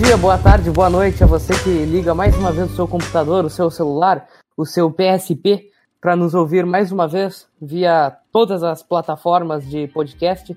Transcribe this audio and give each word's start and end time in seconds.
Bom 0.00 0.06
dia, 0.06 0.16
boa 0.16 0.38
tarde, 0.38 0.70
boa 0.70 0.88
noite 0.88 1.22
a 1.22 1.26
você 1.26 1.52
que 1.62 1.84
liga 1.84 2.14
mais 2.14 2.34
uma 2.34 2.50
vez 2.50 2.72
o 2.72 2.74
seu 2.74 2.88
computador, 2.88 3.44
o 3.44 3.50
seu 3.50 3.70
celular, 3.70 4.26
o 4.56 4.64
seu 4.64 4.90
PSP 4.90 5.68
para 6.00 6.16
nos 6.16 6.32
ouvir 6.32 6.64
mais 6.64 6.90
uma 6.90 7.06
vez 7.06 7.46
via 7.60 8.10
todas 8.32 8.62
as 8.62 8.82
plataformas 8.82 9.62
de 9.68 9.88
podcast, 9.88 10.56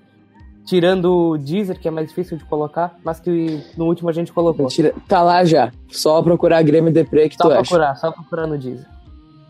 tirando 0.66 1.32
o 1.32 1.38
Deezer, 1.38 1.78
que 1.78 1.90
é 1.90 1.92
mais 1.92 2.08
difícil 2.08 2.38
de 2.38 2.46
colocar, 2.46 2.96
mas 3.04 3.20
que 3.20 3.62
no 3.78 3.84
último 3.84 4.08
a 4.08 4.14
gente 4.14 4.32
colocou. 4.32 4.64
Mentira, 4.64 4.94
tá 5.10 5.22
lá 5.22 5.44
já. 5.44 5.74
Só 5.90 6.24
procurar 6.24 6.64
Grêmio 6.64 6.94
Depre 6.94 7.28
que 7.28 7.36
só 7.36 7.44
tu 7.44 7.50
procurar, 7.50 7.92
acha. 7.92 8.00
Só 8.00 8.12
procurar 8.14 8.48
no 8.48 8.58
Deezer. 8.58 8.88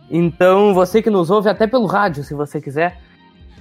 Então, 0.10 0.74
você 0.74 1.04
que 1.04 1.12
nos 1.12 1.30
ouve 1.30 1.50
até 1.50 1.68
pelo 1.68 1.86
rádio, 1.86 2.24
se 2.24 2.34
você 2.34 2.60
quiser. 2.60 3.00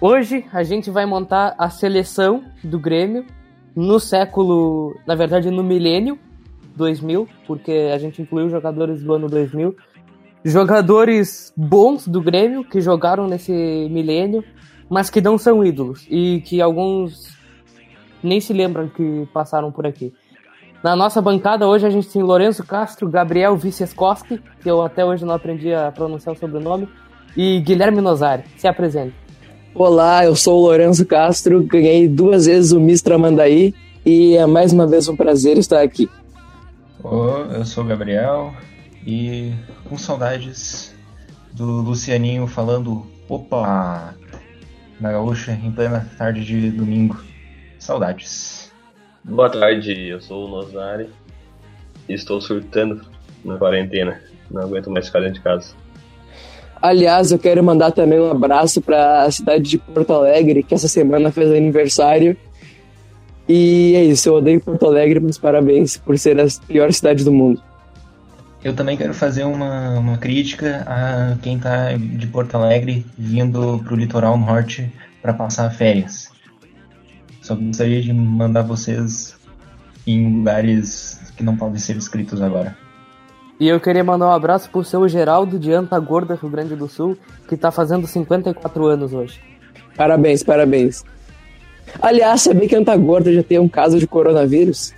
Hoje 0.00 0.46
a 0.50 0.62
gente 0.62 0.90
vai 0.90 1.04
montar 1.04 1.54
a 1.58 1.68
seleção 1.68 2.42
do 2.64 2.78
Grêmio 2.78 3.26
no 3.74 3.98
século, 3.98 4.94
na 5.06 5.14
verdade 5.14 5.50
no 5.50 5.62
milênio 5.62 6.18
2000, 6.76 7.28
porque 7.46 7.90
a 7.92 7.98
gente 7.98 8.22
incluiu 8.22 8.48
jogadores 8.48 9.02
do 9.02 9.14
ano 9.14 9.28
2000. 9.28 9.74
Jogadores 10.44 11.52
bons 11.56 12.08
do 12.08 12.20
Grêmio 12.20 12.64
que 12.64 12.80
jogaram 12.80 13.28
nesse 13.28 13.52
milênio, 13.90 14.42
mas 14.90 15.08
que 15.08 15.20
não 15.20 15.38
são 15.38 15.64
ídolos 15.64 16.06
e 16.10 16.42
que 16.44 16.60
alguns 16.60 17.36
nem 18.22 18.40
se 18.40 18.52
lembram 18.52 18.88
que 18.88 19.28
passaram 19.32 19.70
por 19.70 19.86
aqui. 19.86 20.12
Na 20.82 20.96
nossa 20.96 21.22
bancada 21.22 21.68
hoje 21.68 21.86
a 21.86 21.90
gente 21.90 22.08
tem 22.08 22.22
Lourenço 22.22 22.64
Castro, 22.64 23.08
Gabriel 23.08 23.56
Viceskoski, 23.56 24.40
que 24.60 24.68
eu 24.68 24.82
até 24.82 25.04
hoje 25.04 25.24
não 25.24 25.34
aprendi 25.34 25.72
a 25.72 25.92
pronunciar 25.92 26.34
o 26.34 26.38
sobrenome, 26.38 26.88
e 27.36 27.60
Guilherme 27.60 28.00
Nozari. 28.00 28.42
Se 28.56 28.66
apresente. 28.66 29.14
Olá, 29.74 30.24
eu 30.24 30.34
sou 30.34 30.58
o 30.58 30.62
Lourenço 30.62 31.06
Castro, 31.06 31.62
ganhei 31.62 32.08
duas 32.08 32.46
vezes 32.46 32.72
o 32.72 32.80
Mistra 32.80 33.16
Mandaí 33.16 33.72
e 34.04 34.36
é 34.36 34.44
mais 34.44 34.72
uma 34.72 34.86
vez 34.86 35.08
um 35.08 35.16
prazer 35.16 35.56
estar 35.56 35.80
aqui. 35.80 36.10
Oh, 37.04 37.52
eu 37.52 37.64
sou 37.64 37.82
o 37.82 37.86
Gabriel 37.86 38.54
e 39.04 39.52
com 39.88 39.98
saudades 39.98 40.94
do 41.52 41.64
Lucianinho 41.82 42.46
falando 42.46 43.04
opa 43.28 44.14
na 45.00 45.10
gaúcha 45.10 45.52
em 45.52 45.72
plena 45.72 46.08
tarde 46.16 46.44
de 46.44 46.70
domingo. 46.70 47.20
Saudades. 47.78 48.72
Boa 49.24 49.50
tarde, 49.50 50.08
eu 50.08 50.20
sou 50.20 50.46
o 50.46 50.48
Nozari 50.48 51.10
e 52.08 52.14
estou 52.14 52.40
surtando 52.40 53.04
na 53.44 53.56
quarentena. 53.58 54.20
Não 54.48 54.62
aguento 54.62 54.88
mais 54.88 55.06
ficar 55.06 55.20
dentro 55.20 55.34
de 55.34 55.40
casa. 55.40 55.74
Aliás, 56.80 57.32
eu 57.32 57.38
quero 57.38 57.64
mandar 57.64 57.90
também 57.90 58.20
um 58.20 58.30
abraço 58.30 58.80
para 58.80 59.22
a 59.22 59.30
cidade 59.30 59.70
de 59.70 59.78
Porto 59.78 60.12
Alegre, 60.12 60.62
que 60.62 60.74
essa 60.74 60.88
semana 60.88 61.32
fez 61.32 61.50
aniversário. 61.50 62.36
E 63.54 63.94
é 63.94 64.02
isso, 64.02 64.30
eu 64.30 64.36
odeio 64.36 64.62
Porto 64.62 64.86
Alegre, 64.86 65.20
mas 65.20 65.36
parabéns 65.36 65.98
por 65.98 66.18
ser 66.18 66.40
a 66.40 66.46
pior 66.66 66.90
cidade 66.90 67.22
do 67.22 67.30
mundo. 67.30 67.62
Eu 68.64 68.74
também 68.74 68.96
quero 68.96 69.12
fazer 69.12 69.44
uma, 69.44 69.98
uma 69.98 70.16
crítica 70.16 70.82
a 70.86 71.36
quem 71.42 71.58
tá 71.58 71.92
de 71.92 72.26
Porto 72.28 72.54
Alegre 72.54 73.04
vindo 73.18 73.78
pro 73.84 73.94
litoral 73.94 74.38
norte 74.38 74.90
para 75.20 75.34
passar 75.34 75.68
férias. 75.68 76.30
Só 77.42 77.54
gostaria 77.54 78.00
de 78.00 78.10
mandar 78.14 78.62
vocês 78.62 79.36
em 80.06 80.38
lugares 80.38 81.20
que 81.36 81.42
não 81.42 81.54
podem 81.54 81.78
ser 81.78 81.98
escritos 81.98 82.40
agora. 82.40 82.74
E 83.60 83.68
eu 83.68 83.78
queria 83.78 84.02
mandar 84.02 84.28
um 84.28 84.32
abraço 84.32 84.70
pro 84.70 84.82
seu 84.82 85.06
Geraldo 85.06 85.58
de 85.58 85.70
Antagorda, 85.74 86.38
Rio 86.40 86.48
Grande 86.48 86.74
do 86.74 86.88
Sul, 86.88 87.18
que 87.46 87.54
tá 87.58 87.70
fazendo 87.70 88.06
54 88.06 88.86
anos 88.86 89.12
hoje. 89.12 89.38
Parabéns, 89.94 90.42
parabéns. 90.42 91.04
Aliás, 92.00 92.42
sabia 92.42 92.68
que 92.68 92.76
Antagorda 92.76 93.32
já 93.32 93.42
tem 93.42 93.58
um 93.58 93.68
caso 93.68 93.98
de 93.98 94.06
coronavírus? 94.06 94.92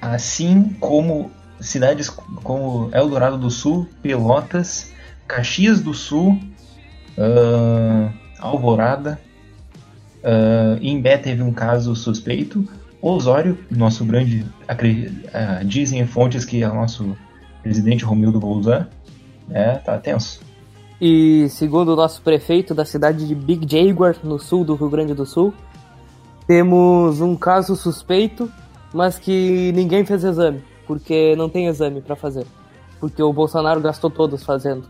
Assim 0.00 0.76
como 0.80 1.30
cidades 1.60 2.08
como 2.08 2.90
Eldorado 2.92 3.36
do 3.36 3.50
Sul, 3.50 3.88
Pelotas, 4.02 4.92
Caxias 5.26 5.80
do 5.80 5.92
Sul, 5.92 6.38
uh, 7.18 8.12
Alvorada, 8.38 9.20
uh, 10.22 10.78
Imbé 10.80 11.18
teve 11.18 11.42
um 11.42 11.52
caso 11.52 11.94
suspeito, 11.96 12.66
Osório, 13.00 13.58
nosso 13.70 14.04
grande, 14.04 14.44
uh, 14.68 15.64
dizem 15.64 16.06
fontes 16.06 16.44
que 16.44 16.62
é 16.62 16.68
o 16.68 16.74
nosso 16.74 17.16
presidente 17.62 18.04
Romildo 18.04 18.40
Bolzan, 18.40 18.88
é, 19.50 19.74
tá 19.74 19.98
tenso. 19.98 20.40
E 21.00 21.48
segundo 21.50 21.92
o 21.92 21.96
nosso 21.96 22.20
prefeito 22.22 22.74
da 22.74 22.84
cidade 22.84 23.26
de 23.26 23.34
Big 23.34 23.66
Jaguar, 23.70 24.16
no 24.24 24.38
sul 24.38 24.64
do 24.64 24.74
Rio 24.74 24.90
Grande 24.90 25.14
do 25.14 25.24
Sul, 25.24 25.54
temos 26.48 27.20
um 27.20 27.36
caso 27.36 27.76
suspeito, 27.76 28.50
mas 28.92 29.18
que 29.18 29.70
ninguém 29.72 30.02
fez 30.06 30.24
exame, 30.24 30.64
porque 30.86 31.36
não 31.36 31.46
tem 31.46 31.66
exame 31.66 32.00
para 32.00 32.16
fazer, 32.16 32.46
porque 32.98 33.22
o 33.22 33.30
Bolsonaro 33.34 33.82
gastou 33.82 34.08
todos 34.10 34.42
fazendo. 34.42 34.84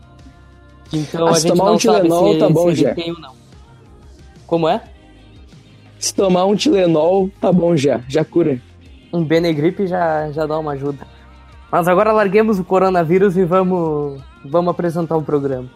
Então 0.91 1.27
ah, 1.27 1.31
a 1.31 1.39
gente 1.39 1.55
não 1.55 1.73
um 1.73 1.79
sabe 1.79 1.97
Tilenol, 2.07 2.33
se, 2.33 2.39
tá 2.39 2.49
bom, 2.49 2.69
se 2.69 2.81
já. 2.81 2.95
tem 2.95 3.11
ou 3.11 3.19
não. 3.19 3.33
Como 4.47 4.69
é? 4.69 4.81
Se 5.99 6.15
tomar 6.15 6.45
um 6.45 6.55
Tilenol, 6.55 7.29
tá 7.41 7.51
bom 7.51 7.75
já, 7.75 8.01
já 8.07 8.23
cura. 8.23 8.59
Um 9.11 9.23
Benegripe 9.23 9.85
já, 9.85 10.31
já 10.31 10.45
dá 10.45 10.57
uma 10.57 10.71
ajuda. 10.71 11.05
Mas 11.69 11.89
agora 11.89 12.13
larguemos 12.13 12.57
o 12.57 12.63
coronavírus 12.63 13.35
e 13.35 13.43
vamos, 13.43 14.21
vamos 14.45 14.71
apresentar 14.71 15.17
o 15.17 15.21
programa. 15.21 15.69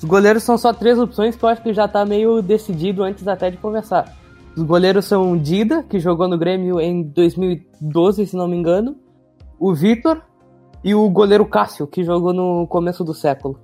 Os 0.00 0.04
goleiros 0.06 0.42
são 0.42 0.56
só 0.56 0.72
três 0.72 0.98
opções 0.98 1.36
que 1.36 1.44
eu 1.44 1.48
acho 1.50 1.62
que 1.62 1.74
já 1.74 1.86
tá 1.86 2.06
meio 2.06 2.40
decidido 2.40 3.02
antes 3.02 3.28
até 3.28 3.50
de 3.50 3.58
conversar. 3.58 4.16
Os 4.56 4.62
goleiros 4.62 5.04
são 5.04 5.36
Dida, 5.36 5.82
que 5.82 6.00
jogou 6.00 6.26
no 6.26 6.38
Grêmio 6.38 6.80
em 6.80 7.02
2012, 7.02 8.26
se 8.26 8.34
não 8.34 8.48
me 8.48 8.56
engano, 8.56 8.96
o 9.58 9.74
Vitor 9.74 10.22
e 10.82 10.94
o 10.94 11.06
goleiro 11.10 11.44
Cássio, 11.44 11.86
que 11.86 12.02
jogou 12.02 12.32
no 12.32 12.66
começo 12.66 13.04
do 13.04 13.12
século. 13.12 13.60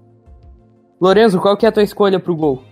Lorenzo, 1.01 1.41
qual 1.41 1.57
que 1.57 1.65
é 1.65 1.71
a 1.71 1.73
tua 1.73 1.83
escolha 1.83 2.21
pro 2.21 2.37
gol? 2.37 2.63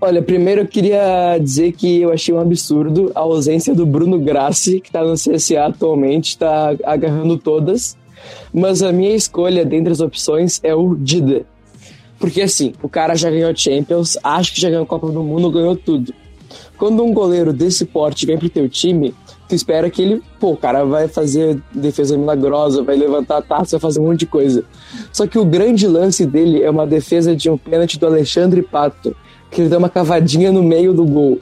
Olha, 0.00 0.20
primeiro 0.20 0.62
eu 0.62 0.66
queria 0.66 1.38
dizer 1.38 1.70
que 1.70 2.02
eu 2.02 2.12
achei 2.12 2.34
um 2.34 2.40
absurdo 2.40 3.12
a 3.14 3.20
ausência 3.20 3.72
do 3.76 3.86
Bruno 3.86 4.18
Grassi, 4.18 4.80
que 4.80 4.90
tá 4.90 5.04
no 5.04 5.14
CSA 5.14 5.66
atualmente, 5.66 6.36
tá 6.36 6.74
agarrando 6.84 7.38
todas. 7.38 7.96
Mas 8.52 8.82
a 8.82 8.90
minha 8.90 9.14
escolha 9.14 9.64
dentre 9.64 9.92
as 9.92 10.00
opções 10.00 10.58
é 10.64 10.74
o 10.74 10.96
Dida. 10.96 11.46
Porque 12.24 12.40
assim, 12.40 12.72
o 12.82 12.88
cara 12.88 13.14
já 13.14 13.30
ganhou 13.30 13.54
Champions, 13.54 14.16
acho 14.24 14.54
que 14.54 14.58
já 14.58 14.70
ganhou 14.70 14.86
Copa 14.86 15.08
do 15.08 15.22
Mundo, 15.22 15.50
ganhou 15.50 15.76
tudo. 15.76 16.14
Quando 16.78 17.04
um 17.04 17.12
goleiro 17.12 17.52
desse 17.52 17.84
porte 17.84 18.24
vem 18.24 18.38
pro 18.38 18.48
teu 18.48 18.66
time, 18.66 19.14
tu 19.46 19.54
espera 19.54 19.90
que 19.90 20.00
ele, 20.00 20.22
pô, 20.40 20.52
o 20.52 20.56
cara 20.56 20.86
vai 20.86 21.06
fazer 21.06 21.60
defesa 21.74 22.16
milagrosa, 22.16 22.82
vai 22.82 22.96
levantar 22.96 23.36
a 23.36 23.42
taça, 23.42 23.76
vai 23.76 23.80
fazer 23.80 24.00
um 24.00 24.06
monte 24.06 24.20
de 24.20 24.26
coisa. 24.26 24.64
Só 25.12 25.26
que 25.26 25.38
o 25.38 25.44
grande 25.44 25.86
lance 25.86 26.24
dele 26.24 26.62
é 26.62 26.70
uma 26.70 26.86
defesa 26.86 27.36
de 27.36 27.50
um 27.50 27.58
pênalti 27.58 27.98
do 27.98 28.06
Alexandre 28.06 28.62
Pato, 28.62 29.14
que 29.50 29.60
ele 29.60 29.68
dá 29.68 29.76
uma 29.76 29.90
cavadinha 29.90 30.50
no 30.50 30.62
meio 30.62 30.94
do 30.94 31.04
gol. 31.04 31.38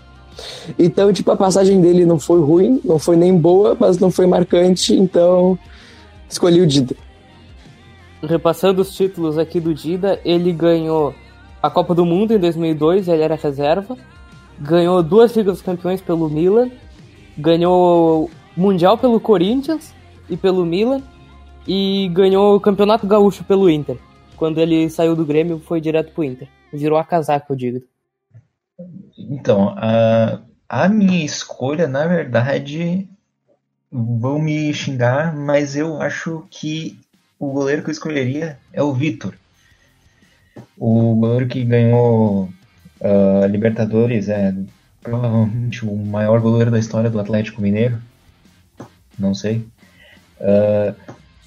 Então, 0.76 1.12
tipo, 1.12 1.31
a 1.31 1.37
passagem 1.37 1.81
dele 1.81 2.04
não 2.04 2.19
foi 2.19 2.41
ruim, 2.41 2.81
não 2.84 2.98
foi 2.98 3.15
nem 3.15 3.38
boa, 3.38 3.76
mas 3.78 4.00
não 4.00 4.10
foi 4.10 4.26
marcante, 4.26 4.97
então 4.97 5.56
escolhi 6.28 6.60
o 6.60 6.66
Dida. 6.66 6.97
Repassando 8.22 8.83
os 8.83 8.94
títulos 8.94 9.37
aqui 9.37 9.59
do 9.59 9.75
Dida, 9.75 10.21
ele 10.25 10.53
ganhou 10.53 11.15
a 11.62 11.69
Copa 11.69 11.94
do 11.94 12.05
Mundo 12.05 12.33
em 12.33 12.38
2002, 12.38 13.09
ele 13.09 13.22
era 13.22 13.34
reserva, 13.34 13.97
ganhou 14.59 15.03
duas 15.03 15.36
Ligas 15.36 15.54
dos 15.54 15.63
Campeões 15.63 16.01
pelo 16.01 16.28
Milan, 16.28 16.71
ganhou 17.36 18.30
Mundial 18.57 18.97
pelo 18.98 19.21
Corinthians 19.21 19.95
e 20.28 20.36
pelo 20.36 20.65
Milan, 20.65 21.03
e 21.66 22.09
ganhou 22.13 22.57
o 22.57 22.60
Campeonato 22.60 23.07
Gaúcho 23.07 23.45
pelo 23.45 23.71
Inter. 23.71 23.98
Quando 24.36 24.59
ele 24.59 24.91
saiu 24.91 25.15
do 25.15 25.24
Grêmio, 25.24 25.60
foi 25.60 25.80
direto 25.80 26.13
pro 26.13 26.24
Inter. 26.24 26.48
Virou 26.72 26.98
a 26.98 27.04
casaca, 27.04 27.47
eu 27.51 27.57
digo. 27.57 27.83
Então, 29.16 29.74
a, 29.77 30.41
a 30.69 30.89
minha 30.89 31.24
escolha, 31.24 31.86
na 31.86 32.07
verdade, 32.07 33.09
vão 33.91 34.39
me 34.39 34.72
xingar, 34.74 35.36
mas 35.36 35.77
eu 35.77 36.01
acho 36.01 36.45
que 36.51 36.98
o 37.47 37.50
goleiro 37.50 37.83
que 37.83 37.91
eu 37.91 37.92
escolheria 37.92 38.59
é 38.72 38.83
o 38.83 38.92
Vitor. 38.92 39.34
O 40.78 41.15
goleiro 41.16 41.48
que 41.48 41.65
ganhou 41.65 42.48
a 43.00 43.44
uh, 43.44 43.47
Libertadores 43.47 44.28
é 44.28 44.54
provavelmente 45.00 45.84
o 45.84 45.97
maior 45.97 46.41
goleiro 46.41 46.71
da 46.71 46.78
história 46.78 47.10
do 47.10 47.18
Atlético 47.18 47.60
Mineiro. 47.60 48.00
Não 49.18 49.34
sei. 49.34 49.66
Uh, 50.41 50.94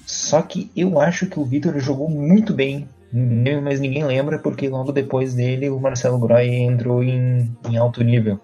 só 0.04 0.42
que 0.42 0.70
eu 0.76 1.00
acho 1.00 1.26
que 1.26 1.40
o 1.40 1.44
Vitor 1.44 1.78
jogou 1.78 2.08
muito 2.08 2.52
bem 2.52 2.88
mas 3.62 3.80
ninguém 3.80 4.04
lembra 4.04 4.38
porque 4.38 4.68
logo 4.68 4.92
depois 4.92 5.32
dele 5.34 5.70
o 5.70 5.80
Marcelo 5.80 6.18
Groy 6.18 6.48
entrou 6.48 7.02
em, 7.02 7.50
em 7.68 7.76
alto 7.76 8.02
nível. 8.04 8.38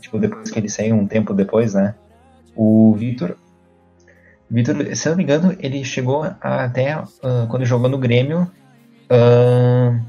Tipo, 0.00 0.18
depois 0.18 0.50
que 0.50 0.58
ele 0.58 0.68
saiu, 0.68 0.96
um 0.96 1.06
tempo 1.06 1.32
depois, 1.32 1.74
né? 1.74 1.94
O 2.56 2.94
Vitor. 2.94 3.36
Vitor, 4.50 4.94
se 4.94 5.08
eu 5.08 5.10
não 5.10 5.16
me 5.16 5.24
engano, 5.24 5.56
ele 5.58 5.84
chegou 5.84 6.22
até 6.40 6.96
uh, 6.98 7.46
quando 7.48 7.64
jogou 7.64 7.88
no 7.88 7.98
Grêmio. 7.98 8.50
Uh, 9.10 10.00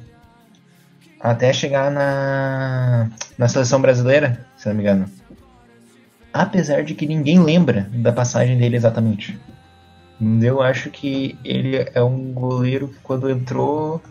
até 1.19 1.51
chegar 1.51 1.91
na, 1.91 3.09
na 3.37 3.47
seleção 3.47 3.81
brasileira, 3.81 4.45
se 4.55 4.67
não 4.67 4.75
me 4.75 4.81
engano. 4.81 5.05
Apesar 6.31 6.83
de 6.83 6.93
que 6.93 7.07
ninguém 7.07 7.41
lembra 7.41 7.89
da 7.91 8.11
passagem 8.11 8.57
dele 8.57 8.75
exatamente. 8.75 9.39
Eu 10.41 10.61
acho 10.61 10.89
que 10.89 11.37
ele 11.43 11.77
é 11.93 12.03
um 12.03 12.31
goleiro 12.31 12.87
que 12.89 12.99
quando 13.03 13.29
entrou. 13.29 14.01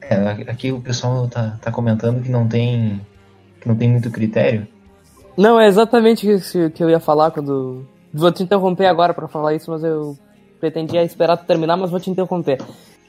É, 0.00 0.50
aqui 0.50 0.72
o 0.72 0.80
pessoal 0.80 1.28
tá, 1.28 1.58
tá 1.60 1.70
comentando 1.70 2.22
que 2.22 2.30
não 2.30 2.46
tem. 2.46 3.00
que 3.60 3.68
não 3.68 3.76
tem 3.76 3.88
muito 3.88 4.10
critério. 4.10 4.66
Não, 5.36 5.60
é 5.60 5.66
exatamente 5.66 6.30
isso 6.30 6.70
que 6.70 6.82
eu 6.82 6.90
ia 6.90 7.00
falar 7.00 7.30
quando. 7.30 7.86
Vou 8.12 8.32
te 8.32 8.42
interromper 8.42 8.86
agora 8.86 9.14
para 9.14 9.28
falar 9.28 9.54
isso, 9.54 9.70
mas 9.70 9.84
eu 9.84 10.18
pretendia 10.58 11.02
esperar 11.02 11.36
tu 11.36 11.46
terminar, 11.46 11.76
mas 11.76 11.90
vou 11.90 12.00
te 12.00 12.10
interromper. 12.10 12.58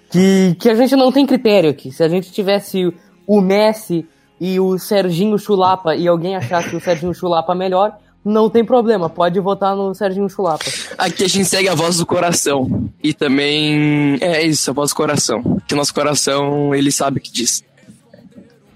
Que, 0.10 0.56
que 0.60 0.70
a 0.70 0.76
gente 0.76 0.96
não 0.96 1.12
tem 1.12 1.26
critério 1.26 1.70
aqui. 1.70 1.92
Se 1.92 2.04
a 2.04 2.08
gente 2.08 2.32
tivesse 2.32 2.94
o 3.26 3.42
Messi 3.42 4.06
e 4.40 4.60
o 4.60 4.78
Serginho 4.78 5.38
Chulapa 5.38 5.96
e 5.96 6.08
alguém 6.08 6.36
achasse 6.36 6.76
o 6.76 6.82
Serginho 6.82 7.14
Chulapa 7.14 7.56
melhor, 7.56 7.98
não 8.24 8.50
tem 8.50 8.64
problema, 8.64 9.10
pode 9.10 9.40
votar 9.40 9.76
no 9.76 9.94
Serginho 9.96 10.30
Chulapa. 10.30 10.66
Aqui 10.98 11.24
a 11.24 11.28
gente 11.28 11.46
segue 11.46 11.68
a 11.68 11.76
voz 11.76 11.98
do 11.98 12.06
coração. 12.06 12.90
E 13.04 13.14
também 13.14 14.18
é 14.22 14.46
isso, 14.46 14.70
a 14.70 14.74
voz 14.74 14.92
do 14.92 14.96
coração. 14.96 15.60
Que 15.68 15.74
o 15.74 15.78
nosso 15.78 15.94
coração, 15.94 16.76
ele 16.76 16.92
sabe 16.92 17.18
o 17.18 17.22
que 17.22 17.32
diz. 17.32 17.64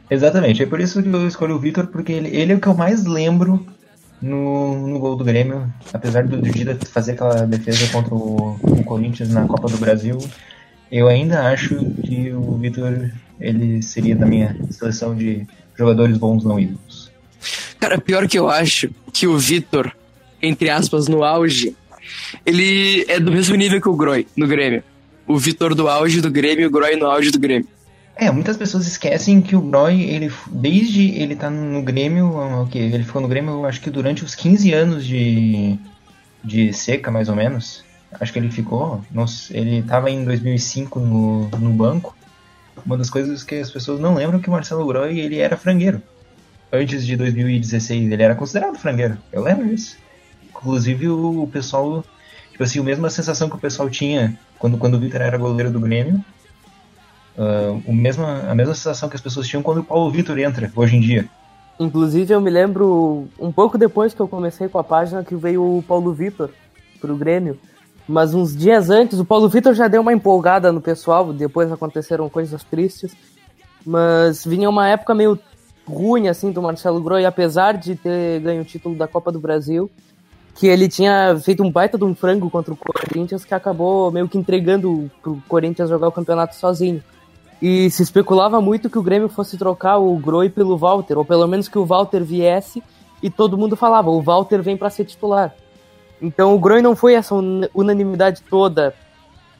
Exatamente, 0.09 0.63
é 0.63 0.65
por 0.65 0.79
isso 0.79 1.01
que 1.01 1.09
eu 1.09 1.27
escolhi 1.27 1.53
o 1.53 1.59
Vitor, 1.59 1.87
porque 1.87 2.11
ele, 2.11 2.35
ele 2.35 2.53
é 2.53 2.55
o 2.55 2.59
que 2.59 2.67
eu 2.67 2.75
mais 2.75 3.05
lembro 3.05 3.65
no, 4.25 4.87
no 4.87 4.99
gol 4.99 5.15
do 5.15 5.23
Grêmio. 5.23 5.71
Apesar 5.93 6.25
do 6.27 6.41
Dida 6.41 6.77
fazer 6.91 7.13
aquela 7.13 7.45
defesa 7.45 7.87
contra 7.91 8.13
o, 8.13 8.57
o 8.61 8.83
Corinthians 8.83 9.29
na 9.29 9.47
Copa 9.47 9.69
do 9.69 9.77
Brasil, 9.77 10.17
eu 10.91 11.07
ainda 11.07 11.47
acho 11.49 11.75
que 12.03 12.31
o 12.33 12.57
Vitor 12.57 13.11
ele 13.39 13.81
seria 13.81 14.15
da 14.15 14.25
minha 14.25 14.57
seleção 14.71 15.15
de 15.15 15.45
jogadores 15.77 16.17
bons 16.17 16.43
não 16.43 16.59
ídolos. 16.59 17.11
Cara, 17.79 17.99
pior 17.99 18.27
que 18.27 18.39
eu 18.39 18.49
acho 18.49 18.89
que 19.13 19.27
o 19.27 19.37
Vitor, 19.37 19.91
entre 20.41 20.69
aspas, 20.69 21.07
no 21.07 21.23
auge, 21.23 21.75
ele 22.45 23.05
é 23.07 23.19
do 23.19 23.31
mesmo 23.31 23.55
nível 23.55 23.79
que 23.79 23.89
o 23.89 23.95
Groy 23.95 24.25
no 24.35 24.47
Grêmio. 24.47 24.83
O 25.27 25.37
Vitor 25.37 25.75
do 25.75 25.87
auge 25.87 26.21
do 26.21 26.31
Grêmio 26.31 26.63
e 26.63 26.65
o 26.65 26.71
Groy 26.71 26.95
no 26.95 27.05
auge 27.05 27.31
do 27.31 27.39
Grêmio. 27.39 27.67
É, 28.17 28.31
muitas 28.31 28.55
pessoas 28.55 28.87
esquecem 28.87 29.41
que 29.41 29.57
o 29.57 29.61
Groy, 29.61 30.03
ele, 30.03 30.31
desde 30.47 31.11
ele 31.19 31.35
tá 31.35 31.49
no 31.49 31.81
Grêmio, 31.81 32.61
okay, 32.61 32.81
ele 32.81 33.03
ficou 33.03 33.21
no 33.21 33.27
Grêmio, 33.27 33.65
acho 33.65 33.81
que 33.81 33.89
durante 33.89 34.23
os 34.23 34.33
15 34.33 34.71
anos 34.71 35.05
de, 35.05 35.77
de 36.41 36.71
seca, 36.71 37.11
mais 37.11 37.27
ou 37.27 37.35
menos. 37.35 37.83
Acho 38.17 38.31
que 38.31 38.39
ele 38.39 38.49
ficou, 38.49 39.03
ele 39.51 39.83
tava 39.83 40.09
em 40.09 40.23
2005 40.23 40.99
no, 40.99 41.49
no 41.49 41.71
banco. 41.71 42.15
Uma 42.85 42.97
das 42.97 43.09
coisas 43.09 43.43
que 43.43 43.55
as 43.55 43.69
pessoas 43.69 43.99
não 43.99 44.15
lembram 44.15 44.39
é 44.39 44.41
que 44.41 44.47
o 44.47 44.51
Marcelo 44.51 44.87
Groy, 44.87 45.19
ele 45.19 45.39
era 45.39 45.57
frangueiro. 45.57 46.01
Antes 46.71 47.05
de 47.05 47.17
2016, 47.17 48.11
ele 48.11 48.23
era 48.23 48.35
considerado 48.35 48.77
frangueiro. 48.77 49.17
Eu 49.33 49.43
lembro 49.43 49.67
disso. 49.67 49.97
Inclusive 50.49 51.09
o 51.09 51.49
pessoal, 51.51 52.05
tipo 52.51 52.63
assim, 52.63 52.79
a 52.79 52.83
mesma 52.83 53.09
sensação 53.09 53.49
que 53.49 53.55
o 53.55 53.59
pessoal 53.59 53.89
tinha 53.89 54.39
quando, 54.57 54.77
quando 54.77 54.95
o 54.95 54.99
Vitor 54.99 55.21
era 55.21 55.37
goleiro 55.37 55.71
do 55.71 55.81
Grêmio, 55.81 56.23
Uh, 57.37 57.81
o 57.85 57.93
mesma, 57.93 58.43
a 58.49 58.55
mesma 58.55 58.73
sensação 58.73 59.09
que 59.09 59.15
as 59.15 59.21
pessoas 59.21 59.47
tinham 59.47 59.61
quando 59.61 59.79
o 59.79 59.83
Paulo 59.83 60.09
Vitor 60.09 60.37
entra, 60.39 60.71
hoje 60.75 60.95
em 60.95 61.01
dia. 61.01 61.29
Inclusive, 61.77 62.33
eu 62.33 62.39
me 62.39 62.49
lembro, 62.49 63.27
um 63.37 63.51
pouco 63.51 63.77
depois 63.77 64.13
que 64.13 64.21
eu 64.21 64.27
comecei 64.27 64.69
com 64.69 64.79
a 64.79 64.83
página, 64.83 65.23
que 65.23 65.35
veio 65.35 65.61
o 65.61 65.83
Paulo 65.83 66.13
Vitor 66.13 66.49
pro 67.01 67.17
Grêmio. 67.17 67.59
Mas 68.07 68.33
uns 68.33 68.55
dias 68.55 68.89
antes, 68.89 69.19
o 69.19 69.25
Paulo 69.25 69.49
Vitor 69.49 69.73
já 69.73 69.87
deu 69.87 70.01
uma 70.01 70.13
empolgada 70.13 70.71
no 70.71 70.79
pessoal, 70.79 71.33
depois 71.33 71.71
aconteceram 71.71 72.29
coisas 72.29 72.63
tristes. 72.63 73.13
Mas 73.85 74.45
vinha 74.45 74.69
uma 74.69 74.87
época 74.87 75.13
meio 75.13 75.37
ruim, 75.85 76.29
assim, 76.29 76.51
do 76.51 76.61
Marcelo 76.61 77.01
Groi, 77.01 77.25
apesar 77.25 77.73
de 77.73 77.95
ter 77.95 78.39
ganho 78.39 78.61
o 78.61 78.65
título 78.65 78.95
da 78.95 79.07
Copa 79.07 79.31
do 79.31 79.39
Brasil, 79.39 79.91
que 80.55 80.67
ele 80.67 80.87
tinha 80.87 81.37
feito 81.43 81.61
um 81.61 81.69
baita 81.69 81.97
de 81.97 82.05
um 82.05 82.15
frango 82.15 82.49
contra 82.49 82.73
o 82.73 82.77
Corinthians, 82.77 83.43
que 83.43 83.53
acabou 83.53 84.09
meio 84.09 84.29
que 84.29 84.37
entregando 84.37 85.11
pro 85.21 85.41
Corinthians 85.47 85.89
jogar 85.89 86.07
o 86.07 86.11
campeonato 86.11 86.55
sozinho. 86.55 87.03
E 87.61 87.89
se 87.89 88.03
especulava 88.03 88.59
muito 88.59 88.89
que 88.89 88.99
o 88.99 89.03
Grêmio 89.03 89.29
fosse 89.29 89.57
trocar 89.57 89.97
o 89.97 90.15
Groi 90.17 90.49
pelo 90.49 90.77
Walter, 90.77 91.17
ou 91.17 91.25
pelo 91.25 91.47
menos 91.47 91.67
que 91.67 91.77
o 91.77 91.85
Walter 91.85 92.23
viesse, 92.23 92.83
e 93.23 93.29
todo 93.29 93.57
mundo 93.57 93.75
falava, 93.75 94.09
o 94.09 94.21
Walter 94.21 94.61
vem 94.61 94.77
para 94.77 94.89
ser 94.89 95.05
titular. 95.05 95.55
Então 96.21 96.53
o 96.53 96.59
Groi 96.59 96.81
não 96.81 96.95
foi 96.95 97.13
essa 97.13 97.33
unanimidade 97.73 98.41
toda 98.49 98.93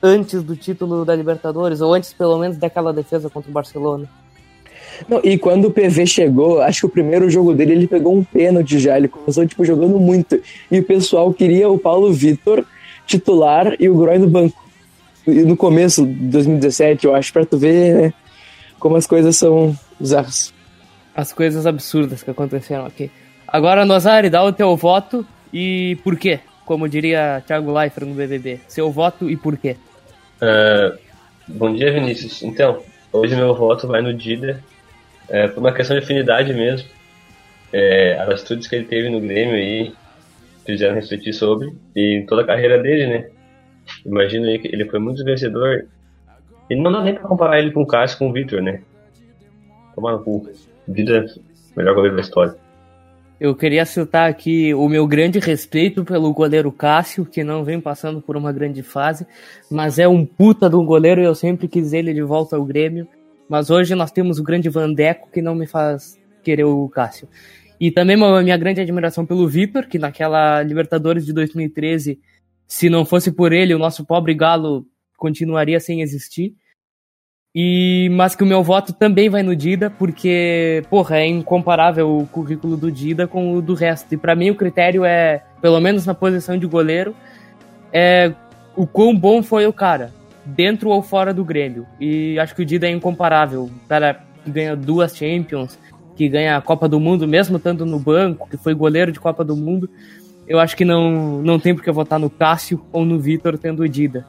antes 0.02 0.44
do 0.44 0.56
título 0.56 1.06
da 1.06 1.16
Libertadores, 1.16 1.82
ou 1.82 1.94
antes 1.94 2.14
pelo 2.14 2.38
menos 2.38 2.58
daquela 2.58 2.94
defesa 2.94 3.30
contra 3.30 3.50
o 3.50 3.54
Barcelona. 3.54 4.08
Não, 5.10 5.20
e 5.24 5.38
quando 5.38 5.66
o 5.66 5.72
PV 5.72 6.06
chegou, 6.06 6.62
acho 6.62 6.82
que 6.82 6.86
o 6.86 6.90
primeiro 6.90 7.30
jogo 7.30 7.54
dele 7.54 7.74
ele 7.74 7.88
pegou 7.88 8.16
um 8.16 8.24
pênalti 8.24 8.80
já, 8.80 8.98
ele 8.98 9.08
começou 9.08 9.46
tipo 9.46 9.66
jogando 9.66 10.00
muito. 10.00 10.40
E 10.72 10.80
o 10.80 10.84
pessoal 10.84 11.34
queria 11.34 11.70
o 11.70 11.78
Paulo 11.78 12.14
Vitor 12.14 12.66
titular 13.06 13.76
e 13.80 13.90
o 13.90 13.96
Groi 13.96 14.18
no 14.18 14.28
banco 14.28 14.65
no 15.27 15.57
começo 15.57 16.06
de 16.06 16.13
2017, 16.13 17.06
eu 17.06 17.16
acho, 17.16 17.33
pra 17.33 17.45
tu 17.45 17.57
ver 17.57 17.95
né, 17.95 18.13
como 18.80 18.95
as 18.95 19.07
coisas 19.07 19.36
são 19.36 19.77
bizarras. 20.00 20.54
As 21.16 21.31
coisas 21.33 21.66
absurdas 21.66 22.22
que 22.22 22.30
aconteceram 22.30 22.86
aqui. 22.86 23.10
Agora, 23.48 23.86
Nozari, 23.86 24.30
dá 24.30 24.44
o 24.44 24.51
teu 24.51 24.75
voto 24.75 25.25
e 25.54 25.98
por 26.04 26.18
quê? 26.18 26.39
Como 26.66 26.89
diria 26.89 27.44
Thiago 27.45 27.72
Leifert 27.72 28.07
no 28.07 28.16
BBB. 28.16 28.60
Seu 28.68 28.92
voto 28.92 29.30
e 29.30 29.38
por 29.38 29.57
quê? 29.57 29.77
Uh, 30.42 30.98
bom 31.48 31.74
dia, 31.74 31.92
Vinícius. 31.92 32.44
Então, 32.44 32.81
hoje 33.12 33.36
meu 33.36 33.56
voto 33.56 33.88
vai 33.88 34.01
no 34.01 34.13
Dida, 34.13 34.63
é, 35.30 35.48
por 35.48 35.60
uma 35.60 35.72
questão 35.72 35.98
de 35.98 36.04
afinidade 36.04 36.54
mesmo. 36.54 36.88
É, 37.72 38.18
as 38.19 38.30
atitudes 38.30 38.68
que 38.68 38.75
ele 38.75 38.86
teve 38.86 39.10
no 39.10 39.19
Grêmio 39.22 39.56
aí 39.56 39.94
fizeram 40.66 40.95
refletir 40.95 41.33
sobre, 41.33 41.74
e 41.95 42.25
toda 42.27 42.42
a 42.42 42.45
carreira 42.45 42.81
dele, 42.81 43.07
né? 43.07 43.30
Imagina 44.06 44.48
aí 44.48 44.60
que 44.60 44.68
ele 44.68 44.86
foi 44.86 45.00
muito 45.00 45.24
vencedor. 45.24 45.88
E 46.70 46.76
não 46.76 46.92
dá 46.92 47.04
nem 47.04 47.14
pra 47.14 47.24
comparar 47.24 47.60
ele 47.60 47.72
com 47.72 47.84
o 47.84 47.88
Cássio 47.88 48.18
com 48.18 48.30
o 48.30 48.34
Victor, 48.34 48.62
né? 48.62 48.82
Toma 49.94 50.12
no 50.12 50.24
cu. 50.24 50.50
Vida 50.88 51.26
melhor 51.76 51.94
goleiro 51.94 52.16
da 52.16 52.22
história. 52.22 52.56
Eu 53.40 53.54
queria 53.54 53.86
citar 53.86 54.30
aqui 54.30 54.74
o 54.74 54.88
meu 54.88 55.06
grande 55.06 55.39
respeito 55.39 56.06
pelo 56.06 56.34
goleiro 56.34 56.72
Cássio, 56.72 57.25
que 57.25 57.44
não 57.44 57.65
vem 57.65 57.82
passando 57.82 58.22
por 58.22 58.38
uma 58.38 58.51
grande 58.51 58.82
fase, 58.82 59.27
mas 59.70 60.00
é 60.00 60.08
um 60.08 60.25
puta 60.25 60.70
de 60.70 60.75
um 60.77 60.86
goleiro 60.86 61.22
e 61.22 61.25
eu 61.25 61.36
sempre 61.36 61.68
quis 61.68 61.92
ele 61.92 62.13
de 62.13 62.22
volta 62.22 62.56
ao 62.56 62.63
Grêmio. 62.63 63.08
Mas 63.50 63.70
hoje 63.70 63.94
nós 63.94 64.10
temos 64.10 64.39
o 64.39 64.44
grande 64.44 64.70
Vandeco 64.70 65.30
que 65.32 65.42
não 65.42 65.54
me 65.54 65.68
faz 65.68 66.18
querer 66.42 66.63
o 66.63 66.88
Cássio. 66.88 67.27
E 67.80 67.92
também 67.92 68.15
uma 68.15 68.42
minha 68.42 68.56
grande 68.56 68.80
admiração 68.80 69.25
pelo 69.25 69.48
Vitor, 69.48 69.86
que 69.86 70.00
naquela 70.00 70.63
Libertadores 70.63 71.25
de 71.25 71.34
2013 71.34 72.18
se 72.67 72.89
não 72.89 73.05
fosse 73.05 73.31
por 73.31 73.53
ele, 73.53 73.74
o 73.74 73.79
nosso 73.79 74.05
pobre 74.05 74.34
Galo 74.34 74.86
continuaria 75.17 75.79
sem 75.79 76.01
existir. 76.01 76.53
E 77.57 78.10
mas 78.12 78.36
que 78.36 78.43
o 78.43 78.45
meu 78.45 78.62
voto 78.62 78.91
também 78.91 79.29
vai 79.29 79.41
no 79.41 79.55
Dida, 79.55 79.89
porque, 79.89 80.84
porra, 80.89 81.19
é 81.19 81.25
incomparável 81.25 82.17
o 82.17 82.27
currículo 82.27 82.75
do 82.75 82.91
Dida 82.91 83.27
com 83.27 83.53
o 83.53 83.62
do 83.62 83.74
resto. 83.74 84.13
E 84.13 84.17
para 84.17 84.36
mim 84.36 84.50
o 84.50 84.55
critério 84.55 85.05
é, 85.05 85.41
pelo 85.62 85.79
menos 85.79 86.05
na 86.05 86.13
posição 86.13 86.57
de 86.57 86.67
goleiro, 86.67 87.15
é 87.93 88.34
o 88.75 88.86
quão 88.86 89.15
bom 89.15 89.41
foi 89.41 89.65
o 89.65 89.72
cara, 89.72 90.13
dentro 90.43 90.89
ou 90.89 91.01
fora 91.01 91.34
do 91.34 91.45
Grêmio. 91.45 91.88
E 91.98 92.38
acho 92.39 92.53
que 92.53 92.62
o 92.62 92.65
Dida 92.65 92.88
é 92.88 92.91
incomparável. 92.91 93.63
O 93.63 93.88
cara 93.88 94.22
que 94.43 94.51
ganha 94.51 94.75
duas 94.75 95.15
Champions, 95.15 95.79
que 96.17 96.27
ganha 96.27 96.57
a 96.57 96.62
Copa 96.62 96.89
do 96.89 97.00
Mundo, 97.00 97.25
mesmo 97.25 97.55
estando 97.55 97.86
no 97.86 98.00
banco, 98.00 98.50
que 98.50 98.57
foi 98.57 98.74
goleiro 98.74 99.13
de 99.13 99.19
Copa 99.19 99.45
do 99.45 99.55
Mundo 99.55 99.89
eu 100.48 100.60
acho 100.60 100.75
que 100.75 100.86
não, 100.86 101.42
não 101.42 101.60
tem 101.60 101.74
porque 101.74 101.92
votar 101.92 102.20
no 102.20 102.30
Cássio 102.30 102.86
ou 102.92 103.04
no 103.04 103.20
Vitor 103.20 103.58
tendo 103.58 103.84
o 103.84 103.90
Dida. 103.90 104.25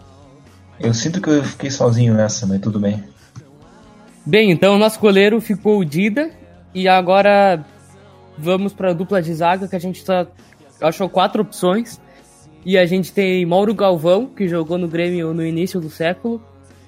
Eu 0.78 0.92
sinto 0.92 1.20
que 1.20 1.28
eu 1.28 1.42
fiquei 1.42 1.70
sozinho 1.70 2.14
nessa, 2.14 2.46
mas 2.46 2.60
tudo 2.60 2.78
bem. 2.78 3.02
Bem, 4.24 4.50
então 4.50 4.74
o 4.74 4.78
nosso 4.78 4.98
goleiro 4.98 5.40
ficou 5.40 5.78
o 5.78 5.84
Dida 5.84 6.30
e 6.74 6.88
agora 6.88 7.64
vamos 8.36 8.72
para 8.72 8.90
a 8.90 8.92
dupla 8.92 9.22
de 9.22 9.32
zaga 9.32 9.68
que 9.68 9.76
a 9.76 9.78
gente 9.78 10.04
tá, 10.04 10.26
achou 10.80 11.08
quatro 11.08 11.42
opções. 11.42 12.00
E 12.64 12.76
a 12.76 12.84
gente 12.84 13.12
tem 13.12 13.46
Mauro 13.46 13.72
Galvão, 13.72 14.26
que 14.26 14.48
jogou 14.48 14.76
no 14.76 14.88
Grêmio 14.88 15.32
no 15.32 15.46
início 15.46 15.80
do 15.80 15.88
século, 15.88 16.42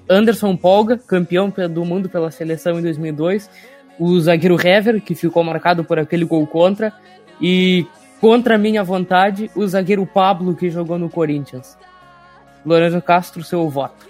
Anderson 0.09 0.57
Polga, 0.57 0.97
campeão 0.97 1.53
do 1.71 1.85
mundo 1.85 2.09
pela 2.09 2.29
seleção 2.31 2.77
em 2.77 2.81
2002, 2.81 3.49
o 3.97 4.19
zagueiro 4.19 4.57
Hever, 4.59 5.01
que 5.01 5.15
ficou 5.15 5.41
marcado 5.41 5.85
por 5.85 5.97
aquele 5.97 6.25
gol 6.25 6.45
contra, 6.45 6.91
e 7.39 7.87
contra 8.19 8.55
a 8.55 8.57
minha 8.57 8.83
vontade, 8.83 9.49
o 9.55 9.67
zagueiro 9.67 10.05
Pablo, 10.05 10.55
que 10.55 10.69
jogou 10.69 10.97
no 10.97 11.09
Corinthians. 11.09 11.77
Lourenço 12.65 13.01
Castro, 13.01 13.43
seu 13.43 13.69
voto. 13.69 14.07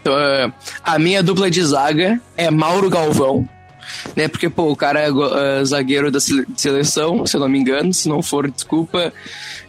Uh, 0.00 0.52
a 0.82 0.98
minha 0.98 1.22
dupla 1.22 1.50
de 1.50 1.62
zaga 1.62 2.20
é 2.36 2.50
Mauro 2.50 2.88
Galvão, 2.88 3.46
né? 4.16 4.28
Porque, 4.28 4.48
pô, 4.48 4.70
o 4.70 4.76
cara 4.76 5.00
é 5.00 5.10
uh, 5.10 5.64
zagueiro 5.64 6.10
da 6.10 6.18
seleção, 6.20 7.26
se 7.26 7.36
eu 7.36 7.40
não 7.40 7.48
me 7.48 7.58
engano, 7.58 7.92
se 7.92 8.08
não 8.08 8.22
for, 8.22 8.50
desculpa. 8.50 9.12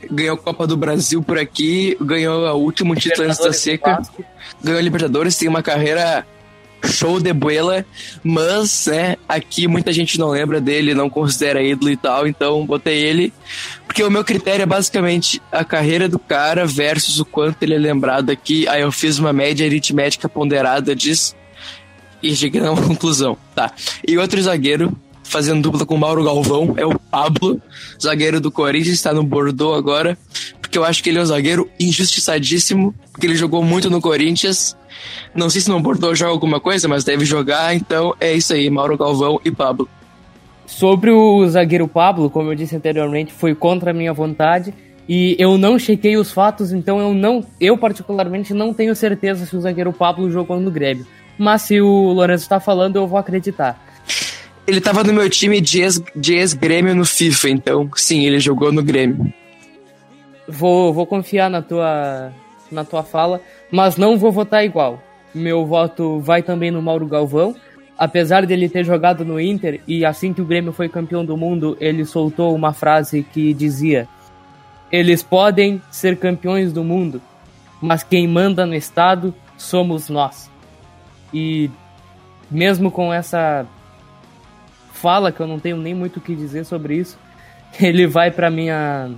Ganhou 0.10 0.36
a 0.36 0.38
Copa 0.38 0.66
do 0.66 0.78
Brasil 0.78 1.22
por 1.22 1.38
aqui, 1.38 1.98
ganhou 2.00 2.48
o 2.56 2.62
último 2.62 2.96
título 2.96 3.28
antes 3.28 3.40
da 3.40 3.52
seca, 3.52 4.02
ganhou 4.64 4.80
a 4.80 4.82
Libertadores, 4.82 5.38
tem 5.38 5.50
uma 5.50 5.62
carreira 5.62 6.26
show 6.84 7.20
de 7.20 7.32
buela, 7.34 7.86
mas, 8.24 8.88
né, 8.88 9.16
aqui 9.28 9.68
muita 9.68 9.92
gente 9.92 10.18
não 10.20 10.30
lembra 10.30 10.60
dele, 10.60 10.94
não 10.94 11.10
considera 11.10 11.62
ídolo 11.62 11.92
e 11.92 11.98
tal, 11.98 12.28
então 12.28 12.66
botei 12.66 13.00
ele, 13.00 13.34
porque 13.86 14.04
o 14.04 14.10
meu 14.10 14.24
critério 14.24 14.64
é 14.64 14.66
basicamente 14.66 15.42
a 15.52 15.64
carreira 15.64 16.10
do 16.10 16.18
cara 16.18 16.66
versus 16.66 17.20
o 17.20 17.26
quanto 17.26 17.62
ele 17.64 17.76
é 17.76 17.78
lembrado 17.78 18.30
aqui, 18.30 18.68
aí 18.68 18.82
eu 18.82 18.92
fiz 18.92 19.20
uma 19.20 19.34
média 19.34 19.66
aritmética 19.66 20.28
ponderada 20.28 20.96
disso 20.96 21.36
e 22.22 22.36
cheguei 22.36 22.62
na 22.62 22.70
conclusão, 22.76 23.38
tá. 23.56 23.72
E 24.08 24.18
outro 24.18 24.42
zagueiro, 24.42 24.96
fazendo 25.24 25.62
dupla 25.62 25.86
com 25.86 25.96
o 25.96 26.00
Mauro 26.00 26.24
Galvão, 26.24 26.74
é 26.78 26.86
o 26.86 26.98
Pablo, 27.00 27.62
zagueiro 28.02 28.40
do 28.40 28.52
Corinthians, 28.52 28.96
está 28.96 29.14
no 29.14 29.24
Bordeaux 29.24 29.78
agora, 29.78 30.18
porque 30.62 30.78
eu 30.78 30.84
acho 30.84 31.04
que 31.04 31.10
ele 31.10 31.20
é 31.20 31.22
um 31.22 31.26
zagueiro 31.26 31.70
injustiçadíssimo, 31.80 32.94
porque 33.12 33.28
ele 33.28 33.36
jogou 33.36 33.64
muito 33.64 33.90
no 33.90 34.02
Corinthians. 34.02 34.78
Não 35.34 35.50
sei 35.50 35.62
se 35.62 35.70
no 35.70 35.80
Bordeaux 35.80 36.18
joga 36.18 36.32
alguma 36.32 36.60
coisa, 36.60 36.88
mas 36.88 37.04
deve 37.04 37.26
jogar, 37.26 37.76
então 37.76 38.16
é 38.20 38.34
isso 38.34 38.54
aí, 38.54 38.70
Mauro 38.70 38.98
Galvão 38.98 39.40
e 39.44 39.52
Pablo. 39.52 39.88
Sobre 40.66 41.12
o 41.12 41.48
zagueiro 41.50 41.88
Pablo, 41.88 42.30
como 42.30 42.52
eu 42.52 42.56
disse 42.56 42.76
anteriormente, 42.76 43.34
foi 43.34 43.54
contra 43.54 43.92
a 43.92 43.94
minha 43.94 44.14
vontade 44.14 44.74
e 45.08 45.36
eu 45.38 45.58
não 45.58 45.78
chequei 45.78 46.16
os 46.16 46.32
fatos, 46.32 46.72
então 46.72 47.00
eu 47.00 47.14
não, 47.14 47.46
eu 47.60 47.78
particularmente 47.78 48.54
não 48.54 48.74
tenho 48.74 48.96
certeza 48.96 49.46
se 49.46 49.56
o 49.56 49.62
zagueiro 49.62 49.92
Pablo 49.92 50.32
jogou 50.32 50.60
no 50.60 50.72
Grêmio. 50.72 51.06
Mas 51.38 51.64
se 51.64 51.82
o 51.82 52.14
Lourenço 52.14 52.44
está 52.44 52.60
falando, 52.60 52.96
eu 52.96 53.08
vou 53.08 53.18
acreditar. 53.18 53.84
Ele 54.66 54.80
tava 54.80 55.04
no 55.04 55.12
meu 55.12 55.30
time 55.30 55.60
de 55.60 56.34
ex-Grêmio 56.34 56.96
no 56.96 57.04
FIFA, 57.04 57.50
então 57.50 57.90
sim, 57.96 58.26
ele 58.26 58.40
jogou 58.40 58.72
no 58.72 58.84
Grêmio. 58.84 59.34
Vou, 60.48 60.94
vou 60.94 61.06
confiar 61.06 61.50
na 61.50 61.62
tua, 61.62 62.32
na 62.72 62.84
tua 62.84 63.04
fala, 63.04 63.42
mas 63.70 63.98
não 63.98 64.18
vou 64.18 64.32
votar 64.32 64.64
igual. 64.64 65.02
Meu 65.34 65.66
voto 65.66 66.20
vai 66.20 66.42
também 66.42 66.72
no 66.72 66.82
Mauro 66.82 67.08
Galvão. 67.08 67.56
Apesar 67.98 68.46
dele 68.46 68.68
ter 68.68 68.84
jogado 68.84 69.24
no 69.24 69.40
Inter 69.40 69.82
e 69.88 70.04
assim 70.04 70.34
que 70.34 70.42
o 70.42 70.46
Grêmio 70.46 70.74
foi 70.74 70.90
campeão 70.90 71.24
do 71.24 71.38
mundo, 71.38 71.78
ele 71.80 72.04
soltou 72.04 72.56
uma 72.56 72.74
frase 72.74 73.22
que 73.22 73.54
dizia: 73.54 74.08
Eles 74.92 75.22
podem 75.22 75.82
ser 75.92 76.18
campeões 76.18 76.74
do 76.74 76.84
mundo, 76.84 77.22
mas 77.80 78.02
quem 78.02 78.28
manda 78.28 78.66
no 78.66 78.74
estado 78.74 79.34
somos 79.56 80.10
nós. 80.10 80.50
E 81.32 81.70
mesmo 82.50 82.90
com 82.90 83.14
essa 83.14 83.68
fala, 84.92 85.32
que 85.32 85.40
eu 85.40 85.48
não 85.48 85.60
tenho 85.60 85.78
nem 85.78 85.94
muito 85.94 86.18
o 86.18 86.22
que 86.22 86.36
dizer 86.36 86.66
sobre 86.66 86.96
isso, 86.96 87.20
ele 87.80 88.08
vai 88.08 88.32
para 88.32 88.50
minha 88.50 89.12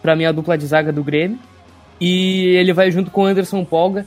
para 0.00 0.16
minha 0.16 0.32
dupla 0.32 0.56
de 0.56 0.66
zaga 0.66 0.92
do 0.92 1.02
Grêmio 1.02 1.38
e 2.04 2.56
ele 2.56 2.72
vai 2.72 2.90
junto 2.90 3.12
com 3.12 3.22
o 3.22 3.26
Anderson 3.26 3.64
Polga, 3.64 4.04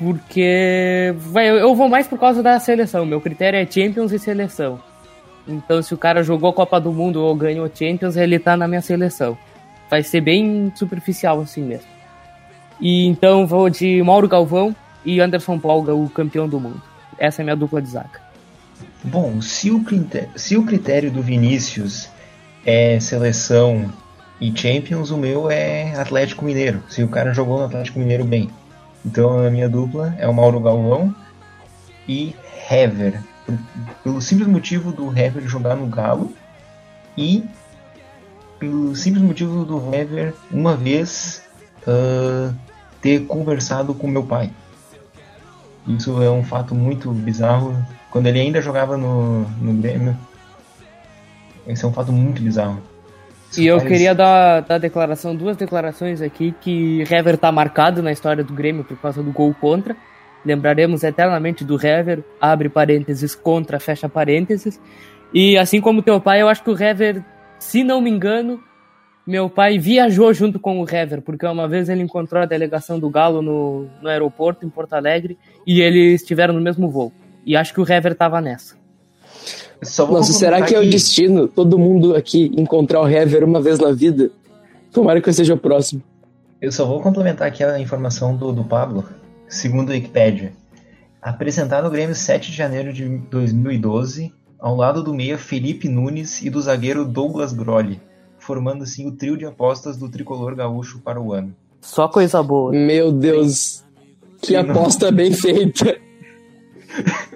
porque 0.00 1.14
vai, 1.16 1.48
eu 1.48 1.72
vou 1.76 1.88
mais 1.88 2.08
por 2.08 2.18
causa 2.18 2.42
da 2.42 2.58
seleção. 2.58 3.06
Meu 3.06 3.20
critério 3.20 3.56
é 3.56 3.64
Champions 3.64 4.10
e 4.10 4.18
seleção. 4.18 4.80
Então, 5.46 5.80
se 5.80 5.94
o 5.94 5.96
cara 5.96 6.24
jogou 6.24 6.52
Copa 6.52 6.80
do 6.80 6.90
Mundo 6.90 7.22
ou 7.22 7.36
ganhou 7.36 7.70
Champions, 7.72 8.16
ele 8.16 8.36
tá 8.36 8.56
na 8.56 8.66
minha 8.66 8.80
seleção. 8.80 9.38
Vai 9.88 10.02
ser 10.02 10.22
bem 10.22 10.72
superficial 10.74 11.40
assim 11.40 11.62
mesmo. 11.62 11.86
E 12.80 13.06
então 13.06 13.46
vou 13.46 13.70
de 13.70 14.02
Mauro 14.02 14.26
Galvão 14.26 14.74
e 15.04 15.20
Anderson 15.20 15.60
Polga, 15.60 15.94
o 15.94 16.10
campeão 16.10 16.48
do 16.48 16.58
mundo. 16.58 16.82
Essa 17.16 17.42
é 17.42 17.42
a 17.42 17.44
minha 17.44 17.56
dupla 17.56 17.80
de 17.80 17.90
zaga. 17.90 18.20
Bom, 19.04 19.40
se 19.40 19.70
o, 19.70 19.84
critério, 19.84 20.30
se 20.34 20.56
o 20.56 20.64
critério 20.64 21.12
do 21.12 21.22
Vinícius 21.22 22.08
é 22.66 22.98
seleção 22.98 23.88
e 24.42 24.52
Champions, 24.58 25.12
o 25.12 25.16
meu 25.16 25.48
é 25.48 25.94
Atlético 25.94 26.44
Mineiro. 26.44 26.82
Se 26.88 27.00
o 27.00 27.08
cara 27.08 27.32
jogou 27.32 27.60
no 27.60 27.66
Atlético 27.66 28.00
Mineiro 28.00 28.24
bem. 28.24 28.50
Então 29.06 29.38
a 29.38 29.48
minha 29.48 29.68
dupla 29.68 30.16
é 30.18 30.26
o 30.26 30.34
Mauro 30.34 30.58
Galvão 30.58 31.14
e 32.08 32.34
Hever. 32.68 33.22
Pelo 34.02 34.20
simples 34.20 34.48
motivo 34.48 34.90
do 34.90 35.16
Hever 35.16 35.46
jogar 35.46 35.76
no 35.76 35.86
Galo 35.86 36.32
e 37.16 37.44
pelo 38.58 38.96
simples 38.96 39.22
motivo 39.22 39.64
do 39.64 39.94
Hever 39.94 40.34
uma 40.50 40.74
vez 40.76 41.44
uh, 41.86 42.52
ter 43.00 43.24
conversado 43.26 43.94
com 43.94 44.08
meu 44.08 44.24
pai. 44.24 44.50
Isso 45.86 46.20
é 46.20 46.28
um 46.28 46.42
fato 46.42 46.74
muito 46.74 47.12
bizarro 47.12 47.76
quando 48.10 48.26
ele 48.26 48.40
ainda 48.40 48.60
jogava 48.60 48.96
no, 48.96 49.42
no 49.60 49.74
Grêmio. 49.74 50.18
Esse 51.64 51.84
é 51.84 51.88
um 51.88 51.92
fato 51.92 52.10
muito 52.10 52.42
bizarro. 52.42 52.82
E 53.56 53.66
eu 53.66 53.80
queria 53.80 54.14
dar, 54.14 54.60
dar 54.60 54.78
declaração, 54.78 55.36
duas 55.36 55.56
declarações 55.56 56.22
aqui, 56.22 56.54
que 56.60 57.02
Hever 57.02 57.36
tá 57.36 57.52
marcado 57.52 58.02
na 58.02 58.10
história 58.10 58.42
do 58.42 58.54
Grêmio 58.54 58.82
por 58.82 58.96
causa 58.96 59.22
do 59.22 59.30
gol 59.30 59.54
contra. 59.60 59.96
Lembraremos 60.44 61.04
eternamente 61.04 61.64
do 61.64 61.74
Hever, 61.74 62.24
abre 62.40 62.68
parênteses, 62.68 63.34
contra, 63.34 63.78
fecha 63.78 64.08
parênteses. 64.08 64.80
E 65.32 65.56
assim 65.58 65.80
como 65.80 66.02
teu 66.02 66.20
pai, 66.20 66.42
eu 66.42 66.48
acho 66.48 66.62
que 66.64 66.70
o 66.70 66.82
Hever, 66.82 67.22
se 67.58 67.84
não 67.84 68.00
me 68.00 68.10
engano, 68.10 68.62
meu 69.26 69.48
pai 69.48 69.78
viajou 69.78 70.32
junto 70.32 70.58
com 70.58 70.80
o 70.80 70.88
Hever, 70.88 71.22
porque 71.22 71.46
uma 71.46 71.68
vez 71.68 71.88
ele 71.88 72.02
encontrou 72.02 72.42
a 72.42 72.46
delegação 72.46 72.98
do 72.98 73.08
Galo 73.08 73.40
no, 73.40 73.88
no 74.00 74.08
aeroporto, 74.08 74.66
em 74.66 74.70
Porto 74.70 74.94
Alegre, 74.94 75.38
e 75.66 75.80
eles 75.80 76.22
estiveram 76.22 76.54
no 76.54 76.60
mesmo 76.60 76.90
voo. 76.90 77.12
E 77.46 77.56
acho 77.56 77.72
que 77.72 77.80
o 77.80 77.90
Hever 77.90 78.14
tava 78.14 78.40
nessa. 78.40 78.81
Nossa, 79.82 80.32
será 80.32 80.62
que 80.62 80.74
é 80.74 80.78
o 80.78 80.88
destino 80.88 81.48
todo 81.48 81.76
mundo 81.76 82.14
aqui 82.14 82.52
encontrar 82.56 83.00
o 83.00 83.08
Hever 83.08 83.42
uma 83.42 83.60
vez 83.60 83.80
na 83.80 83.90
vida? 83.90 84.30
Tomara 84.92 85.20
que 85.20 85.28
eu 85.28 85.32
seja 85.32 85.54
o 85.54 85.58
próximo. 85.58 86.02
Eu 86.60 86.70
só 86.70 86.86
vou 86.86 87.00
complementar 87.00 87.48
aqui 87.48 87.64
a 87.64 87.80
informação 87.80 88.36
do, 88.36 88.52
do 88.52 88.62
Pablo, 88.62 89.04
segundo 89.48 89.90
a 89.90 89.94
Wikipedia. 89.94 90.52
Apresentado 91.20 91.84
no 91.84 91.90
Grêmio 91.90 92.14
7 92.14 92.52
de 92.52 92.56
janeiro 92.56 92.92
de 92.92 93.08
2012, 93.08 94.32
ao 94.60 94.76
lado 94.76 95.02
do 95.02 95.12
meia 95.12 95.36
Felipe 95.36 95.88
Nunes 95.88 96.40
e 96.42 96.48
do 96.48 96.60
zagueiro 96.60 97.04
Douglas 97.04 97.52
Grolli, 97.52 98.00
formando 98.38 98.84
assim 98.84 99.08
o 99.08 99.12
trio 99.12 99.36
de 99.36 99.44
apostas 99.44 99.96
do 99.96 100.08
tricolor 100.08 100.54
gaúcho 100.54 101.00
para 101.00 101.20
o 101.20 101.32
ano. 101.32 101.52
Só 101.80 102.06
coisa 102.06 102.40
boa. 102.40 102.70
Meu 102.70 103.10
Deus, 103.10 103.82
que 104.40 104.54
aposta 104.54 105.10
bem 105.10 105.32
feita. 105.32 105.96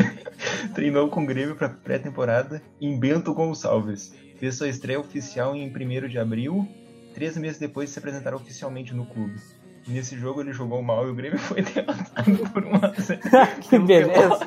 Treinou 0.76 1.08
com 1.08 1.22
o 1.22 1.26
Grêmio 1.26 1.56
para 1.56 1.70
pré-temporada 1.70 2.60
em 2.78 3.00
Bento 3.00 3.32
Gonçalves. 3.32 4.14
Fez 4.38 4.56
sua 4.56 4.68
estreia 4.68 5.00
oficial 5.00 5.56
em 5.56 5.72
1 5.74 6.06
de 6.06 6.18
abril, 6.18 6.68
três 7.14 7.34
meses 7.38 7.58
depois 7.58 7.88
de 7.88 7.94
se 7.94 7.98
apresentar 7.98 8.34
oficialmente 8.34 8.92
no 8.92 9.06
clube. 9.06 9.40
Nesse 9.88 10.18
jogo 10.18 10.42
ele 10.42 10.52
jogou 10.52 10.82
mal 10.82 11.06
e 11.06 11.10
o 11.10 11.14
Grêmio 11.14 11.38
foi 11.40 11.62
derrotado 11.62 12.50
por 12.52 12.62
uma 12.62 12.92
Que 13.62 13.78
beleza! 13.78 14.46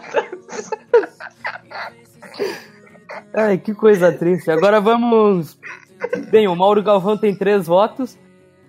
Ai, 3.34 3.58
que 3.58 3.74
coisa 3.74 4.12
triste. 4.12 4.52
Agora 4.52 4.80
vamos. 4.80 5.58
Bem, 6.30 6.48
o 6.48 6.56
Mauro 6.56 6.84
Galvão 6.84 7.18
tem 7.18 7.34
três 7.34 7.66
votos, 7.66 8.20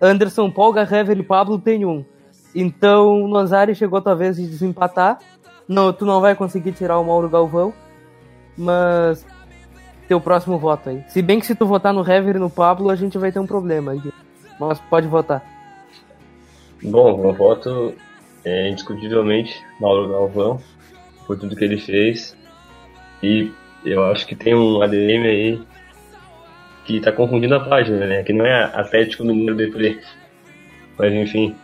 Anderson 0.00 0.50
Polga, 0.50 0.88
Hever 0.90 1.18
e 1.18 1.22
Pablo 1.22 1.58
tem 1.58 1.84
um. 1.84 2.06
Então 2.54 3.22
o 3.22 3.28
Nozari 3.28 3.74
chegou 3.74 3.98
a 3.98 4.02
tua 4.02 4.14
vez 4.14 4.36
de 4.36 4.46
desempatar. 4.46 5.18
Não, 5.70 5.92
tu 5.92 6.04
não 6.04 6.20
vai 6.20 6.34
conseguir 6.34 6.72
tirar 6.72 6.98
o 6.98 7.04
Mauro 7.04 7.28
Galvão, 7.28 7.72
mas 8.58 9.24
teu 10.08 10.20
próximo 10.20 10.58
voto 10.58 10.90
aí. 10.90 11.04
Se 11.06 11.22
bem 11.22 11.38
que 11.38 11.46
se 11.46 11.54
tu 11.54 11.64
votar 11.64 11.94
no 11.94 12.00
Hever 12.00 12.34
e 12.34 12.40
no 12.40 12.50
Pablo, 12.50 12.90
a 12.90 12.96
gente 12.96 13.16
vai 13.16 13.30
ter 13.30 13.38
um 13.38 13.46
problema. 13.46 13.94
Mas 14.58 14.80
pode 14.90 15.06
votar. 15.06 15.44
Bom, 16.82 17.16
meu 17.16 17.32
voto 17.32 17.94
é 18.44 18.68
indiscutivelmente 18.68 19.62
Mauro 19.80 20.08
Galvão, 20.08 20.60
por 21.24 21.38
tudo 21.38 21.54
que 21.54 21.62
ele 21.62 21.78
fez. 21.78 22.36
E 23.22 23.52
eu 23.84 24.04
acho 24.06 24.26
que 24.26 24.34
tem 24.34 24.56
um 24.56 24.82
ADM 24.82 25.24
aí 25.24 25.62
que 26.84 27.00
tá 27.00 27.12
confundindo 27.12 27.54
a 27.54 27.60
página, 27.60 28.08
né? 28.08 28.24
Que 28.24 28.32
não 28.32 28.44
é 28.44 28.64
Atlético 28.74 29.24
Mineiro 29.24 29.54
Deprê. 29.54 30.00
Mas 30.98 31.12
enfim, 31.12 31.54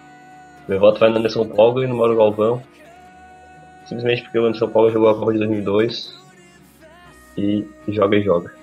meu 0.68 0.78
voto 0.78 1.00
vai 1.00 1.10
no 1.10 1.16
Anderson 1.16 1.48
Paulo 1.48 1.82
e 1.82 1.88
no 1.88 1.96
Mauro 1.96 2.16
Galvão 2.16 2.62
simplesmente 3.88 4.22
porque 4.22 4.38
o 4.38 4.46
Anderson 4.46 4.68
Paulo 4.68 4.90
jogou 4.90 5.08
a 5.08 5.14
Copa 5.14 5.32
de 5.32 5.38
2002 5.38 6.14
e 7.36 7.66
joga 7.88 8.16
e 8.16 8.22
joga. 8.22 8.54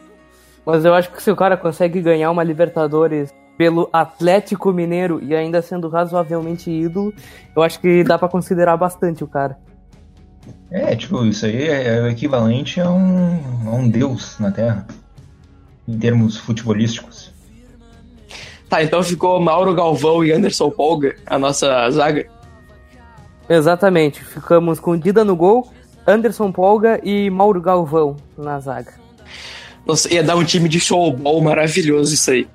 Mas 0.65 0.85
eu 0.85 0.93
acho 0.93 1.11
que 1.11 1.21
se 1.21 1.31
o 1.31 1.35
cara 1.35 1.57
consegue 1.57 2.01
ganhar 2.01 2.31
uma 2.31 2.43
Libertadores 2.43 3.33
pelo 3.57 3.89
Atlético 3.93 4.71
Mineiro 4.71 5.21
e 5.21 5.35
ainda 5.35 5.61
sendo 5.61 5.89
razoavelmente 5.89 6.71
ídolo, 6.71 7.13
eu 7.55 7.61
acho 7.61 7.79
que 7.79 8.03
dá 8.03 8.17
para 8.17 8.29
considerar 8.29 8.77
bastante 8.77 9.23
o 9.23 9.27
cara. 9.27 9.57
É, 10.71 10.95
tipo, 10.95 11.23
isso 11.25 11.45
aí 11.45 11.67
é 11.67 12.01
o 12.01 12.07
equivalente 12.07 12.81
a 12.81 12.89
um, 12.89 13.39
a 13.67 13.75
um 13.75 13.87
deus 13.87 14.39
na 14.39 14.51
Terra, 14.51 14.87
em 15.87 15.97
termos 15.97 16.37
futebolísticos. 16.37 17.31
Tá, 18.67 18.81
então 18.81 19.03
ficou 19.03 19.39
Mauro 19.39 19.75
Galvão 19.75 20.25
e 20.25 20.31
Anderson 20.31 20.71
Polga, 20.71 21.15
a 21.27 21.37
nossa 21.37 21.89
zaga. 21.91 22.27
Exatamente. 23.49 24.23
Ficamos 24.23 24.79
com 24.79 24.97
Dida 24.97 25.23
no 25.23 25.35
gol, 25.35 25.71
Anderson 26.07 26.51
Polga 26.51 26.99
e 27.03 27.29
Mauro 27.29 27.61
Galvão 27.61 28.15
na 28.37 28.59
zaga. 28.59 28.93
Nossa, 29.85 30.13
ia 30.13 30.23
dar 30.23 30.35
um 30.35 30.43
time 30.43 30.69
de 30.69 30.79
showball 30.79 31.41
maravilhoso 31.41 32.13
isso 32.13 32.31
aí. 32.31 32.47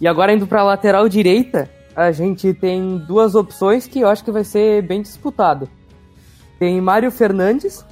E 0.00 0.06
agora 0.06 0.32
indo 0.32 0.46
para 0.46 0.60
a 0.60 0.64
lateral 0.64 1.08
direita, 1.08 1.70
a 1.94 2.12
gente 2.12 2.54
tem 2.54 2.98
duas 2.98 3.34
opções 3.34 3.86
que 3.86 4.00
eu 4.00 4.08
acho 4.08 4.24
que 4.24 4.30
vai 4.30 4.44
ser 4.44 4.82
bem 4.82 5.02
disputado. 5.02 5.68
Tem 6.58 6.80
Mário 6.80 7.10
Fernandes, 7.10 7.84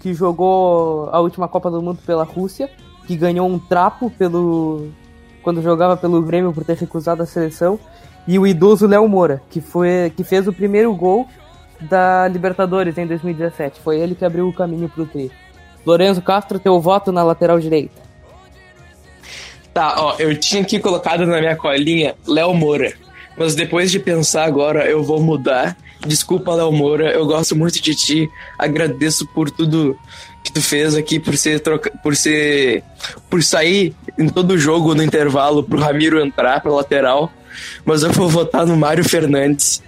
que 0.00 0.12
jogou 0.14 1.08
a 1.10 1.20
última 1.20 1.48
Copa 1.48 1.70
do 1.70 1.80
Mundo 1.80 1.98
pela 2.04 2.24
Rússia, 2.24 2.70
que 3.06 3.16
ganhou 3.16 3.48
um 3.48 3.58
trapo 3.58 4.10
pelo 4.10 4.88
quando 5.42 5.60
jogava 5.60 5.94
pelo 5.94 6.22
Grêmio 6.22 6.52
por 6.54 6.64
ter 6.64 6.76
recusado 6.76 7.22
a 7.22 7.26
seleção, 7.26 7.78
e 8.26 8.38
o 8.38 8.46
idoso 8.46 8.86
Léo 8.86 9.08
Moura, 9.08 9.42
que 9.50 9.60
foi 9.60 10.12
que 10.16 10.24
fez 10.24 10.48
o 10.48 10.52
primeiro 10.52 10.94
gol 10.94 11.28
da 11.80 12.28
Libertadores 12.28 12.96
em 12.98 13.06
2017. 13.06 13.80
Foi 13.80 13.98
ele 13.98 14.14
que 14.14 14.24
abriu 14.24 14.48
o 14.48 14.52
caminho 14.52 14.88
pro 14.88 15.06
tri. 15.06 15.30
Lorenzo 15.84 16.22
Castro, 16.22 16.58
teu 16.58 16.80
voto 16.80 17.12
na 17.12 17.22
lateral 17.22 17.60
direita. 17.60 18.02
Tá, 19.72 19.94
ó, 19.98 20.14
eu 20.18 20.38
tinha 20.38 20.62
aqui 20.62 20.78
colocado 20.78 21.26
na 21.26 21.40
minha 21.40 21.56
colinha 21.56 22.14
Léo 22.26 22.54
Moura. 22.54 22.92
Mas 23.36 23.54
depois 23.54 23.90
de 23.90 23.98
pensar 23.98 24.44
agora, 24.44 24.86
eu 24.88 25.02
vou 25.02 25.20
mudar. 25.20 25.76
Desculpa, 26.06 26.54
Léo 26.54 26.70
Moura, 26.70 27.10
eu 27.10 27.26
gosto 27.26 27.56
muito 27.56 27.82
de 27.82 27.94
ti. 27.94 28.30
Agradeço 28.58 29.26
por 29.34 29.50
tudo 29.50 29.98
que 30.44 30.52
tu 30.52 30.62
fez 30.62 30.94
aqui, 30.94 31.18
por 31.18 31.36
ser 31.36 31.58
troca... 31.60 31.90
por 32.02 32.14
ser 32.14 32.84
por 33.28 33.42
sair 33.42 33.94
em 34.16 34.28
todo 34.28 34.58
jogo 34.58 34.94
no 34.94 35.02
intervalo 35.02 35.64
pro 35.64 35.80
Ramiro 35.80 36.24
entrar 36.24 36.60
pra 36.60 36.72
lateral. 36.72 37.32
Mas 37.84 38.02
eu 38.02 38.12
vou 38.12 38.28
votar 38.28 38.66
no 38.66 38.76
Mário 38.76 39.04
Fernandes, 39.04 39.82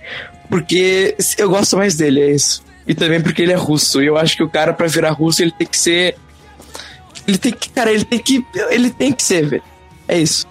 porque 0.49 1.17
eu 1.39 1.49
gosto 1.49 1.77
mais 1.77 1.97
dele, 1.97 2.21
é 2.21 2.31
isso. 2.31 2.65
E 2.87 2.95
também 2.95 3.21
porque 3.21 3.43
ele 3.43 3.53
é 3.53 3.57
russo. 3.57 4.03
E 4.03 4.07
eu 4.07 4.17
acho 4.17 4.37
que 4.37 4.43
o 4.43 4.49
cara 4.49 4.73
para 4.73 4.87
virar 4.87 5.11
russo, 5.11 5.43
ele 5.43 5.51
tem 5.51 5.67
que 5.67 5.79
ser 5.79 6.17
ele 7.27 7.39
tem 7.39 7.53
que, 7.53 7.69
cara, 7.71 7.91
ele 7.91 8.05
tem 8.05 8.19
que 8.19 8.47
ele 8.71 8.91
tem 8.91 9.13
que 9.13 9.23
ser, 9.23 9.47
velho. 9.47 9.63
É 10.07 10.19
isso. 10.19 10.47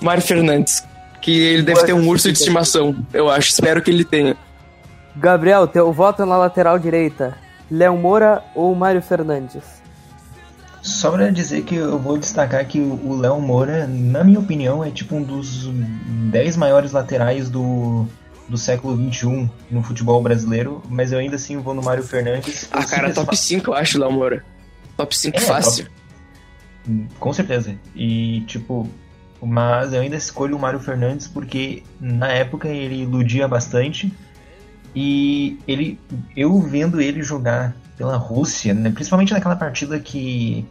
Mário 0.00 0.22
Fernandes. 0.22 0.82
Que 1.20 1.38
ele 1.38 1.62
deve 1.62 1.84
ter 1.84 1.92
um 1.92 2.08
urso 2.08 2.32
de 2.32 2.38
estimação, 2.38 2.96
eu 3.12 3.28
acho. 3.28 3.50
Espero 3.50 3.82
que 3.82 3.90
ele 3.90 4.04
tenha. 4.04 4.34
Gabriel, 5.14 5.66
teu 5.66 5.92
voto 5.92 6.24
na 6.24 6.38
lateral 6.38 6.78
direita. 6.78 7.36
Léo 7.70 7.96
Moura 7.98 8.42
ou 8.54 8.74
Mário 8.74 9.02
Fernandes? 9.02 9.79
Só 10.82 11.10
pra 11.10 11.30
dizer 11.30 11.62
que 11.62 11.74
eu 11.74 11.98
vou 11.98 12.16
destacar 12.16 12.66
que 12.66 12.80
o 12.80 13.16
Léo 13.16 13.40
Moura, 13.40 13.86
na 13.86 14.24
minha 14.24 14.38
opinião, 14.38 14.82
é 14.82 14.90
tipo 14.90 15.14
um 15.14 15.22
dos 15.22 15.66
10 15.66 16.56
maiores 16.56 16.92
laterais 16.92 17.50
do, 17.50 18.06
do 18.48 18.56
século 18.56 18.96
XXI 19.10 19.50
no 19.70 19.82
futebol 19.82 20.22
brasileiro, 20.22 20.82
mas 20.88 21.12
eu 21.12 21.18
ainda 21.18 21.36
assim 21.36 21.58
vou 21.58 21.74
no 21.74 21.82
Mário 21.82 22.02
Fernandes. 22.02 22.68
Ah, 22.72 22.84
cara, 22.84 23.12
top 23.12 23.36
5 23.36 23.70
eu 23.70 23.74
acho, 23.74 23.98
Léo 23.98 24.10
Moura. 24.10 24.44
Top 24.96 25.16
5 25.16 25.36
é, 25.36 25.40
fácil. 25.40 25.84
Top... 25.84 27.08
Com 27.18 27.32
certeza. 27.32 27.76
E, 27.94 28.40
tipo, 28.46 28.88
mas 29.42 29.92
eu 29.92 30.00
ainda 30.00 30.16
escolho 30.16 30.56
o 30.56 30.58
Mário 30.58 30.80
Fernandes 30.80 31.28
porque 31.28 31.82
na 32.00 32.28
época 32.28 32.68
ele 32.68 33.02
iludia 33.02 33.46
bastante. 33.46 34.12
E 34.94 35.58
ele, 35.68 36.00
eu 36.36 36.58
vendo 36.60 37.00
ele 37.00 37.22
jogar 37.22 37.76
pela 38.00 38.16
Rússia, 38.16 38.72
né, 38.72 38.90
principalmente 38.90 39.34
naquela 39.34 39.54
partida 39.54 40.00
que, 40.00 40.64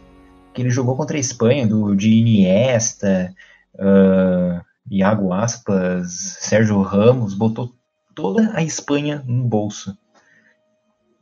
que 0.52 0.62
ele 0.62 0.68
jogou 0.68 0.96
contra 0.96 1.16
a 1.16 1.20
Espanha, 1.20 1.64
do, 1.64 1.94
de 1.94 2.10
Iniesta, 2.10 3.32
uh, 3.76 4.60
Iago 4.90 5.32
Aspas, 5.32 6.10
Sérgio 6.40 6.82
Ramos, 6.82 7.32
botou 7.34 7.72
toda 8.16 8.50
a 8.52 8.64
Espanha 8.64 9.22
no 9.24 9.44
bolso. 9.44 9.96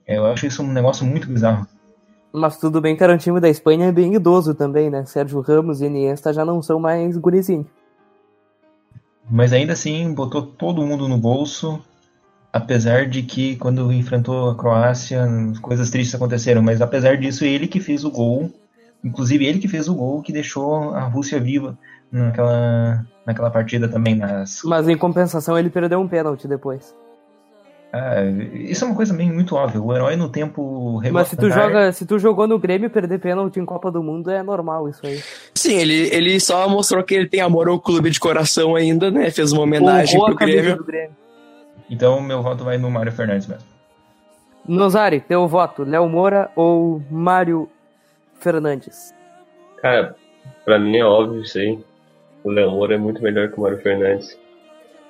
Eu 0.07 0.25
acho 0.25 0.47
isso 0.47 0.63
um 0.63 0.73
negócio 0.73 1.05
muito 1.05 1.29
bizarro. 1.29 1.67
Mas 2.33 2.57
tudo 2.57 2.81
bem 2.81 2.97
que 2.97 3.05
era 3.05 3.13
um 3.13 3.19
time 3.19 3.39
da 3.39 3.51
Espanha 3.51 3.89
é 3.89 3.93
bem 3.93 4.15
idoso 4.15 4.55
também, 4.55 4.89
né? 4.89 5.05
Sérgio 5.05 5.43
Ramos 5.43 5.83
e 5.83 5.87
Iniesta 5.89 6.33
já 6.33 6.43
não 6.43 6.63
são 6.63 6.81
mais 6.81 7.19
gurizinho. 7.19 7.67
Mas 9.31 9.53
ainda 9.53 9.75
assim, 9.75 10.15
botou 10.15 10.41
todo 10.41 10.87
mundo 10.87 11.07
no 11.07 11.19
bolso, 11.19 11.85
apesar 12.53 13.07
de 13.07 13.23
que 13.23 13.57
quando 13.57 13.93
enfrentou 13.93 14.51
a 14.51 14.55
Croácia, 14.55 15.27
coisas 15.61 15.91
tristes 15.91 16.15
aconteceram, 16.15 16.63
mas 16.63 16.81
apesar 16.81 17.17
disso, 17.17 17.45
ele 17.45 17.67
que 17.67 17.81
fez 17.81 18.05
o 18.05 18.11
gol, 18.11 18.51
inclusive 19.05 19.47
ele 19.47 19.59
que 19.59 19.69
fez 19.69 19.89
o 19.89 19.95
gol 19.95 20.23
que 20.23 20.33
deixou 20.33 20.95
a 20.95 21.03
Rússia 21.03 21.39
viva 21.39 21.79
naquela, 22.11 23.07
naquela 23.27 23.51
partida 23.51 23.89
também. 23.89 24.15
Nas... 24.15 24.63
Mas 24.65 24.89
em 24.89 24.97
compensação, 24.97 25.59
ele 25.59 25.71
perdeu 25.71 26.01
um 26.01 26.09
pênalti 26.09 26.49
depois. 26.49 26.95
Ah, 27.91 28.23
isso 28.53 28.85
é 28.85 28.87
uma 28.87 28.97
coisa 28.97 29.15
bem 29.15 29.33
muito 29.33 29.55
óbvia. 29.55 29.81
O 29.81 29.95
herói 29.95 30.15
no 30.15 30.29
tempo 30.29 31.01
Mas 31.11 31.29
se 31.29 31.37
tu, 31.37 31.51
joga, 31.51 31.91
se 31.91 32.05
tu 32.05 32.19
jogou 32.19 32.47
no 32.47 32.59
Grêmio 32.59 32.91
perder 32.91 33.19
pênalti 33.19 33.59
em 33.59 33.65
Copa 33.65 33.91
do 33.91 34.03
Mundo, 34.03 34.31
é 34.31 34.43
normal 34.43 34.91
isso 34.91 35.07
aí. 35.07 35.23
Sim, 35.55 35.75
ele, 35.75 36.15
ele 36.15 36.39
só 36.39 36.69
mostrou 36.69 37.03
que 37.03 37.15
ele 37.15 37.27
tem 37.27 37.41
amor 37.41 37.67
ao 37.67 37.81
clube 37.81 38.11
de 38.11 38.21
coração 38.21 38.77
ainda, 38.77 39.11
né? 39.11 39.31
Fez 39.31 39.53
uma 39.53 39.63
homenagem 39.63 40.23
pro 40.23 40.35
Grêmio. 40.35 40.85
Grêmio. 40.85 41.28
Então 41.91 42.21
meu 42.21 42.43
voto 42.43 42.65
vai 42.65 42.79
no 42.79 42.91
Mário 42.91 43.13
Fernandes 43.13 43.47
mesmo. 43.47 43.67
Nozari, 44.67 45.21
teu 45.21 45.49
voto, 45.49 45.83
Léo 45.83 46.09
Moura 46.09 46.51
ou 46.55 47.03
Mário 47.11 47.71
Fernandes? 48.35 49.15
Cara, 49.79 50.15
pra 50.65 50.79
mim 50.79 50.99
é 50.99 51.05
óbvio 51.05 51.43
isso 51.43 51.59
aí. 51.59 51.79
O 52.45 52.51
Léo 52.51 52.71
Moura 52.71 52.95
é 52.95 52.99
muito 52.99 53.23
melhor 53.23 53.49
que 53.49 53.59
o 53.59 53.63
Mário 53.63 53.79
Fernandes. 53.79 54.39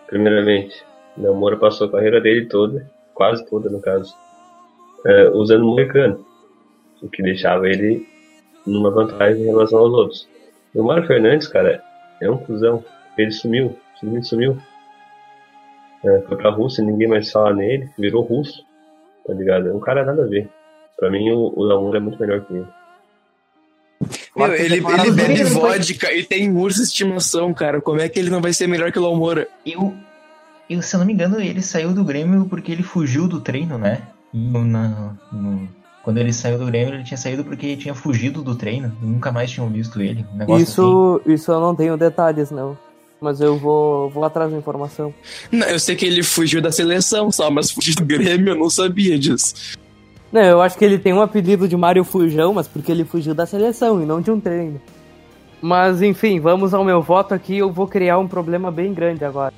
Primeiramente, 0.06 0.84
o 1.16 1.34
Moura 1.34 1.56
passou 1.56 1.88
a 1.88 1.90
carreira 1.90 2.20
dele 2.20 2.46
toda, 2.46 2.88
quase 3.14 3.44
toda 3.48 3.68
no 3.68 3.80
caso, 3.80 4.14
é, 5.04 5.28
usando 5.30 5.64
o 5.64 5.74
moicano, 5.74 6.24
o 7.02 7.08
que 7.08 7.22
deixava 7.22 7.68
ele 7.68 8.06
numa 8.66 8.90
vantagem 8.90 9.42
em 9.42 9.46
relação 9.46 9.78
aos 9.80 9.92
outros. 9.92 10.28
o 10.74 10.82
Mário 10.82 11.06
Fernandes, 11.06 11.48
cara, 11.48 11.82
é 12.20 12.30
um 12.30 12.38
cuzão. 12.38 12.84
Ele 13.16 13.32
sumiu, 13.32 13.76
sumiu, 13.98 14.22
sumiu. 14.22 14.58
É, 16.04 16.20
foi 16.20 16.36
pra 16.36 16.50
Rússia, 16.50 16.84
ninguém 16.84 17.08
mais 17.08 17.30
fala 17.30 17.54
nele, 17.54 17.88
virou 17.98 18.22
russo, 18.22 18.64
tá 19.26 19.34
ligado? 19.34 19.68
É 19.68 19.74
um 19.74 19.80
cara 19.80 20.04
nada 20.04 20.22
a 20.22 20.26
ver. 20.26 20.48
Pra 20.96 21.10
mim, 21.10 21.30
o, 21.30 21.52
o 21.56 21.62
Lamour 21.62 21.96
é 21.96 22.00
muito 22.00 22.20
melhor 22.20 22.40
que 22.42 22.54
ele. 22.54 22.66
Meu, 24.36 24.54
ele, 24.54 24.76
ele 24.76 25.10
bebe 25.12 25.44
vodka 25.44 26.12
e 26.12 26.24
tem 26.24 26.54
urso 26.56 26.78
de 26.78 26.84
estimação, 26.84 27.52
cara. 27.52 27.80
Como 27.80 28.00
é 28.00 28.08
que 28.08 28.18
ele 28.18 28.30
não 28.30 28.40
vai 28.40 28.52
ser 28.52 28.68
melhor 28.68 28.92
que 28.92 28.98
o 28.98 29.02
Lamoura? 29.02 29.48
Eu, 29.66 29.92
eu, 30.70 30.80
se 30.80 30.94
eu 30.94 31.00
não 31.00 31.06
me 31.06 31.12
engano, 31.12 31.40
ele 31.40 31.62
saiu 31.62 31.92
do 31.92 32.04
Grêmio 32.04 32.46
porque 32.46 32.70
ele 32.70 32.84
fugiu 32.84 33.26
do 33.26 33.40
treino, 33.40 33.76
né? 33.76 34.02
No, 34.32 34.64
na, 34.64 35.16
no, 35.32 35.68
quando 36.02 36.18
ele 36.18 36.32
saiu 36.32 36.58
do 36.58 36.66
Grêmio, 36.66 36.94
ele 36.94 37.04
tinha 37.04 37.18
saído 37.18 37.44
porque 37.44 37.76
tinha 37.76 37.94
fugido 37.94 38.40
do 38.40 38.54
treino. 38.54 38.96
Nunca 39.02 39.32
mais 39.32 39.50
tinham 39.50 39.68
visto 39.68 40.00
ele. 40.00 40.24
Um 40.32 40.56
isso, 40.56 41.20
assim. 41.20 41.34
isso 41.34 41.52
eu 41.52 41.60
não 41.60 41.74
tenho 41.74 41.96
detalhes, 41.96 42.50
não. 42.50 42.78
Mas 43.20 43.40
eu 43.40 43.56
vou, 43.56 44.08
vou 44.10 44.24
atrás 44.24 44.50
da 44.50 44.56
informação. 44.56 45.12
Não, 45.50 45.66
eu 45.66 45.78
sei 45.78 45.96
que 45.96 46.06
ele 46.06 46.22
fugiu 46.22 46.62
da 46.62 46.70
seleção 46.70 47.32
só, 47.32 47.50
mas 47.50 47.70
fugiu 47.70 47.94
do 47.96 48.04
Grêmio 48.04 48.50
eu 48.50 48.56
não 48.56 48.70
sabia 48.70 49.18
disso. 49.18 49.76
Não, 50.30 50.42
eu 50.42 50.60
acho 50.60 50.76
que 50.76 50.84
ele 50.84 50.98
tem 50.98 51.12
um 51.12 51.22
apelido 51.22 51.66
de 51.66 51.76
Mário 51.76 52.04
Fujão, 52.04 52.54
mas 52.54 52.68
porque 52.68 52.92
ele 52.92 53.04
fugiu 53.04 53.34
da 53.34 53.46
seleção 53.46 54.02
e 54.02 54.06
não 54.06 54.20
de 54.20 54.30
um 54.30 54.38
treino. 54.38 54.80
Mas 55.60 56.02
enfim, 56.02 56.38
vamos 56.38 56.72
ao 56.72 56.84
meu 56.84 57.02
voto 57.02 57.34
aqui. 57.34 57.58
Eu 57.58 57.72
vou 57.72 57.86
criar 57.86 58.18
um 58.18 58.28
problema 58.28 58.70
bem 58.70 58.92
grande 58.92 59.24
agora. 59.24 59.54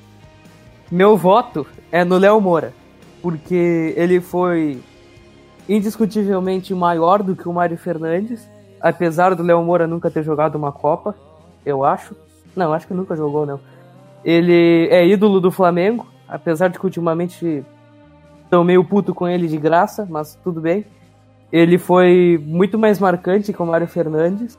Meu 0.89 1.15
voto 1.15 1.67
é 1.91 2.03
no 2.03 2.17
Léo 2.17 2.41
Moura, 2.41 2.73
porque 3.21 3.93
ele 3.95 4.19
foi 4.19 4.79
indiscutivelmente 5.69 6.73
maior 6.73 7.21
do 7.21 7.35
que 7.35 7.47
o 7.47 7.53
Mário 7.53 7.77
Fernandes, 7.77 8.47
apesar 8.79 9.35
do 9.35 9.43
Léo 9.43 9.61
Moura 9.63 9.87
nunca 9.87 10.09
ter 10.09 10.23
jogado 10.23 10.55
uma 10.55 10.71
Copa, 10.71 11.15
eu 11.65 11.85
acho. 11.85 12.15
Não, 12.55 12.73
acho 12.73 12.87
que 12.87 12.93
nunca 12.93 13.15
jogou, 13.15 13.45
não. 13.45 13.59
Ele 14.23 14.87
é 14.89 15.05
ídolo 15.05 15.39
do 15.39 15.51
Flamengo, 15.51 16.05
apesar 16.27 16.67
de 16.67 16.77
que 16.77 16.85
ultimamente 16.85 17.63
estão 18.43 18.63
meio 18.63 18.83
puto 18.83 19.13
com 19.13 19.27
ele 19.27 19.47
de 19.47 19.57
graça, 19.57 20.05
mas 20.09 20.37
tudo 20.43 20.61
bem. 20.61 20.85
Ele 21.51 21.77
foi 21.77 22.41
muito 22.45 22.77
mais 22.77 22.99
marcante 22.99 23.51
que 23.51 23.61
o 23.61 23.65
Mário 23.65 23.87
Fernandes 23.87 24.57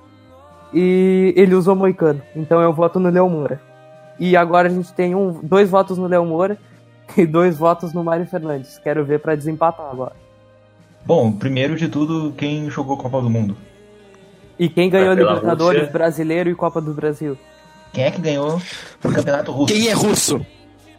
e 0.74 1.35
ele 1.37 1.55
usou 1.55 1.76
Moicano, 1.76 2.22
então 2.35 2.61
eu 2.61 2.72
voto 2.72 2.98
no 2.98 3.11
Léo 3.11 3.28
Moura. 3.28 3.61
E 4.18 4.37
agora 4.37 4.68
a 4.68 4.70
gente 4.70 4.92
tem 4.92 5.14
um, 5.14 5.40
dois 5.42 5.70
votos 5.70 5.98
no 5.98 6.07
Léo 6.07 6.24
Moura 6.24 6.59
e 7.16 7.26
dois 7.26 7.59
votos 7.59 7.92
no 7.92 8.02
Mário 8.02 8.26
Fernandes. 8.26 8.78
Quero 8.78 9.05
ver 9.05 9.20
para 9.20 9.35
desempatar 9.35 9.90
agora. 9.90 10.12
Bom, 11.05 11.33
primeiro 11.33 11.76
de 11.76 11.88
tudo, 11.88 12.33
quem 12.33 12.70
jogou 12.70 12.96
Copa 12.96 13.20
do 13.20 13.28
Mundo? 13.28 13.57
E 14.59 14.68
quem 14.68 14.88
ganhou 14.88 15.14
Libertadores 15.14 15.81
Rússia. 15.83 15.92
Brasileiro 15.92 16.48
e 16.48 16.55
Copa 16.55 16.81
do 16.81 16.94
Brasil? 16.94 17.37
Quem 17.92 18.05
é 18.05 18.11
que 18.11 18.20
ganhou 18.20 18.61
o 19.05 19.12
Campeonato 19.12 19.52
Russo? 19.52 19.74
Quem 19.74 19.88
é 19.88 19.92
russo? 19.92 20.46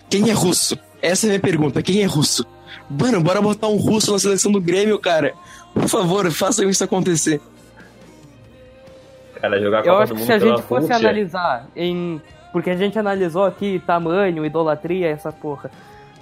Quem 0.10 0.30
é 0.30 0.34
russo? 0.34 0.78
Essa 1.02 1.26
é 1.26 1.28
a 1.28 1.32
minha 1.32 1.40
pergunta. 1.40 1.82
Quem 1.82 2.02
é 2.02 2.06
russo? 2.06 2.46
Mano, 2.90 3.22
bora 3.22 3.42
botar 3.42 3.68
um 3.68 3.78
russo 3.78 4.12
na 4.12 4.20
seleção 4.20 4.52
do 4.52 4.62
Grêmio, 4.62 5.00
cara. 5.00 5.34
Por 5.74 5.88
favor, 5.88 6.30
façam 6.32 6.70
isso 6.70 6.84
acontecer. 6.84 7.42
Cara, 9.42 9.60
jogar 9.60 9.80
Copa 9.80 9.90
Eu 9.90 9.98
acho 9.98 10.14
que 10.14 10.22
se 10.22 10.32
a 10.32 10.40
gente 10.40 10.62
fosse 10.62 10.88
Rússia. 10.88 10.96
analisar 10.96 11.68
em 11.76 12.22
porque 12.54 12.70
a 12.70 12.78
gente 12.78 12.98
analisou 13.00 13.46
aqui 13.46 13.82
tamanho, 13.86 14.46
idolatria, 14.46 15.10
essa 15.10 15.32
porra. 15.32 15.72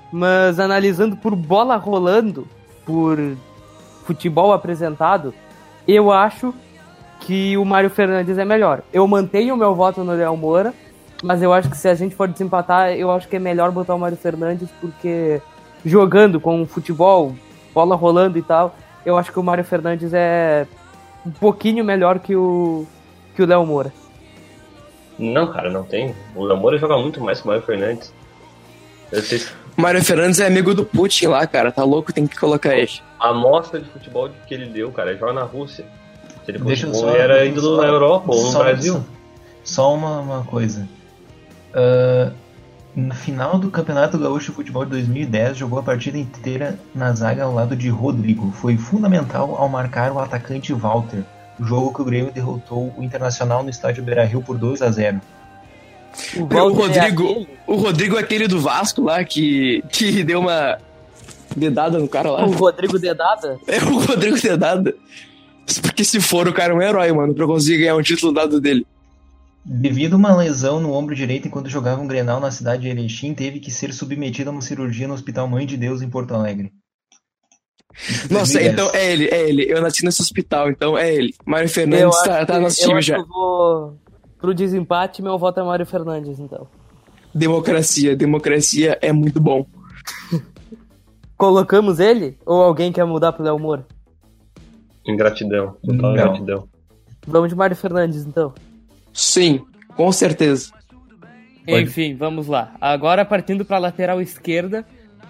Mas 0.10 0.62
analisando 0.62 1.17
por 1.17 1.36
bola 1.36 1.75
rolando, 1.75 2.47
por 2.86 3.19
futebol 4.05 4.53
apresentado, 4.53 5.34
eu 5.86 6.10
acho 6.10 6.53
que 7.21 7.57
o 7.57 7.63
Mário 7.63 7.89
Fernandes 7.89 8.38
é 8.38 8.43
melhor. 8.43 8.81
Eu 8.91 9.07
mantenho 9.07 9.53
o 9.53 9.57
meu 9.57 9.73
voto 9.73 10.03
no 10.03 10.13
Léo 10.13 10.36
Moura, 10.36 10.73
mas 11.23 11.41
eu 11.41 11.53
acho 11.53 11.69
que 11.69 11.77
se 11.77 11.88
a 11.88 11.95
gente 11.95 12.15
for 12.15 12.27
desempatar, 12.27 12.91
eu 12.91 13.10
acho 13.12 13.27
que 13.27 13.36
é 13.36 13.39
melhor 13.39 13.71
botar 13.71 13.95
o 13.95 13.99
Mário 13.99 14.17
Fernandes, 14.17 14.69
porque 14.81 15.41
jogando 15.86 16.39
com 16.39 16.65
futebol 16.65 17.34
bola 17.73 17.95
rolando 17.95 18.38
e 18.38 18.41
tal, 18.41 18.75
eu 19.05 19.17
acho 19.17 19.31
que 19.31 19.39
o 19.39 19.43
Mário 19.43 19.63
Fernandes 19.63 20.13
é 20.13 20.67
um 21.25 21.31
pouquinho 21.31 21.86
melhor 21.86 22.19
que 22.19 22.36
o 22.36 22.86
que 23.36 23.41
o 23.41 23.45
Léo 23.45 23.65
Moura. 23.65 23.93
Não, 25.17 25.51
cara, 25.51 25.69
não 25.69 25.84
tem. 25.84 26.15
O 26.36 26.43
Léo 26.43 26.57
Moura 26.57 26.77
joga 26.77 26.97
muito 26.97 27.21
mais 27.21 27.39
que 27.39 27.45
o 27.45 27.47
Mário 27.47 27.63
Fernandes. 27.63 28.13
Sei... 29.13 29.45
Mário 29.77 30.03
Fernandes 30.03 30.39
é 30.39 30.47
amigo 30.47 30.73
do 30.73 30.84
Putin 30.84 31.27
lá, 31.27 31.45
cara. 31.45 31.71
Tá 31.71 31.84
louco, 31.84 32.12
tem 32.12 32.25
que 32.25 32.38
colocar 32.38 32.75
ele. 32.75 32.91
A 33.19 33.29
amostra 33.29 33.79
de 33.79 33.88
futebol 33.89 34.29
que 34.47 34.53
ele 34.53 34.65
deu, 34.65 34.91
cara, 34.91 35.12
ele 35.12 35.19
joga 35.19 35.34
na 35.34 35.43
Rússia. 35.43 35.86
Ele 36.57 36.85
bom, 36.87 37.09
ele 37.09 37.17
era 37.17 37.45
ídolo 37.45 37.77
na 37.77 37.87
Europa 37.87 38.31
ou 38.31 38.43
no 38.43 38.51
só, 38.51 38.63
Brasil. 38.63 39.03
Só 39.63 39.93
uma, 39.93 40.19
uma 40.19 40.43
coisa. 40.43 40.87
Uh, 41.73 42.31
no 42.95 43.15
final 43.15 43.57
do 43.57 43.69
Campeonato 43.69 44.17
Gaúcho 44.17 44.51
de 44.51 44.55
Futebol 44.55 44.83
de 44.83 44.91
2010, 44.91 45.57
jogou 45.57 45.79
a 45.79 45.83
partida 45.83 46.17
inteira 46.17 46.77
na 46.93 47.13
zaga 47.13 47.43
ao 47.43 47.53
lado 47.53 47.75
de 47.75 47.89
Rodrigo. 47.89 48.51
Foi 48.51 48.77
fundamental 48.77 49.55
ao 49.57 49.69
marcar 49.69 50.11
o 50.11 50.19
atacante 50.19 50.73
Walter. 50.73 51.23
O 51.59 51.63
jogo 51.63 51.93
que 51.93 52.01
o 52.01 52.05
Grêmio 52.05 52.31
derrotou 52.31 52.93
o 52.97 53.03
Internacional 53.03 53.63
no 53.63 53.69
estádio 53.69 54.03
Beira-Rio 54.03 54.41
por 54.41 54.57
2 54.57 54.81
a 54.81 54.91
0 54.91 55.21
o, 56.35 56.41
o 56.41 56.73
Rodrigo, 56.73 57.47
é 57.47 57.71
o 57.71 57.75
Rodrigo 57.75 58.17
é 58.17 58.19
aquele 58.19 58.47
do 58.47 58.59
Vasco 58.59 59.01
lá 59.01 59.23
que, 59.23 59.81
que 59.89 60.23
deu 60.23 60.41
uma 60.41 60.77
dedada 61.55 61.97
no 61.97 62.07
cara 62.07 62.31
lá. 62.31 62.45
O 62.45 62.51
Rodrigo 62.51 62.99
Dedada? 62.99 63.57
É 63.67 63.77
o 63.77 63.99
Rodrigo 63.99 64.39
Dedada. 64.39 64.93
Porque 65.82 66.04
se 66.04 66.19
for, 66.19 66.47
o 66.47 66.54
cara 66.54 66.74
é 66.74 66.76
um 66.76 66.82
herói, 66.82 67.12
mano, 67.12 67.34
pra 67.34 67.45
conseguir 67.45 67.80
ganhar 67.80 67.95
um 67.95 68.02
título 68.02 68.34
dado 68.34 68.60
dele. 68.60 68.86
Devido 69.63 70.13
a 70.13 70.17
uma 70.17 70.36
lesão 70.36 70.80
no 70.80 70.91
ombro 70.91 71.13
direito 71.13 71.47
enquanto 71.47 71.69
jogava 71.69 72.02
um 72.02 72.08
Grenal 72.08 72.39
na 72.39 72.50
cidade 72.50 72.82
de 72.82 72.89
Erechim, 72.89 73.34
teve 73.34 73.60
que 73.60 73.69
ser 73.69 73.93
submetido 73.93 74.50
a 74.50 74.54
uma 74.54 74.62
cirurgia 74.62 75.08
no 75.08 75.13
Hospital 75.13 75.47
Mãe 75.47 75.65
de 75.67 75.78
Deus 75.78 76.02
em 76.02 76.10
Porto 76.10 76.34
Alegre. 76.34 76.71
Nossa, 78.30 78.62
então 78.62 78.89
é 78.93 79.12
ele, 79.12 79.26
é 79.26 79.50
ele. 79.50 79.65
Eu 79.71 79.82
nasci 79.82 80.04
nesse 80.04 80.21
hospital, 80.21 80.69
então 80.69 80.97
é 80.97 81.13
ele. 81.13 81.36
Mário 81.45 81.69
Fernandes 81.69 82.21
tá, 82.24 82.45
tá 82.45 82.56
no 82.56 82.62
nosso 82.62 82.82
time 82.82 83.02
já. 83.02 83.17
Eu 83.17 83.28
vou 83.28 83.97
pro 84.39 84.54
desempate, 84.54 85.21
meu 85.21 85.38
voto 85.38 85.60
é 85.60 85.63
Mário 85.63 85.86
Fernandes, 85.86 86.39
então. 86.39 86.67
Democracia, 87.34 88.15
democracia 88.15 88.97
é 89.02 89.12
muito 89.12 89.39
bom. 89.39 89.65
Colocamos 91.38 92.00
ele? 92.00 92.38
Ou 92.45 92.62
alguém 92.62 92.91
quer 92.91 93.06
mudar 93.06 93.32
pro 93.34 93.43
Léo 93.43 93.60
Moura? 93.60 93.86
Ingratidão, 95.13 95.78
total 95.84 96.12
ingratidão. 96.12 96.67
Vamos 97.28 97.50
de 97.50 97.56
Mário 97.56 97.76
Fernandes, 97.76 98.26
então. 98.26 98.54
Sim, 99.13 99.62
com 99.95 100.12
certeza. 100.12 100.71
Enfim, 101.67 102.15
vamos 102.15 102.47
lá. 102.47 102.74
Agora 102.82 103.24
partindo 103.24 103.63
para 103.63 103.78
a 103.78 103.80
lateral 103.80 104.21
esquerda, 104.21 104.86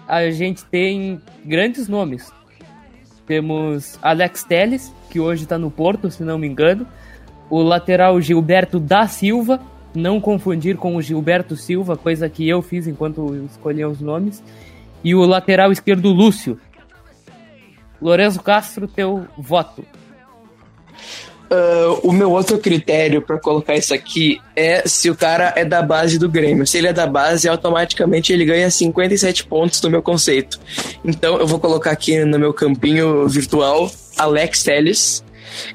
a 0.08 0.30
gente 0.30 0.64
tem 0.64 1.20
grandes 1.44 1.88
nomes. 1.88 2.32
Temos 3.26 3.98
Alex 4.02 4.44
Teles, 4.44 4.92
que 5.10 5.20
hoje 5.20 5.44
está 5.44 5.58
no 5.58 5.70
Porto, 5.70 6.10
se 6.10 6.22
não 6.22 6.38
me 6.38 6.46
engano. 6.46 6.86
O 7.50 7.62
lateral 7.62 8.20
Gilberto 8.20 8.80
da 8.80 9.06
Silva, 9.06 9.60
não 9.94 10.20
confundir 10.20 10.76
com 10.76 10.96
o 10.96 11.02
Gilberto 11.02 11.54
Silva, 11.54 11.96
coisa 11.96 12.28
que 12.28 12.48
eu 12.48 12.62
fiz 12.62 12.86
enquanto 12.86 13.34
escolhia 13.50 13.88
os 13.88 14.00
nomes. 14.00 14.42
E 15.04 15.14
o 15.14 15.24
lateral 15.24 15.70
esquerdo 15.70 16.12
Lúcio. 16.12 16.58
Lourenço 18.02 18.42
Castro, 18.42 18.88
teu 18.88 19.26
voto. 19.38 19.84
Uh, 21.52 22.00
o 22.02 22.12
meu 22.12 22.30
outro 22.30 22.58
critério 22.58 23.20
para 23.20 23.38
colocar 23.38 23.74
isso 23.76 23.92
aqui 23.92 24.40
é 24.56 24.88
se 24.88 25.10
o 25.10 25.14
cara 25.14 25.52
é 25.54 25.64
da 25.64 25.82
base 25.82 26.18
do 26.18 26.28
Grêmio. 26.28 26.66
Se 26.66 26.78
ele 26.78 26.88
é 26.88 26.92
da 26.92 27.06
base, 27.06 27.46
automaticamente 27.46 28.32
ele 28.32 28.44
ganha 28.44 28.70
57 28.70 29.44
pontos 29.44 29.80
no 29.82 29.90
meu 29.90 30.02
conceito. 30.02 30.58
Então 31.04 31.38
eu 31.38 31.46
vou 31.46 31.60
colocar 31.60 31.90
aqui 31.90 32.24
no 32.24 32.38
meu 32.38 32.54
campinho 32.54 33.28
virtual 33.28 33.90
Alex 34.16 34.62
Telles, 34.62 35.22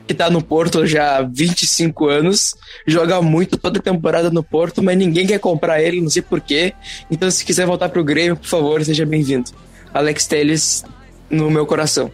que 0.07 0.15
tá 0.15 0.31
no 0.31 0.41
Porto 0.41 0.85
já 0.85 1.17
há 1.17 1.21
25 1.21 2.07
anos, 2.07 2.55
joga 2.87 3.21
muito 3.21 3.55
toda 3.55 3.79
temporada 3.79 4.31
no 4.31 4.41
Porto, 4.41 4.81
mas 4.81 4.97
ninguém 4.97 5.27
quer 5.27 5.39
comprar 5.39 5.79
ele, 5.79 6.01
não 6.01 6.09
sei 6.09 6.23
porquê. 6.23 6.73
Então 7.09 7.29
se 7.29 7.45
quiser 7.45 7.67
voltar 7.67 7.89
pro 7.89 8.03
Grêmio, 8.03 8.35
por 8.35 8.47
favor, 8.47 8.83
seja 8.83 9.05
bem-vindo. 9.05 9.51
Alex 9.93 10.25
Telles 10.25 10.83
no 11.29 11.49
meu 11.49 11.65
coração. 11.65 12.11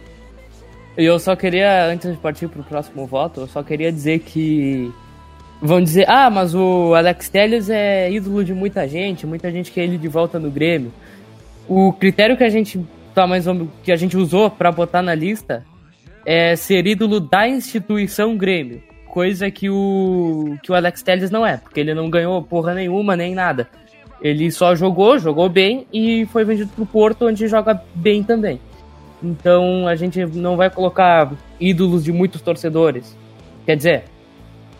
E 0.96 1.04
eu 1.04 1.18
só 1.18 1.34
queria, 1.34 1.86
antes 1.86 2.10
de 2.10 2.16
partir 2.16 2.48
pro 2.48 2.62
próximo 2.62 3.06
voto, 3.06 3.40
eu 3.40 3.46
só 3.48 3.62
queria 3.62 3.90
dizer 3.90 4.20
que. 4.20 4.92
Vão 5.60 5.82
dizer, 5.82 6.04
ah, 6.08 6.28
mas 6.28 6.54
o 6.54 6.94
Alex 6.94 7.28
Telles 7.28 7.70
é 7.70 8.10
ídolo 8.10 8.44
de 8.44 8.52
muita 8.52 8.86
gente, 8.86 9.26
muita 9.26 9.50
gente 9.50 9.72
quer 9.72 9.84
ele 9.84 9.96
de 9.96 10.08
volta 10.08 10.38
no 10.38 10.50
Grêmio. 10.50 10.92
O 11.66 11.92
critério 11.92 12.36
que 12.36 12.44
a 12.44 12.50
gente 12.50 12.84
tá 13.14 13.26
mais 13.26 13.46
que 13.82 13.90
a 13.90 13.96
gente 13.96 14.16
usou 14.16 14.50
para 14.50 14.70
botar 14.70 15.00
na 15.00 15.14
lista 15.14 15.64
é 16.26 16.54
ser 16.56 16.86
ídolo 16.86 17.18
da 17.18 17.48
instituição 17.48 18.36
Grêmio, 18.36 18.82
coisa 19.06 19.50
que 19.50 19.70
o 19.70 20.56
que 20.62 20.70
o 20.70 20.74
Alex 20.74 21.02
Telles 21.02 21.30
não 21.30 21.46
é, 21.46 21.56
porque 21.56 21.80
ele 21.80 21.94
não 21.94 22.10
ganhou 22.10 22.42
porra 22.42 22.74
nenhuma 22.74 23.16
nem 23.16 23.34
nada. 23.34 23.68
Ele 24.20 24.50
só 24.50 24.74
jogou, 24.74 25.18
jogou 25.18 25.48
bem 25.48 25.86
e 25.92 26.26
foi 26.26 26.44
vendido 26.44 26.70
pro 26.74 26.86
Porto, 26.86 27.26
onde 27.26 27.46
joga 27.46 27.80
bem 27.94 28.22
também. 28.22 28.60
Então 29.24 29.88
a 29.88 29.96
gente 29.96 30.24
não 30.26 30.54
vai 30.54 30.68
colocar 30.68 31.32
ídolos 31.58 32.04
de 32.04 32.12
muitos 32.12 32.42
torcedores. 32.42 33.16
Quer 33.64 33.76
dizer, 33.76 34.04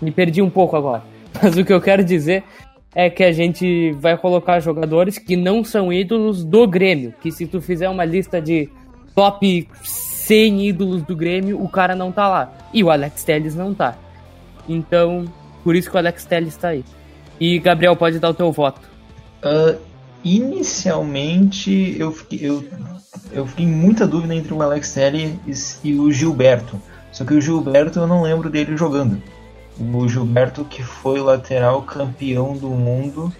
me 0.00 0.11
perdi 0.11 0.42
um 0.42 0.50
pouco 0.50 0.76
agora. 0.76 1.02
Mas 1.42 1.57
o 1.57 1.64
que 1.64 1.72
eu 1.72 1.80
quero 1.80 2.04
dizer 2.04 2.44
é 2.94 3.09
que 3.09 3.24
a 3.24 3.33
gente 3.33 3.92
vai 3.92 4.16
colocar 4.18 4.61
jogadores 4.61 5.18
que 5.18 5.35
não 5.35 5.64
são 5.64 5.90
ídolos 5.90 6.44
do 6.44 6.68
Grêmio. 6.68 7.14
Que 7.22 7.33
se 7.33 7.46
tu 7.46 7.61
fizer 7.61 7.88
uma 7.88 8.04
lista 8.04 8.40
de 8.40 8.68
top 9.14 9.66
100 9.83 10.68
ídolos 10.68 11.02
do 11.02 11.16
Grêmio, 11.16 11.61
o 11.62 11.68
cara 11.68 11.96
não 11.96 12.12
tá 12.12 12.28
lá. 12.28 12.52
E 12.72 12.85
o 12.85 12.90
Alex 12.90 13.24
Telles 13.24 13.54
não 13.54 13.72
tá. 13.72 13.96
Então, 14.68 15.24
por 15.64 15.74
isso 15.74 15.90
que 15.90 15.96
o 15.96 15.98
Alex 15.98 16.26
Telles 16.26 16.57
tá 16.57 16.68
aí. 16.68 16.85
E 17.40 17.59
Gabriel, 17.59 17.96
pode 17.96 18.18
dar 18.18 18.28
o 18.28 18.35
teu 18.35 18.52
voto. 18.52 18.80
Uh, 19.42 19.78
inicialmente 20.22 21.96
eu 21.98 22.12
fiquei, 22.12 22.38
eu, 22.42 22.64
eu 23.33 23.46
fiquei 23.46 23.64
em 23.64 23.70
muita 23.70 24.07
dúvida 24.07 24.35
entre 24.35 24.53
o 24.55 24.62
Alex 24.62 24.92
Telles 24.92 25.81
e 25.83 25.94
o 25.94 26.12
Gilberto. 26.12 26.81
Só 27.12 27.24
que 27.24 27.35
o 27.35 27.40
Gilberto 27.40 28.00
eu 28.00 28.07
não 28.07 28.22
lembro 28.22 28.50
dele 28.50 28.77
jogando. 28.77 29.22
O 29.79 30.09
Gilberto 30.09 30.64
que 30.64 30.83
foi 30.83 31.20
lateral 31.20 31.83
campeão 31.83 32.57
do 32.57 32.70
mundo 32.70 33.33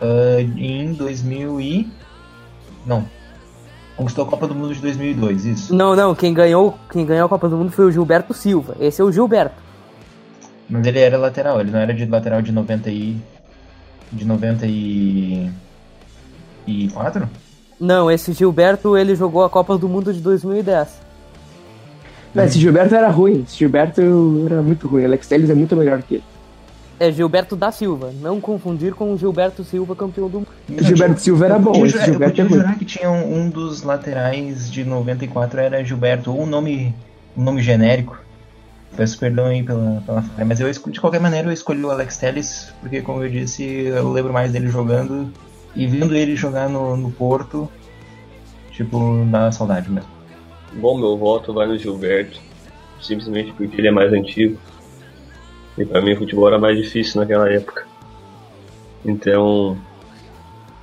uh, 0.00 0.40
em 0.58 0.92
2000 0.92 1.60
e... 1.60 1.92
Não. 2.84 3.04
Conquistou 3.96 4.26
a 4.26 4.28
Copa 4.28 4.46
do 4.46 4.54
Mundo 4.54 4.74
de 4.74 4.80
2002, 4.80 5.46
isso? 5.46 5.74
Não, 5.74 5.96
não. 5.96 6.14
Quem 6.14 6.34
ganhou, 6.34 6.78
quem 6.90 7.06
ganhou 7.06 7.24
a 7.24 7.28
Copa 7.28 7.48
do 7.48 7.56
Mundo 7.56 7.72
foi 7.72 7.86
o 7.86 7.90
Gilberto 7.90 8.34
Silva. 8.34 8.76
Esse 8.78 9.00
é 9.00 9.04
o 9.04 9.10
Gilberto. 9.10 9.56
Mas 10.68 10.86
ele 10.86 10.98
era 10.98 11.16
lateral, 11.16 11.58
ele 11.60 11.70
não 11.70 11.78
era 11.78 11.94
de 11.94 12.04
lateral 12.04 12.42
de 12.42 12.52
90 12.52 12.90
e 12.90 13.18
de 14.12 14.26
94? 14.26 17.26
Não, 17.78 18.10
esse 18.10 18.32
Gilberto 18.32 18.96
ele 18.96 19.14
jogou 19.14 19.44
a 19.44 19.50
Copa 19.50 19.76
do 19.76 19.88
Mundo 19.88 20.12
de 20.12 20.20
2010. 20.20 21.06
Não, 22.34 22.44
esse 22.44 22.58
Gilberto 22.58 22.94
era 22.94 23.08
ruim, 23.08 23.44
esse 23.46 23.56
Gilberto 23.58 24.00
era 24.50 24.62
muito 24.62 24.86
ruim, 24.86 25.04
Alex 25.04 25.26
Telles 25.26 25.50
é 25.50 25.54
muito 25.54 25.76
melhor 25.76 26.02
que 26.02 26.16
ele. 26.16 26.24
É 26.98 27.12
Gilberto 27.12 27.54
da 27.54 27.70
Silva, 27.70 28.10
não 28.22 28.40
confundir 28.40 28.94
com 28.94 29.12
o 29.12 29.18
Gilberto 29.18 29.62
Silva, 29.62 29.94
campeão 29.94 30.28
do 30.28 30.38
mundo. 30.38 30.48
Gilberto 30.82 31.20
Silva 31.20 31.44
era 31.44 31.58
bom, 31.58 31.84
esse 31.84 32.02
Gilberto 32.02 32.40
eu 32.40 32.46
é 32.46 32.48
jurar 32.48 32.78
que 32.78 32.86
tinha 32.86 33.10
um, 33.10 33.40
um, 33.40 33.50
dos 33.50 33.82
laterais 33.82 34.70
de 34.70 34.84
94 34.84 35.60
era 35.60 35.84
Gilberto, 35.84 36.30
ou 36.30 36.42
um 36.42 36.46
nome, 36.46 36.94
um 37.36 37.42
nome 37.42 37.62
genérico. 37.62 38.18
Peço 38.96 39.18
perdão 39.18 39.46
aí 39.46 39.62
pela, 39.62 40.02
pela 40.06 40.22
falha, 40.22 40.44
mas 40.46 40.58
eu 40.58 40.70
de 40.70 41.00
qualquer 41.00 41.20
maneira 41.20 41.48
eu 41.48 41.52
escolhi 41.52 41.84
o 41.84 41.90
Alex 41.90 42.16
Telles, 42.16 42.72
porque 42.80 43.02
como 43.02 43.22
eu 43.22 43.30
disse, 43.30 43.62
eu 43.62 44.10
lembro 44.10 44.32
mais 44.32 44.52
dele 44.52 44.68
jogando 44.68 45.30
e 45.76 45.86
vendo 45.86 46.16
ele 46.16 46.34
jogar 46.34 46.68
no, 46.68 46.96
no 46.96 47.10
Porto, 47.12 47.70
tipo, 48.72 49.24
dá 49.30 49.52
saudade 49.52 49.90
mesmo. 49.90 50.08
Bom, 50.72 50.98
meu 50.98 51.16
voto 51.16 51.52
vai 51.52 51.66
no 51.66 51.78
Gilberto, 51.78 52.40
simplesmente 53.00 53.52
porque 53.52 53.80
ele 53.80 53.88
é 53.88 53.92
mais 53.92 54.12
antigo. 54.12 54.58
E 55.78 55.84
pra 55.84 56.00
mim 56.00 56.14
o 56.14 56.18
futebol 56.18 56.48
era 56.48 56.58
mais 56.58 56.76
difícil 56.76 57.20
naquela 57.20 57.48
época. 57.52 57.86
Então, 59.04 59.76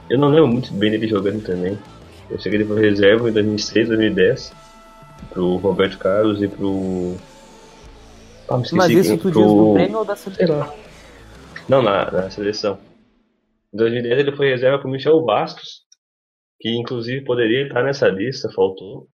eu 0.09 0.17
não 0.17 0.29
lembro 0.29 0.47
muito 0.47 0.71
bem 0.73 0.91
dele 0.91 1.07
jogando 1.07 1.43
também. 1.43 1.77
Eu 2.29 2.39
sei 2.39 2.51
que 2.51 2.57
ele 2.57 2.65
foi 2.65 2.79
reserva 2.79 3.29
em 3.29 3.33
2006, 3.33 3.87
2010 3.87 4.53
pro 5.31 5.55
Roberto 5.57 5.97
Carlos 5.97 6.41
e 6.41 6.47
pro 6.47 7.15
ah, 8.47 8.61
Mas 8.73 8.91
isso 8.91 9.17
tu 9.17 9.31
pro... 9.31 9.31
diz 9.31 9.47
do 9.47 9.73
Grêmio 9.73 9.97
ou 9.99 10.05
da 10.05 10.15
seleção? 10.15 10.73
Não, 11.67 11.81
na, 11.81 12.11
na 12.11 12.29
seleção. 12.29 12.77
Em 13.73 13.77
2010 13.77 14.19
ele 14.19 14.35
foi 14.35 14.49
reserva 14.49 14.79
pro 14.79 14.89
Michel 14.89 15.23
Bastos, 15.25 15.81
que 16.59 16.69
inclusive 16.69 17.25
poderia 17.25 17.65
estar 17.65 17.83
nessa 17.83 18.07
lista, 18.07 18.51
faltou. 18.53 19.07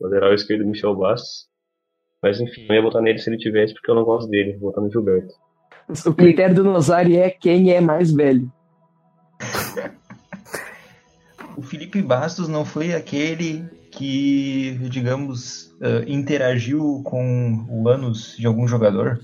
Lateral 0.00 0.34
esquerdo 0.34 0.66
Michel 0.66 0.94
Bastos. 0.94 1.48
Mas 2.22 2.40
enfim, 2.40 2.66
eu 2.68 2.76
ia 2.76 2.82
botar 2.82 3.00
nele 3.00 3.18
se 3.18 3.28
ele 3.28 3.38
tivesse, 3.38 3.74
porque 3.74 3.90
eu 3.90 3.94
não 3.94 4.04
gosto 4.04 4.28
dele, 4.28 4.56
vou 4.58 4.70
botar 4.70 4.80
no 4.80 4.90
Gilberto. 4.90 5.34
O 6.06 6.14
critério 6.14 6.54
do 6.54 6.64
Nozari 6.64 7.16
é 7.16 7.30
quem 7.30 7.72
é 7.72 7.80
mais 7.80 8.12
velho. 8.12 8.50
o 11.56 11.62
Felipe 11.62 12.00
Bastos 12.02 12.48
não 12.48 12.64
foi 12.64 12.94
aquele 12.94 13.68
que, 13.90 14.78
digamos, 14.88 15.72
uh, 15.80 16.02
interagiu 16.06 17.02
com 17.04 17.66
o 17.68 17.88
ânus 17.88 18.36
de 18.36 18.46
algum 18.46 18.66
jogador? 18.66 19.18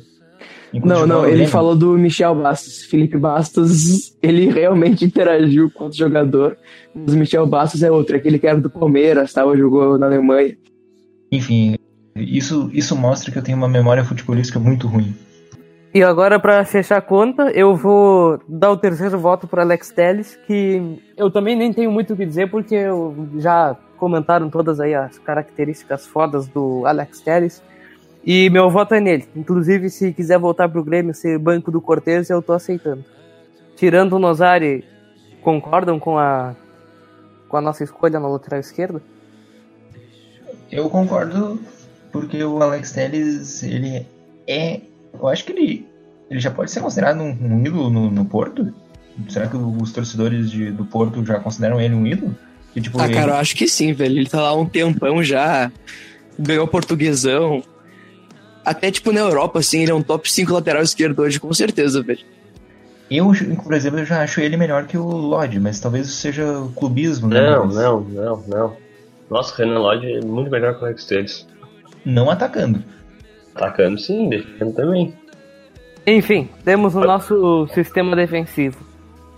Não, 0.73 1.07
não, 1.07 1.27
ele 1.27 1.47
falou 1.47 1.77
do 1.77 1.99
Michel 1.99 2.35
Bastos. 2.35 2.85
Felipe 2.85 3.19
Bastos, 3.19 4.17
ele 4.23 4.51
realmente 4.51 5.05
interagiu 5.05 5.71
com 5.71 5.87
o 5.87 5.93
jogador, 5.93 6.57
mas 6.95 7.15
o 7.15 7.19
Michel 7.19 7.47
Bastos 7.47 7.83
é 7.83 7.91
outro, 7.91 8.17
aquele 8.17 8.39
que 8.39 8.47
era 8.47 8.61
do 8.61 8.71
Palmeiras, 8.71 9.33
tava, 9.33 9.57
jogou 9.57 9.99
na 9.99 10.07
Alemanha. 10.07 10.57
Enfim, 11.31 11.77
isso, 12.17 12.71
isso 12.73 12.97
mostra 12.97 13.31
que 13.31 13.39
eu 13.39 13.43
tenho 13.43 13.59
uma 13.59 13.69
memória 13.69 14.05
futebolística 14.05 14.59
muito 14.59 14.87
ruim. 14.87 15.15
E 15.95 16.03
agora, 16.03 16.41
para 16.41 16.65
fechar 16.65 16.97
a 16.97 17.03
conta, 17.03 17.51
eu 17.51 17.77
vou 17.77 18.41
dar 18.49 18.71
o 18.71 18.79
terceiro 18.79 19.19
voto 19.19 19.47
para 19.47 19.63
Alex 19.63 19.91
Telles, 19.91 20.39
que 20.47 20.99
eu 21.19 21.31
também 21.31 21.55
nem 21.55 21.71
tenho 21.71 21.91
muito 21.91 22.15
o 22.15 22.17
que 22.17 22.25
dizer, 22.25 22.51
porque 22.51 22.75
eu 22.75 23.29
já 23.37 23.77
comentaram 23.99 24.49
todas 24.49 24.81
aí 24.81 24.95
as 24.95 25.19
características 25.19 26.07
fodas 26.07 26.49
do 26.49 26.87
Alex 26.87 27.21
Telles. 27.21 27.63
E 28.25 28.49
meu 28.51 28.71
voto 28.71 28.95
é 28.95 29.01
nele. 29.01 29.27
Inclusive, 29.35 29.91
se 29.91 30.13
quiser 30.13 30.39
voltar 30.39 30.69
pro 30.69 30.85
Grêmio 30.85 31.15
ser 31.15 31.39
banco 31.39 31.71
do 31.71 31.81
Cortez, 31.81 32.31
eu 32.31 32.41
tô 32.41 32.53
aceitando. 32.53 33.05
Tirando 33.77 34.13
o 34.15 34.19
Nozari, 34.19 34.85
concordam 35.41 35.99
com 35.99 36.17
a, 36.17 36.55
com 37.49 37.57
a 37.57 37.61
nossa 37.61 37.83
escolha 37.83 38.21
na 38.21 38.29
lateral 38.29 38.61
esquerda? 38.61 39.03
Eu 40.71 40.89
concordo, 40.89 41.61
porque 42.13 42.43
o 42.43 42.63
Alex 42.63 42.93
Telles, 42.93 43.63
ele 43.63 44.07
é. 44.47 44.81
Eu 45.13 45.29
acho 45.29 45.45
que 45.45 45.53
ele, 45.53 45.87
ele 46.31 46.41
já 46.41 46.51
pode 46.51 46.71
ser 46.71 46.81
considerado 46.81 47.21
um, 47.21 47.37
um 47.41 47.67
ídolo 47.67 47.91
no, 47.91 48.11
no, 48.11 48.25
Porto? 48.25 48.73
Será 49.29 49.49
que 49.49 49.57
os 49.57 49.93
torcedores 49.93 50.51
de, 50.51 50.71
do 50.71 50.85
Porto 50.85 51.25
já 51.27 51.41
consideram 51.41 51.81
ele 51.81 51.95
um 51.95 52.07
ídolo? 52.07 52.35
Que, 52.73 52.81
tipo, 52.81 52.99
ah, 53.01 53.05
ele... 53.05 53.15
cara, 53.15 53.33
eu 53.33 53.37
acho 53.37 53.55
que 53.55 53.67
sim, 53.67 53.93
velho. 53.93 54.17
Ele 54.17 54.29
tá 54.29 54.41
lá 54.41 54.55
um 54.57 54.65
tempão 54.65 55.23
já, 55.23 55.71
ganhou 56.39 56.67
portuguesão. 56.67 57.63
Até, 58.65 58.91
tipo, 58.91 59.13
na 59.13 59.21
Europa, 59.21 59.59
assim, 59.59 59.83
ele 59.83 59.91
é 59.91 59.95
um 59.95 60.03
top 60.03 60.31
5 60.31 60.53
lateral 60.53 60.83
esquerdo 60.83 61.21
hoje, 61.21 61.41
com 61.41 61.53
certeza, 61.53 62.03
velho. 62.03 62.21
Eu, 63.11 63.31
por 63.63 63.75
exemplo, 63.75 63.99
eu 63.99 64.07
já 64.07 64.23
acho 64.23 64.41
ele 64.41 64.57
melhor 64.57 64.87
que 64.87 64.97
o 64.97 65.07
Lodge, 65.07 65.61
mas 65.61 65.79
talvez 65.81 66.07
isso 66.07 66.17
seja 66.17 66.45
clubismo, 66.75 67.29
né? 67.29 67.43
Não, 67.43 67.67
não, 67.67 68.01
não, 68.01 68.45
não. 68.47 68.77
Nossa, 69.29 69.53
o 69.53 69.57
Renan 69.59 69.81
Lodge 69.81 70.13
é 70.13 70.21
muito 70.21 70.51
melhor 70.51 70.75
que 70.75 70.83
o 70.83 70.87
Alex 70.87 71.05
Telles. 71.05 71.47
Não 72.05 72.31
atacando. 72.31 72.83
Atacando 73.55 73.99
sim, 73.99 74.29
defendendo 74.29 74.75
também. 74.75 75.15
Enfim, 76.07 76.49
temos 76.65 76.95
o 76.95 77.01
nosso 77.01 77.69
sistema 77.75 78.17
defensivo. 78.17 78.79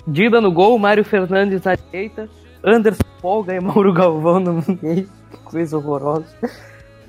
Dida 0.07 0.41
no 0.41 0.53
gol, 0.53 0.79
Mário 0.79 1.05
Fernandes 1.05 1.63
na 1.63 1.75
direita, 1.75 2.29
Anderson 2.63 3.03
Polga 3.21 3.55
e 3.55 3.61
Mauro 3.61 3.93
Galvão 3.93 4.39
no 4.39 4.63
meio. 4.83 5.09
Coisa 5.45 5.77
horrorosa. 5.77 6.27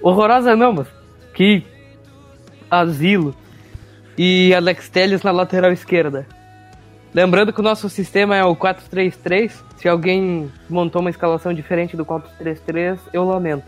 Horrorosa 0.01 0.56
não, 0.56 0.73
mas 0.73 0.88
que 1.34 1.63
asilo. 2.69 3.36
E 4.17 4.54
Alex 4.54 4.89
Telles 4.89 5.23
na 5.23 5.32
lateral 5.32 5.71
esquerda. 5.71 6.25
Lembrando 7.13 7.54
que 7.54 7.60
o 7.60 7.63
nosso 7.63 7.89
sistema 7.89 8.36
é 8.36 8.43
o 8.43 8.56
4-3-3. 8.56 9.51
Se 9.78 9.88
alguém 9.88 10.51
montou 10.69 11.01
uma 11.01 11.10
escalação 11.10 11.54
diferente 11.54 11.95
do 11.95 12.06
4-3-3, 12.06 12.99
eu 13.13 13.23
lamento. 13.23 13.63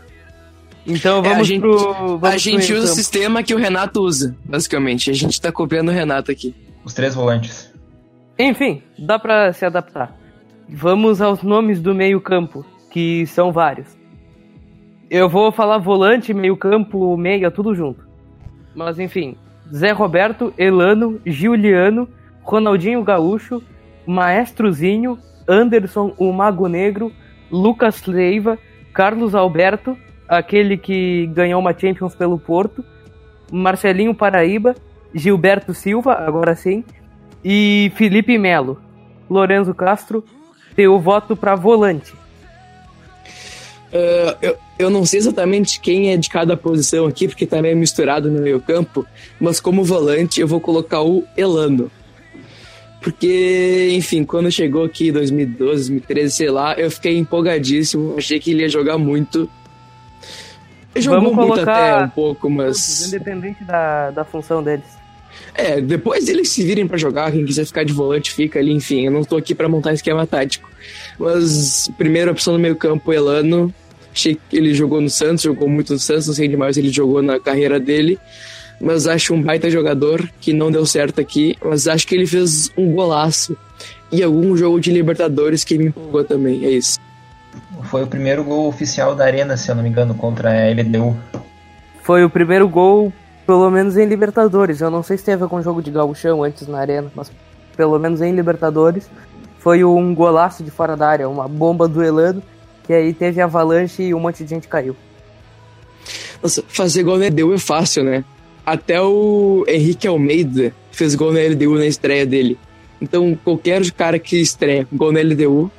Então 0.86 1.22
vamos 1.22 1.38
é, 1.38 1.40
a 1.40 1.44
gente, 1.44 1.60
pro. 1.60 2.18
Vamos 2.18 2.24
a 2.24 2.38
gente 2.38 2.72
usa 2.72 2.84
o 2.84 2.94
sistema 2.94 3.42
que 3.42 3.54
o 3.54 3.58
Renato 3.58 4.00
usa, 4.00 4.34
basicamente. 4.44 5.10
A 5.10 5.14
gente 5.14 5.40
tá 5.40 5.52
copiando 5.52 5.90
o 5.90 5.92
Renato 5.92 6.30
aqui. 6.30 6.54
Os 6.84 6.94
três 6.94 7.14
volantes. 7.14 7.70
Enfim, 8.38 8.82
dá 8.98 9.18
para 9.18 9.52
se 9.52 9.66
adaptar. 9.66 10.16
Vamos 10.68 11.20
aos 11.20 11.42
nomes 11.42 11.80
do 11.80 11.94
meio-campo, 11.94 12.64
que 12.90 13.26
são 13.26 13.52
vários. 13.52 13.88
Eu 15.10 15.28
vou 15.28 15.50
falar 15.50 15.78
volante, 15.78 16.32
meio-campo, 16.32 17.16
meia, 17.16 17.50
tudo 17.50 17.74
junto. 17.74 18.07
Mas 18.78 19.00
enfim, 19.00 19.34
Zé 19.74 19.90
Roberto, 19.90 20.54
Elano, 20.56 21.20
Giuliano, 21.26 22.08
Ronaldinho 22.44 23.02
Gaúcho, 23.02 23.60
Maestrozinho, 24.06 25.18
Anderson, 25.48 26.14
o 26.16 26.32
Mago 26.32 26.68
Negro, 26.68 27.10
Lucas 27.50 28.06
Leiva, 28.06 28.56
Carlos 28.94 29.34
Alberto, 29.34 29.98
aquele 30.28 30.76
que 30.76 31.26
ganhou 31.34 31.60
uma 31.60 31.76
Champions 31.76 32.14
pelo 32.14 32.38
Porto, 32.38 32.84
Marcelinho 33.50 34.14
Paraíba, 34.14 34.76
Gilberto 35.12 35.74
Silva, 35.74 36.12
agora 36.12 36.54
sim, 36.54 36.84
e 37.44 37.90
Felipe 37.96 38.38
Melo. 38.38 38.80
Lorenzo 39.28 39.74
Castro, 39.74 40.24
teu 40.76 41.00
voto 41.00 41.34
para 41.36 41.56
volante. 41.56 42.14
Uh, 43.88 44.36
eu, 44.42 44.58
eu 44.78 44.90
não 44.90 45.04
sei 45.06 45.18
exatamente 45.18 45.80
quem 45.80 46.12
é 46.12 46.16
de 46.16 46.28
cada 46.28 46.56
posição 46.56 47.06
aqui, 47.06 47.26
porque 47.26 47.46
tá 47.46 47.62
meio 47.62 47.76
misturado 47.76 48.30
no 48.30 48.40
meio 48.40 48.60
campo, 48.60 49.06
mas 49.40 49.60
como 49.60 49.82
volante 49.82 50.40
eu 50.40 50.46
vou 50.46 50.60
colocar 50.60 51.02
o 51.02 51.24
Elano. 51.36 51.90
Porque, 53.00 53.90
enfim, 53.92 54.24
quando 54.24 54.50
chegou 54.50 54.84
aqui 54.84 55.08
em 55.08 55.12
2012, 55.12 55.90
2013, 55.90 56.34
sei 56.34 56.50
lá, 56.50 56.74
eu 56.74 56.90
fiquei 56.90 57.16
empolgadíssimo, 57.16 58.16
achei 58.18 58.40
que 58.40 58.50
ele 58.50 58.62
ia 58.62 58.68
jogar 58.68 58.98
muito. 58.98 59.48
Ele 60.94 61.04
jogou 61.04 61.20
Vamos 61.20 61.46
muito 61.46 61.60
até 61.60 62.04
um 62.04 62.08
pouco, 62.08 62.50
mas. 62.50 63.06
Independente 63.06 63.62
da, 63.64 64.10
da 64.10 64.24
função 64.24 64.62
deles. 64.62 64.97
É, 65.54 65.80
depois 65.80 66.28
eles 66.28 66.48
se 66.50 66.62
virem 66.64 66.86
para 66.86 66.96
jogar, 66.96 67.32
quem 67.32 67.44
quiser 67.44 67.66
ficar 67.66 67.84
de 67.84 67.92
volante 67.92 68.32
fica 68.32 68.58
ali, 68.58 68.72
enfim, 68.72 69.06
eu 69.06 69.10
não 69.10 69.24
tô 69.24 69.36
aqui 69.36 69.54
para 69.54 69.68
montar 69.68 69.92
esquema 69.92 70.26
tático. 70.26 70.70
Mas, 71.18 71.90
primeira 71.98 72.30
opção 72.30 72.52
no 72.52 72.58
meio 72.58 72.76
campo, 72.76 73.12
Elano, 73.12 73.74
Achei 74.18 74.34
que 74.34 74.56
ele 74.56 74.74
jogou 74.74 75.00
no 75.00 75.08
Santos, 75.08 75.44
jogou 75.44 75.68
muito 75.68 75.92
no 75.92 75.98
Santos, 76.00 76.26
não 76.26 76.34
sei 76.34 76.48
demais 76.48 76.76
ele 76.76 76.90
jogou 76.90 77.22
na 77.22 77.38
carreira 77.38 77.78
dele. 77.78 78.18
Mas 78.80 79.06
acho 79.06 79.32
um 79.32 79.40
baita 79.40 79.70
jogador 79.70 80.28
que 80.40 80.52
não 80.52 80.72
deu 80.72 80.84
certo 80.84 81.20
aqui. 81.20 81.56
Mas 81.64 81.86
acho 81.86 82.04
que 82.04 82.16
ele 82.16 82.26
fez 82.26 82.68
um 82.76 82.92
golaço. 82.92 83.56
E 84.10 84.20
algum 84.20 84.56
jogo 84.56 84.80
de 84.80 84.90
Libertadores 84.90 85.62
que 85.62 85.78
me 85.78 85.86
empolgou 85.86 86.24
também. 86.24 86.64
É 86.64 86.70
isso. 86.70 86.98
Foi 87.84 88.02
o 88.02 88.08
primeiro 88.08 88.42
gol 88.42 88.66
oficial 88.66 89.14
da 89.14 89.24
Arena, 89.24 89.56
se 89.56 89.70
eu 89.70 89.76
não 89.76 89.84
me 89.84 89.88
engano, 89.88 90.12
contra 90.14 90.50
a 90.50 90.70
LDU. 90.70 91.16
Foi 92.02 92.24
o 92.24 92.30
primeiro 92.30 92.68
gol, 92.68 93.12
pelo 93.48 93.70
menos 93.70 93.96
em 93.96 94.04
Libertadores. 94.04 94.82
Eu 94.82 94.90
não 94.90 95.02
sei 95.02 95.16
se 95.16 95.24
teve 95.24 95.42
algum 95.42 95.62
jogo 95.62 95.82
de 95.82 95.90
gauchão 95.90 96.44
antes 96.44 96.68
na 96.68 96.80
Arena, 96.80 97.10
mas 97.14 97.32
pelo 97.74 97.98
menos 97.98 98.20
em 98.20 98.34
Libertadores. 98.34 99.08
Foi 99.58 99.82
um 99.82 100.14
golaço 100.14 100.62
de 100.62 100.70
fora 100.70 100.94
da 100.94 101.08
área, 101.08 101.26
uma 101.30 101.48
bomba 101.48 101.88
duelando 101.88 102.42
que 102.84 102.92
aí 102.92 103.14
teve 103.14 103.40
avalanche 103.40 104.02
e 104.02 104.14
um 104.14 104.20
monte 104.20 104.44
de 104.44 104.50
gente 104.50 104.68
caiu. 104.68 104.94
Nossa, 106.42 106.62
fazer 106.68 107.02
gol 107.02 107.16
na 107.16 107.28
LDU 107.28 107.54
é 107.54 107.58
fácil, 107.58 108.04
né? 108.04 108.22
Até 108.66 109.00
o 109.00 109.64
Henrique 109.66 110.06
Almeida 110.06 110.74
fez 110.92 111.14
gol 111.14 111.32
na 111.32 111.40
LDU 111.40 111.76
na 111.76 111.86
estreia 111.86 112.26
dele. 112.26 112.58
Então, 113.00 113.34
qualquer 113.42 113.90
cara 113.92 114.18
que 114.18 114.38
estreia 114.38 114.86
gol 114.92 115.10
na 115.10 115.20
LDU 115.20 115.70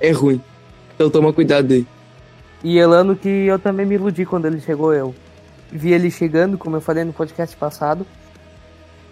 é 0.00 0.12
ruim. 0.12 0.40
Então, 0.94 1.10
toma 1.10 1.32
cuidado 1.32 1.74
aí. 1.74 1.84
E 2.62 2.78
Elano, 2.78 3.16
que 3.16 3.28
eu 3.28 3.58
também 3.58 3.84
me 3.84 3.96
iludi 3.96 4.24
quando 4.24 4.46
ele 4.46 4.60
chegou, 4.60 4.94
eu 4.94 5.12
vi 5.70 5.92
ele 5.92 6.10
chegando, 6.10 6.58
como 6.58 6.76
eu 6.76 6.80
falei 6.80 7.04
no 7.04 7.12
podcast 7.12 7.56
passado. 7.56 8.06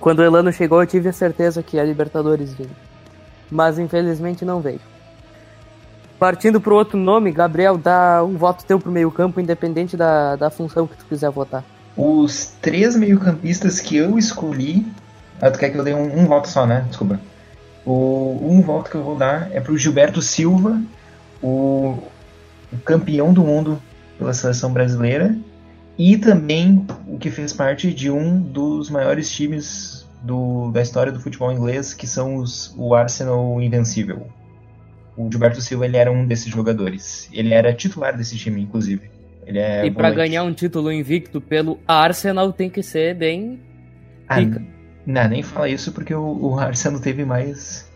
Quando 0.01 0.19
o 0.19 0.23
Elano 0.23 0.53
chegou, 0.53 0.83
eu 0.83 0.87
tive 0.87 1.09
a 1.09 1.13
certeza 1.13 1.63
que 1.63 1.79
a 1.79 1.85
Libertadores 1.85 2.53
vinha. 2.53 2.71
Mas 3.51 3.79
infelizmente 3.79 4.45
não 4.45 4.61
veio. 4.61 4.81
Partindo 6.19 6.61
para 6.61 6.73
o 6.73 6.77
outro 6.77 6.99
nome, 6.99 7.33
Gabriel, 7.33 7.77
dá 7.77 8.23
um 8.23 8.37
voto 8.37 8.65
teu 8.65 8.79
pro 8.79 8.91
meio-campo, 8.91 9.41
independente 9.41 9.97
da, 9.97 10.37
da 10.37 10.51
função 10.51 10.87
que 10.87 10.97
tu 10.97 11.05
quiser 11.07 11.31
votar. 11.31 11.65
Os 11.97 12.53
três 12.61 12.97
meio-campistas 12.97 13.81
que 13.81 13.97
eu 13.97 14.19
escolhi. 14.19 14.87
Ah, 15.41 15.51
tu 15.51 15.59
quer 15.59 15.71
que 15.71 15.79
eu 15.79 15.85
dê 15.85 15.95
um, 15.95 16.21
um 16.21 16.27
voto 16.27 16.49
só, 16.49 16.67
né? 16.67 16.85
Desculpa. 16.89 17.21
O, 17.85 18.39
um 18.43 18.63
voto 18.63 18.91
que 18.91 18.97
eu 18.97 19.03
vou 19.03 19.17
dar 19.17 19.51
é 19.53 19.61
pro 19.61 19.77
Gilberto 19.77 20.23
Silva, 20.23 20.81
o, 21.43 21.99
o 22.73 22.77
campeão 22.85 23.33
do 23.33 23.43
mundo 23.43 23.81
pela 24.19 24.33
seleção 24.33 24.73
brasileira, 24.73 25.37
e 25.99 26.17
também 26.17 26.87
o 27.07 27.19
que 27.19 27.31
fez 27.31 27.53
parte 27.53 27.93
de 27.93 28.11
um 28.11 28.41
dos 28.41 28.91
maiores 28.91 29.31
times 29.31 30.07
do, 30.23 30.71
da 30.73 30.83
história 30.83 31.13
do 31.13 31.21
futebol 31.21 31.53
inglês, 31.53 31.95
que 31.95 32.07
são 32.07 32.37
os, 32.37 32.75
o 32.77 32.95
Arsenal 32.95 33.61
Invencível. 33.61 34.27
O 35.17 35.31
Gilberto 35.31 35.61
Silva 35.61 35.85
ele 35.85 35.97
era 35.97 36.11
um 36.11 36.27
desses 36.27 36.51
jogadores. 36.51 37.29
Ele 37.33 37.55
era 37.55 37.73
titular 37.73 38.17
desse 38.17 38.37
time, 38.37 38.61
inclusive. 38.61 39.11
Ele 39.47 39.59
é 39.59 39.87
e 39.87 39.91
para 39.91 40.11
ganhar 40.11 40.43
um 40.43 40.53
título 40.53 40.91
invicto 40.91 41.41
pelo 41.41 41.79
Arsenal 41.87 42.53
tem 42.53 42.69
que 42.69 42.83
ser 42.83 43.15
bem. 43.15 43.61
Ah, 44.29 44.39
não, 45.07 45.29
nem 45.29 45.43
fala 45.43 45.69
isso 45.69 45.93
porque 45.93 46.15
o, 46.15 46.39
o, 46.41 46.59
Arsenal 46.59 47.01
teve 47.01 47.25
mais. 47.25 47.89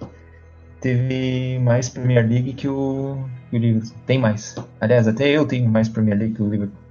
Teve 0.80 1.58
mais 1.58 1.88
Premier 1.88 2.24
League 2.28 2.52
que 2.52 2.68
o, 2.68 3.24
que 3.50 3.56
o 3.56 3.58
Liverpool. 3.58 3.92
Tem 4.06 4.18
mais. 4.18 4.54
Aliás, 4.80 5.08
até 5.08 5.28
eu 5.28 5.44
tenho 5.46 5.68
mais 5.68 5.88
Premier 5.88 6.16
League 6.16 6.34
que 6.34 6.42
o 6.42 6.48
Liverpool. 6.48 6.87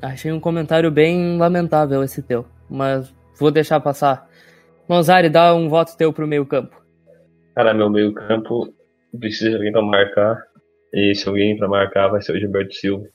Achei 0.00 0.30
um 0.30 0.38
comentário 0.38 0.90
bem 0.90 1.36
lamentável 1.36 2.04
esse 2.04 2.22
teu, 2.22 2.46
mas 2.70 3.12
vou 3.38 3.50
deixar 3.50 3.80
passar. 3.80 4.28
Mozari, 4.88 5.28
dá 5.28 5.54
um 5.54 5.68
voto 5.68 5.96
teu 5.96 6.12
pro 6.12 6.26
meio 6.26 6.46
campo. 6.46 6.80
Cara, 7.54 7.74
meu 7.74 7.90
meio 7.90 8.14
campo 8.14 8.72
precisa 9.18 9.50
de 9.50 9.56
alguém 9.56 9.72
para 9.72 9.82
marcar. 9.82 10.42
E 10.94 11.14
se 11.14 11.28
alguém 11.28 11.56
para 11.56 11.68
marcar 11.68 12.08
vai 12.08 12.22
ser 12.22 12.32
o 12.32 12.38
Gilberto 12.38 12.74
Silva. 12.74 13.06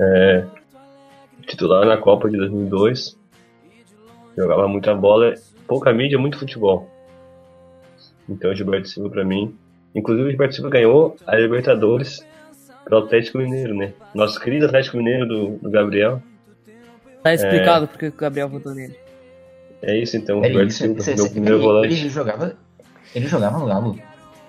É, 0.00 0.44
titular 1.46 1.86
na 1.86 1.96
Copa 1.96 2.28
de 2.28 2.36
2002. 2.36 3.18
Jogava 4.36 4.68
muita 4.68 4.94
bola, 4.94 5.34
pouca 5.66 5.92
mídia, 5.92 6.18
muito 6.18 6.38
futebol. 6.38 6.88
Então 8.28 8.50
o 8.50 8.54
Gilberto 8.54 8.88
Silva 8.88 9.08
pra 9.08 9.24
mim. 9.24 9.56
Inclusive 9.94 10.26
o 10.26 10.30
Gilberto 10.30 10.54
Silva 10.54 10.70
ganhou 10.70 11.16
a 11.26 11.36
Libertadores 11.36 12.24
pro 12.84 12.98
Atlético 12.98 13.38
Mineiro, 13.38 13.74
né? 13.74 13.92
Nosso 14.14 14.40
querido 14.40 14.66
Atlético 14.66 14.96
Mineiro 14.98 15.26
do, 15.26 15.48
do 15.58 15.70
Gabriel. 15.70 16.22
Tá 17.22 17.32
explicado 17.34 17.88
porque 17.88 18.08
o 18.08 18.12
Gabriel 18.12 18.48
votou 18.48 18.74
nele. 18.74 18.94
É 19.82 19.96
isso 19.98 20.16
então, 20.16 20.40
o 20.40 20.44
É 20.44 20.48
Gilberto 20.48 20.70
isso, 20.70 20.78
Silva, 20.84 21.00
cê- 21.00 21.14
meu 21.14 21.24
cê- 21.24 21.30
primeiro 21.30 21.56
ele, 21.56 21.62
volante. 21.64 21.94
ele 21.94 22.08
jogava. 22.08 22.56
Ele 23.14 23.26
jogava 23.26 23.58
no 23.58 23.66
Galo. 23.66 23.98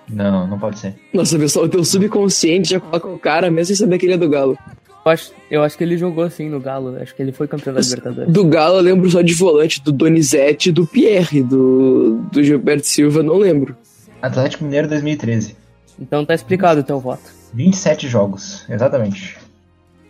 Não, 0.08 0.46
não 0.46 0.58
pode 0.58 0.78
ser. 0.78 0.94
Nossa, 1.12 1.38
pessoal, 1.38 1.64
o 1.66 1.68
teu 1.68 1.84
subconsciente 1.84 2.70
já 2.70 2.80
coloca 2.80 3.08
o 3.08 3.18
cara, 3.18 3.50
mesmo 3.50 3.66
sem 3.74 3.76
saber 3.76 3.98
que 3.98 4.06
ele 4.06 4.14
é 4.14 4.18
do 4.18 4.28
Galo. 4.28 4.56
Eu 5.04 5.12
acho, 5.12 5.32
eu 5.50 5.62
acho 5.62 5.76
que 5.78 5.84
ele 5.84 5.96
jogou 5.96 6.24
assim 6.24 6.48
no 6.48 6.58
Galo. 6.60 6.96
Acho 7.00 7.14
que 7.14 7.22
ele 7.22 7.32
foi 7.32 7.46
campeão 7.46 7.74
da 7.74 7.80
Libertadores. 7.80 8.32
Do 8.32 8.44
Galo 8.46 8.76
eu 8.78 8.82
lembro 8.82 9.08
só 9.10 9.20
de 9.22 9.34
volante, 9.34 9.82
do 9.82 9.92
Donizete 9.92 10.68
e 10.70 10.72
do 10.72 10.86
Pierre, 10.86 11.42
do, 11.42 12.18
do 12.32 12.42
Gilberto 12.42 12.86
Silva, 12.86 13.22
não 13.22 13.36
lembro. 13.38 13.76
Atlético 14.22 14.64
Mineiro 14.64 14.88
2013. 14.88 15.56
Então 16.00 16.24
tá 16.24 16.34
explicado 16.34 16.80
o 16.80 16.84
teu 16.84 16.98
voto. 17.00 17.22
27 17.56 18.06
jogos, 18.06 18.68
exatamente. 18.68 19.38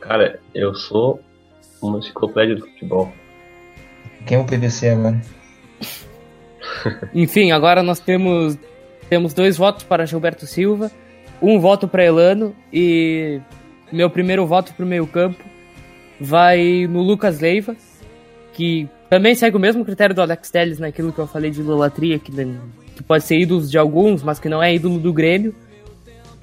Cara, 0.01 0.41
eu 0.53 0.75
sou 0.75 1.21
uma 1.81 1.99
enciclopédia 1.99 2.57
do 2.57 2.63
futebol. 2.63 3.13
Quem 4.27 4.37
é 4.37 4.41
o 4.41 4.45
PVC 4.45 4.89
agora? 4.89 5.21
Enfim, 7.15 7.53
agora 7.53 7.85
nós 7.85 8.01
temos 8.01 8.59
temos 9.09 9.33
dois 9.33 9.57
votos 9.57 9.85
para 9.85 10.05
Gilberto 10.05 10.45
Silva, 10.45 10.91
um 11.41 11.61
voto 11.61 11.87
para 11.87 12.05
Elano 12.05 12.53
e 12.73 13.41
meu 13.93 14.11
primeiro 14.11 14.45
voto 14.45 14.75
pro 14.75 14.85
meio-campo 14.85 15.45
vai 16.21 16.89
no 16.89 17.01
Lucas 17.01 17.39
Leiva, 17.39 17.77
que 18.55 18.89
também 19.09 19.37
segue 19.37 19.57
o 19.57 19.61
mesmo 19.61 19.85
critério 19.85 20.17
do 20.17 20.21
Alex 20.21 20.51
Telles 20.51 20.81
naquilo 20.81 21.13
que 21.13 21.21
eu 21.21 21.29
falei 21.29 21.53
de 21.53 21.61
idolatria, 21.61 22.19
que, 22.19 22.33
que 22.33 23.03
pode 23.05 23.23
ser 23.23 23.39
ídolo 23.39 23.65
de 23.65 23.79
alguns, 23.79 24.25
mas 24.25 24.41
que 24.41 24.49
não 24.49 24.61
é 24.61 24.75
ídolo 24.75 24.99
do 24.99 25.13
Grêmio. 25.13 25.55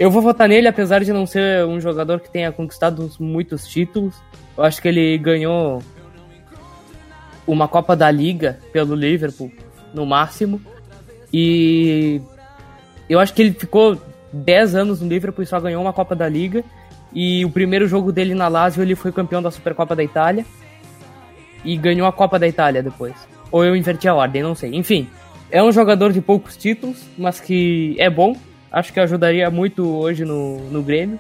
Eu 0.04 0.12
vou 0.12 0.22
votar 0.22 0.50
nele, 0.50 0.68
apesar 0.68 1.02
de 1.02 1.14
não 1.14 1.26
ser 1.26 1.66
um 1.66 1.80
jogador 1.80 2.20
que 2.20 2.30
tenha 2.30 2.52
conquistado 2.52 3.10
muitos 3.22 3.66
títulos. 3.66 4.14
Eu 4.58 4.66
acho 4.66 4.82
que 4.82 4.90
ele 4.90 5.18
ganhou 5.18 5.82
uma 7.48 7.70
Copa 7.70 7.96
da 7.96 8.12
Liga 8.12 8.60
pelo 8.74 8.96
Liverpool, 8.96 9.50
no 9.94 10.06
máximo. 10.06 10.60
E 11.32 12.22
eu 13.08 13.18
acho 13.18 13.34
que 13.34 13.44
ele 13.44 13.54
ficou 13.54 13.98
10 14.34 14.76
anos 14.76 15.00
no 15.00 15.08
Liverpool 15.08 15.42
e 15.42 15.48
só 15.48 15.58
ganhou 15.58 15.82
uma 15.82 15.94
Copa 15.94 16.14
da 16.14 16.28
Liga. 16.28 16.66
E 17.14 17.46
o 17.46 17.50
primeiro 17.50 17.88
jogo 17.88 18.12
dele 18.12 18.36
na 18.36 18.50
Lazio 18.50 18.84
ele 18.84 18.96
foi 18.96 19.10
campeão 19.10 19.42
da 19.42 19.52
Supercopa 19.52 19.96
da 19.96 20.04
Itália. 20.04 20.46
E 21.64 21.78
ganhou 21.78 22.06
a 22.06 22.12
Copa 22.12 22.38
da 22.38 22.46
Itália 22.46 22.84
depois. 22.84 23.14
Ou 23.50 23.64
eu 23.64 23.74
inverti 23.74 24.10
a 24.10 24.14
ordem, 24.14 24.44
não 24.44 24.54
sei. 24.54 24.76
Enfim, 24.76 25.08
é 25.50 25.64
um 25.64 25.72
jogador 25.72 26.12
de 26.12 26.20
poucos 26.20 26.58
títulos, 26.58 27.06
mas 27.18 27.40
que 27.40 27.96
é 27.98 28.10
bom. 28.10 28.36
Acho 28.74 28.92
que 28.92 29.00
ajudaria 29.00 29.52
muito 29.52 29.88
hoje 29.88 30.26
no, 30.26 30.58
no 30.72 30.82
Grêmio. 30.82 31.20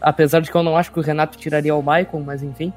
Apesar 0.00 0.40
de 0.40 0.48
que 0.48 0.56
eu 0.56 0.62
não 0.62 0.76
acho 0.76 0.92
que 0.92 1.00
o 1.00 1.02
Renato 1.02 1.36
tiraria 1.36 1.74
o 1.74 1.82
Maicon, 1.82 2.20
mas 2.20 2.44
enfim. 2.44 2.72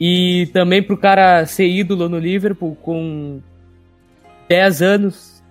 E 0.00 0.48
também 0.54 0.82
pro 0.82 0.96
cara 0.96 1.44
ser 1.44 1.66
ídolo 1.66 2.08
no 2.08 2.18
Liverpool 2.18 2.74
com 2.76 3.40
10 4.48 4.80
anos 4.80 5.42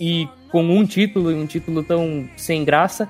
e 0.00 0.26
com 0.50 0.62
um 0.62 0.86
título, 0.86 1.30
e 1.30 1.34
um 1.34 1.46
título 1.46 1.82
tão 1.82 2.26
sem 2.36 2.64
graça, 2.64 3.06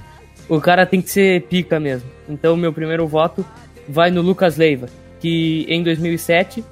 o 0.49 0.61
cara 0.61 0.85
tem 0.85 1.01
que 1.01 1.11
ser 1.11 1.43
pica 1.43 1.79
mesmo. 1.79 2.11
Então 2.29 2.57
meu 2.57 2.73
primeiro 2.73 3.07
voto 3.07 3.47
vai 3.89 4.11
no 4.11 4.23
Lucas 4.23 4.57
Leiva, 4.57 4.89
que 5.21 5.67
em 5.69 5.85
2007, 5.85 6.65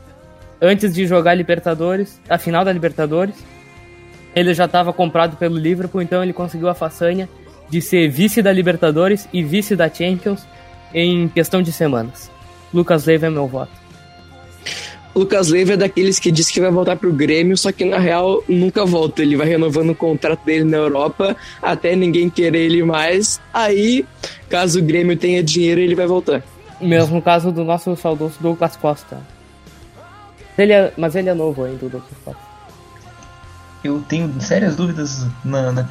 antes 0.61 0.93
de 0.93 1.07
jogar 1.07 1.35
Libertadores, 1.35 2.21
a 2.29 2.39
final 2.39 2.65
da 2.65 2.73
Libertadores, 2.73 3.37
ele 4.35 4.53
já 4.55 4.65
estava 4.65 4.93
comprado 4.93 5.37
pelo 5.37 5.57
Liverpool, 5.57 6.03
então 6.03 6.23
ele 6.23 6.33
conseguiu 6.33 6.69
a 6.69 6.75
façanha 6.75 7.29
de 7.69 7.81
ser 7.81 8.09
vice 8.09 8.41
da 8.43 8.53
Libertadores 8.53 9.29
e 9.33 9.43
vice 9.43 9.75
da 9.75 9.89
Champions 9.89 10.47
em 10.93 11.29
questão 11.29 11.63
de 11.63 11.73
semanas. 11.73 12.31
Lucas 12.73 13.05
Leiva 13.05 13.27
é 13.27 13.31
meu 13.31 13.47
voto. 13.47 13.73
Lucas 15.15 15.49
Leiva 15.49 15.75
é 15.75 15.77
daqueles 15.77 16.19
que 16.19 16.33
diz 16.33 16.51
que 16.51 16.61
vai 16.61 16.71
voltar 16.73 16.97
pro 16.97 17.13
Grêmio, 17.13 17.57
só 17.57 17.71
que 17.71 17.85
na 17.85 17.99
real 17.99 18.43
nunca 18.49 18.85
volta. 18.85 19.23
Ele 19.23 19.37
vai 19.37 19.47
renovando 19.47 19.91
o 19.91 19.95
contrato 19.95 20.45
dele 20.45 20.65
na 20.65 20.77
Europa 20.77 21.37
até 21.63 21.95
ninguém 21.95 22.29
querer 22.29 22.65
ele 22.65 22.83
mais. 22.83 23.41
Aí, 23.53 24.05
caso 24.49 24.81
o 24.81 24.83
Grêmio 24.83 25.17
tenha 25.17 25.43
dinheiro, 25.43 25.81
ele 25.81 25.95
vai 25.95 26.07
voltar. 26.07 26.43
Mesmo 26.81 27.23
caso 27.23 27.53
do 27.53 27.63
nosso 27.65 27.95
saudoso 27.97 28.35
Douglas 28.41 28.77
Costa. 28.77 29.19
Ele 30.59 30.73
é- 30.73 30.93
mas 30.97 31.15
ele 31.15 31.29
é 31.29 31.35
novo 31.35 31.63
ainda, 31.65 31.87
o 31.87 31.89
Douglas 31.89 32.19
Costa. 32.25 32.54
Eu 33.85 34.01
tenho 34.09 34.33
sérias 34.41 34.75
dúvidas 34.75 35.27
na, 35.45 35.71
na 35.71 35.87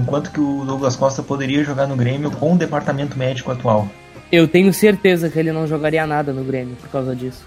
enquanto 0.00 0.30
que 0.30 0.40
o 0.40 0.64
Douglas 0.64 0.96
Costa 0.96 1.22
poderia 1.22 1.62
jogar 1.62 1.86
no 1.86 1.94
Grêmio 1.94 2.30
com 2.30 2.54
o 2.54 2.58
departamento 2.58 3.18
médico 3.18 3.52
atual. 3.52 3.86
Eu 4.32 4.48
tenho 4.48 4.72
certeza 4.72 5.28
que 5.28 5.38
ele 5.38 5.52
não 5.52 5.66
jogaria 5.66 6.06
nada 6.06 6.32
no 6.32 6.42
Grêmio 6.42 6.74
por 6.76 6.88
causa 6.88 7.14
disso. 7.14 7.44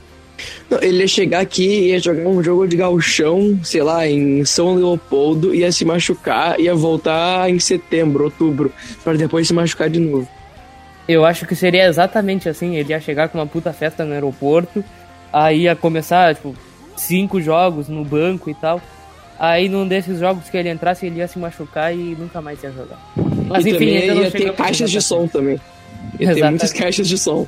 Não, 0.70 0.80
ele 0.84 1.00
ia 1.00 1.08
chegar 1.08 1.40
aqui 1.40 1.68
e 1.68 1.88
ia 1.90 2.00
jogar 2.00 2.30
um 2.30 2.44
jogo 2.44 2.68
de 2.68 2.78
gauchão, 2.78 3.60
sei 3.64 3.82
lá, 3.82 4.08
em 4.08 4.46
São 4.46 4.76
Leopoldo, 4.76 5.56
ia 5.56 5.72
se 5.72 5.84
machucar, 5.84 6.60
ia 6.60 6.76
voltar 6.76 7.50
em 7.50 7.60
setembro, 7.60 8.26
outubro, 8.26 8.72
para 9.04 9.18
depois 9.18 9.48
se 9.48 9.54
machucar 9.54 9.90
de 9.90 10.00
novo. 10.00 10.30
Eu 11.08 11.26
acho 11.26 11.48
que 11.48 11.56
seria 11.56 11.88
exatamente 11.88 12.48
assim. 12.48 12.76
Ele 12.76 12.92
ia 12.92 13.00
chegar 13.00 13.30
com 13.30 13.40
uma 13.40 13.48
puta 13.48 13.74
festa 13.74 14.06
no 14.06 14.14
aeroporto, 14.14 14.84
aí 15.34 15.62
ia 15.62 15.76
começar, 15.76 16.36
tipo, 16.36 16.54
cinco 16.96 17.42
jogos 17.42 17.88
no 17.88 18.06
banco 18.06 18.50
e 18.50 18.54
tal. 18.54 18.80
Aí 19.40 19.70
num 19.70 19.88
desses 19.88 20.20
jogos 20.20 20.50
que 20.50 20.58
ele 20.58 20.70
entrasse, 20.70 21.06
ele 21.06 21.20
ia 21.20 21.28
se 21.28 21.38
machucar 21.38 21.94
e 21.94 22.16
nunca 22.18 22.42
mais 22.42 22.62
ia 22.64 22.72
jogar. 22.72 23.00
Mas 23.48 23.66
e 23.66 23.70
enfim, 23.70 23.80
também 23.80 23.98
ainda 23.98 24.16
não 24.16 24.24
ia 24.24 24.32
ter 24.32 24.54
caixas 24.54 24.92
de 24.92 25.02
som 25.02 25.28
também. 25.28 25.60
Ia 26.20 26.34
ter 26.34 26.50
muitas 26.50 26.74
caixas 26.74 27.08
de 27.08 27.18
som. 27.18 27.48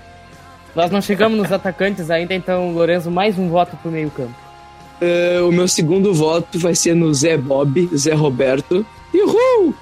Nós 0.76 0.92
não 0.92 1.02
chegamos 1.02 1.38
nos 1.38 1.52
atacantes 1.52 2.12
ainda, 2.12 2.34
então, 2.34 2.72
Lorenzo, 2.72 3.10
mais 3.10 3.38
um 3.38 3.50
voto 3.50 3.76
pro 3.78 3.92
meio 3.92 4.10
campo. 4.12 4.36
Eh, 5.02 5.40
o 5.42 5.52
meu 5.52 5.68
segundo 5.68 6.14
voto 6.14 6.60
vai 6.60 6.76
ser 6.76 6.94
no 6.94 7.14
Zé 7.14 7.38
Bob, 7.38 7.90
Zé 7.96 8.14
Roberto. 8.14 8.86
Uhul! 9.14 9.74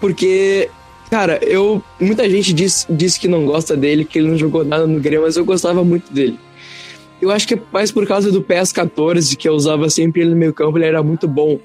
Porque, 0.00 0.68
cara, 1.10 1.38
eu. 1.42 1.82
Muita 1.98 2.28
gente 2.28 2.52
diz, 2.52 2.86
diz 2.90 3.16
que 3.16 3.28
não 3.28 3.46
gosta 3.46 3.76
dele, 3.76 4.04
que 4.04 4.18
ele 4.18 4.28
não 4.28 4.36
jogou 4.36 4.64
nada 4.64 4.86
no 4.86 5.00
Grêmio, 5.00 5.22
mas 5.22 5.36
eu 5.36 5.44
gostava 5.44 5.82
muito 5.82 6.12
dele. 6.12 6.38
Eu 7.20 7.30
acho 7.30 7.48
que 7.48 7.54
é 7.54 7.62
mais 7.72 7.90
por 7.90 8.06
causa 8.06 8.30
do 8.30 8.42
PES 8.42 8.72
14, 8.72 9.36
que 9.36 9.48
eu 9.48 9.54
usava 9.54 9.88
sempre 9.88 10.20
ele 10.20 10.30
no 10.30 10.36
meio 10.36 10.52
campo, 10.52 10.76
ele 10.76 10.84
era 10.84 11.02
muito 11.02 11.26
bom. 11.26 11.58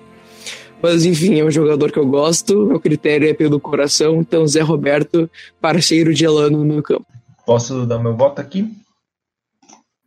Mas 0.81 1.05
enfim, 1.05 1.39
é 1.39 1.45
um 1.45 1.51
jogador 1.51 1.91
que 1.91 1.99
eu 1.99 2.05
gosto, 2.05 2.65
meu 2.65 2.79
critério 2.79 3.29
é 3.29 3.33
pelo 3.33 3.59
coração, 3.59 4.15
então 4.15 4.47
Zé 4.47 4.61
Roberto, 4.61 5.29
parceiro 5.59 6.13
de 6.13 6.25
Elano 6.25 6.59
no 6.59 6.65
meu 6.65 6.81
campo. 6.81 7.05
Posso 7.45 7.85
dar 7.85 7.99
meu 7.99 8.15
voto 8.15 8.39
aqui? 8.39 8.67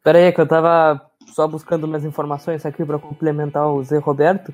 Pera 0.03 0.19
aí, 0.19 0.33
que 0.33 0.41
eu 0.41 0.47
tava 0.47 1.01
só 1.33 1.47
buscando 1.47 1.85
umas 1.85 2.05
informações 2.05 2.65
aqui 2.67 2.85
pra 2.85 2.99
complementar 2.99 3.69
o 3.69 3.83
Zé 3.85 3.99
Roberto. 3.99 4.53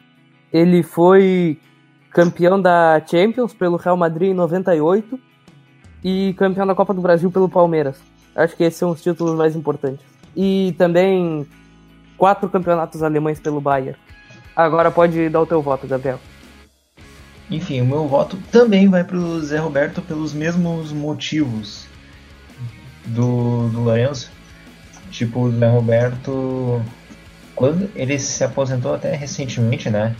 Ele 0.53 0.83
foi 0.83 1.59
campeão 2.11 2.61
da 2.61 3.00
Champions 3.07 3.55
pelo 3.55 3.76
Real 3.76 3.96
Madrid 3.96 4.31
em 4.31 4.35
98 4.35 5.18
e 6.03 6.35
campeão 6.35 6.66
da 6.66 6.74
Copa 6.74 6.92
do 6.92 7.00
Brasil 7.00 7.31
pelo 7.31 7.48
Palmeiras. 7.48 8.00
Acho 8.35 8.56
que 8.56 8.64
esses 8.64 8.79
são 8.79 8.90
os 8.90 9.02
títulos 9.02 9.37
mais 9.37 9.54
importantes. 9.54 10.10
E 10.37 10.74
também 10.78 11.46
quatro 12.16 12.48
campeonatos 12.48 13.02
alemães 13.02 13.40
pelo 13.40 13.60
Bayern. 13.60 13.96
Agora 14.54 14.90
pode 14.90 15.28
dar 15.28 15.40
o 15.40 15.46
teu 15.46 15.60
voto, 15.62 15.87
Gabriel. 15.87 16.18
Enfim, 17.50 17.81
o 17.81 17.87
meu 17.87 18.06
voto 18.06 18.37
também 18.52 18.88
vai 18.88 19.02
pro 19.02 19.40
Zé 19.40 19.58
Roberto 19.58 20.00
pelos 20.02 20.33
mesmos 20.33 20.92
motivos 20.92 21.87
do, 23.06 23.68
do 23.70 23.81
Lourenço. 23.81 24.31
Tipo, 25.10 25.40
o 25.40 25.50
Zé 25.58 25.68
Roberto, 25.68 26.81
quando 27.56 27.90
ele 27.96 28.18
se 28.18 28.44
aposentou 28.44 28.94
até 28.94 29.14
recentemente, 29.16 29.90
né? 29.90 30.14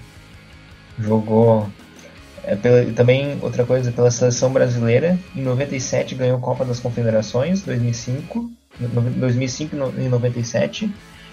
Jogou 0.99 1.71
é, 2.43 2.57
pela- 2.57 2.93
também 2.93 3.39
outra 3.43 3.65
coisa 3.65 3.93
pela 3.93 4.11
seleção 4.11 4.53
brasileira. 4.53 5.17
Em 5.37 5.43
97 5.43 6.15
ganhou 6.17 6.41
Copa 6.41 6.65
das 6.65 6.81
Confederações, 6.81 7.63
2005, 7.63 8.39
no- 8.41 8.51
2005 8.79 9.75
e 9.75 9.79
no- 9.79 9.93
e 9.99 10.09
97 10.09 10.91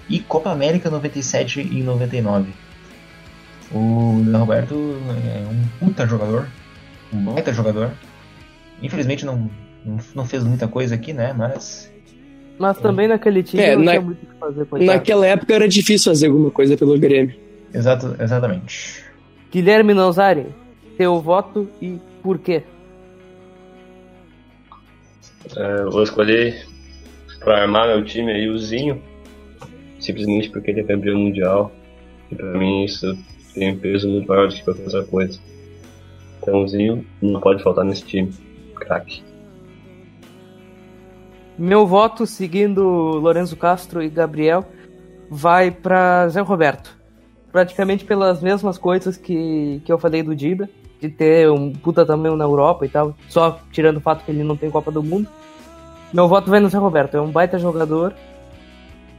e 0.10 0.20
Copa 0.20 0.52
América 0.52 0.90
97 0.90 1.62
e 1.62 1.84
99. 1.84 2.52
O 3.72 4.24
Roberto 4.38 4.74
é 4.76 5.46
um 5.52 5.68
puta 5.86 6.08
jogador, 6.08 6.48
um 7.14 7.24
baita 7.26 7.52
jogador. 7.54 7.92
Infelizmente 8.82 9.26
não, 9.26 9.50
não, 10.16 10.26
fez 10.26 10.44
muita 10.44 10.68
coisa 10.68 10.96
aqui, 10.96 11.12
né? 11.14 11.34
Mas 11.34 11.92
Mas 12.58 12.78
também 12.80 13.08
naquele 13.08 13.44
time 13.44 13.62
É, 13.62 13.76
não 13.76 13.84
na- 13.84 13.92
tinha 13.92 14.02
muito 14.02 14.24
o 14.24 14.26
que 14.26 14.40
fazer, 14.40 14.66
coitado. 14.66 14.92
Naquela 14.92 15.28
época 15.28 15.54
era 15.54 15.68
difícil 15.68 16.12
fazer 16.12 16.28
alguma 16.28 16.50
coisa 16.52 16.76
pelo 16.78 16.98
Grêmio. 16.98 17.36
exato, 17.74 18.16
exatamente. 18.20 19.04
Guilherme 19.52 19.94
Nanzari, 19.94 20.48
teu 20.98 21.22
voto 21.22 21.70
e 21.82 22.00
por 22.24 22.40
quê? 22.40 22.64
É, 25.56 25.84
vou 25.86 26.04
escolher 26.04 26.66
pra 27.40 27.62
armar 27.62 27.88
meu 27.88 28.04
time 28.04 28.32
aí, 28.32 28.50
o 28.50 28.58
Zinho, 28.58 29.02
simplesmente 30.00 30.50
porque 30.50 30.72
ele 30.72 30.82
é 30.82 30.84
campeão 30.84 31.18
mundial. 31.18 31.72
E 32.32 32.36
pra 32.36 32.58
mim 32.58 32.84
isso 32.84 33.18
tem 33.54 33.72
um 33.74 33.80
peso 33.80 34.10
muito 34.10 34.28
maior 34.28 34.48
do 34.48 34.54
que 34.54 34.64
qualquer 34.64 34.84
outra 34.84 35.04
coisa. 35.04 35.40
Então 36.42 36.64
o 36.64 36.68
Zinho 36.68 37.06
não 37.22 37.40
pode 37.40 37.64
faltar 37.64 37.86
nesse 37.86 38.04
time. 38.04 38.32
Craque. 38.76 39.24
Meu 41.58 41.88
voto, 41.88 42.28
seguindo 42.28 42.84
Lorenzo 42.84 43.58
Castro 43.58 44.04
e 44.04 44.10
Gabriel, 44.10 44.64
vai 45.30 45.72
para 45.72 46.28
Zé 46.30 46.42
Roberto. 46.42 46.96
Praticamente 47.52 48.06
pelas 48.06 48.42
mesmas 48.42 48.78
coisas 48.78 49.18
que, 49.18 49.82
que 49.84 49.92
eu 49.92 49.98
falei 49.98 50.22
do 50.22 50.36
Dida, 50.36 50.70
de 51.02 51.10
ter 51.10 51.50
um 51.50 51.74
puta 51.74 52.06
tamanho 52.06 52.36
na 52.36 52.44
Europa 52.44 52.86
e 52.86 52.90
tal, 52.90 53.16
só 53.28 53.60
tirando 53.72 53.98
o 53.98 54.02
fato 54.02 54.24
que 54.24 54.32
ele 54.32 54.44
não 54.44 54.56
tem 54.56 54.70
Copa 54.70 54.92
do 54.92 55.02
Mundo. 55.02 55.28
Meu 56.14 56.28
voto 56.28 56.50
vai 56.50 56.60
no 56.60 56.70
Zé 56.70 56.78
Roberto, 56.78 57.18
é 57.18 57.22
um 57.22 57.32
baita 57.32 57.60
jogador 57.60 58.14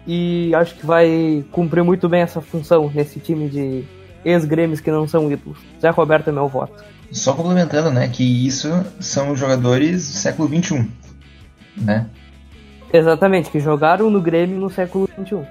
e 0.07 0.55
acho 0.55 0.75
que 0.75 0.87
vai 0.87 1.45
cumprir 1.53 1.85
muito 1.85 2.09
bem 2.09 2.23
essa 2.23 2.41
função 2.41 2.91
nesse 2.95 3.21
time 3.21 3.49
de 3.49 3.85
ex-grêmios 4.25 4.81
que 4.81 4.91
não 4.91 5.07
são 5.07 5.31
ídolos. 5.31 5.59
Zé 5.81 5.91
Roberto 5.91 6.29
é 6.29 6.33
meu 6.33 6.49
voto. 6.49 6.83
Só 7.13 7.35
complementando, 7.35 7.91
né, 7.91 8.09
que 8.09 8.47
isso 8.47 8.69
são 9.01 9.37
jogadores 9.37 10.09
do 10.09 10.17
século 10.17 10.49
XXI, 10.49 10.89
né? 11.77 12.07
Exatamente, 12.93 13.51
que 13.51 13.61
jogaram 13.61 14.11
no 14.11 14.21
Grêmio 14.21 14.59
no 14.59 14.71
século 14.71 15.09
XXI. 15.09 15.47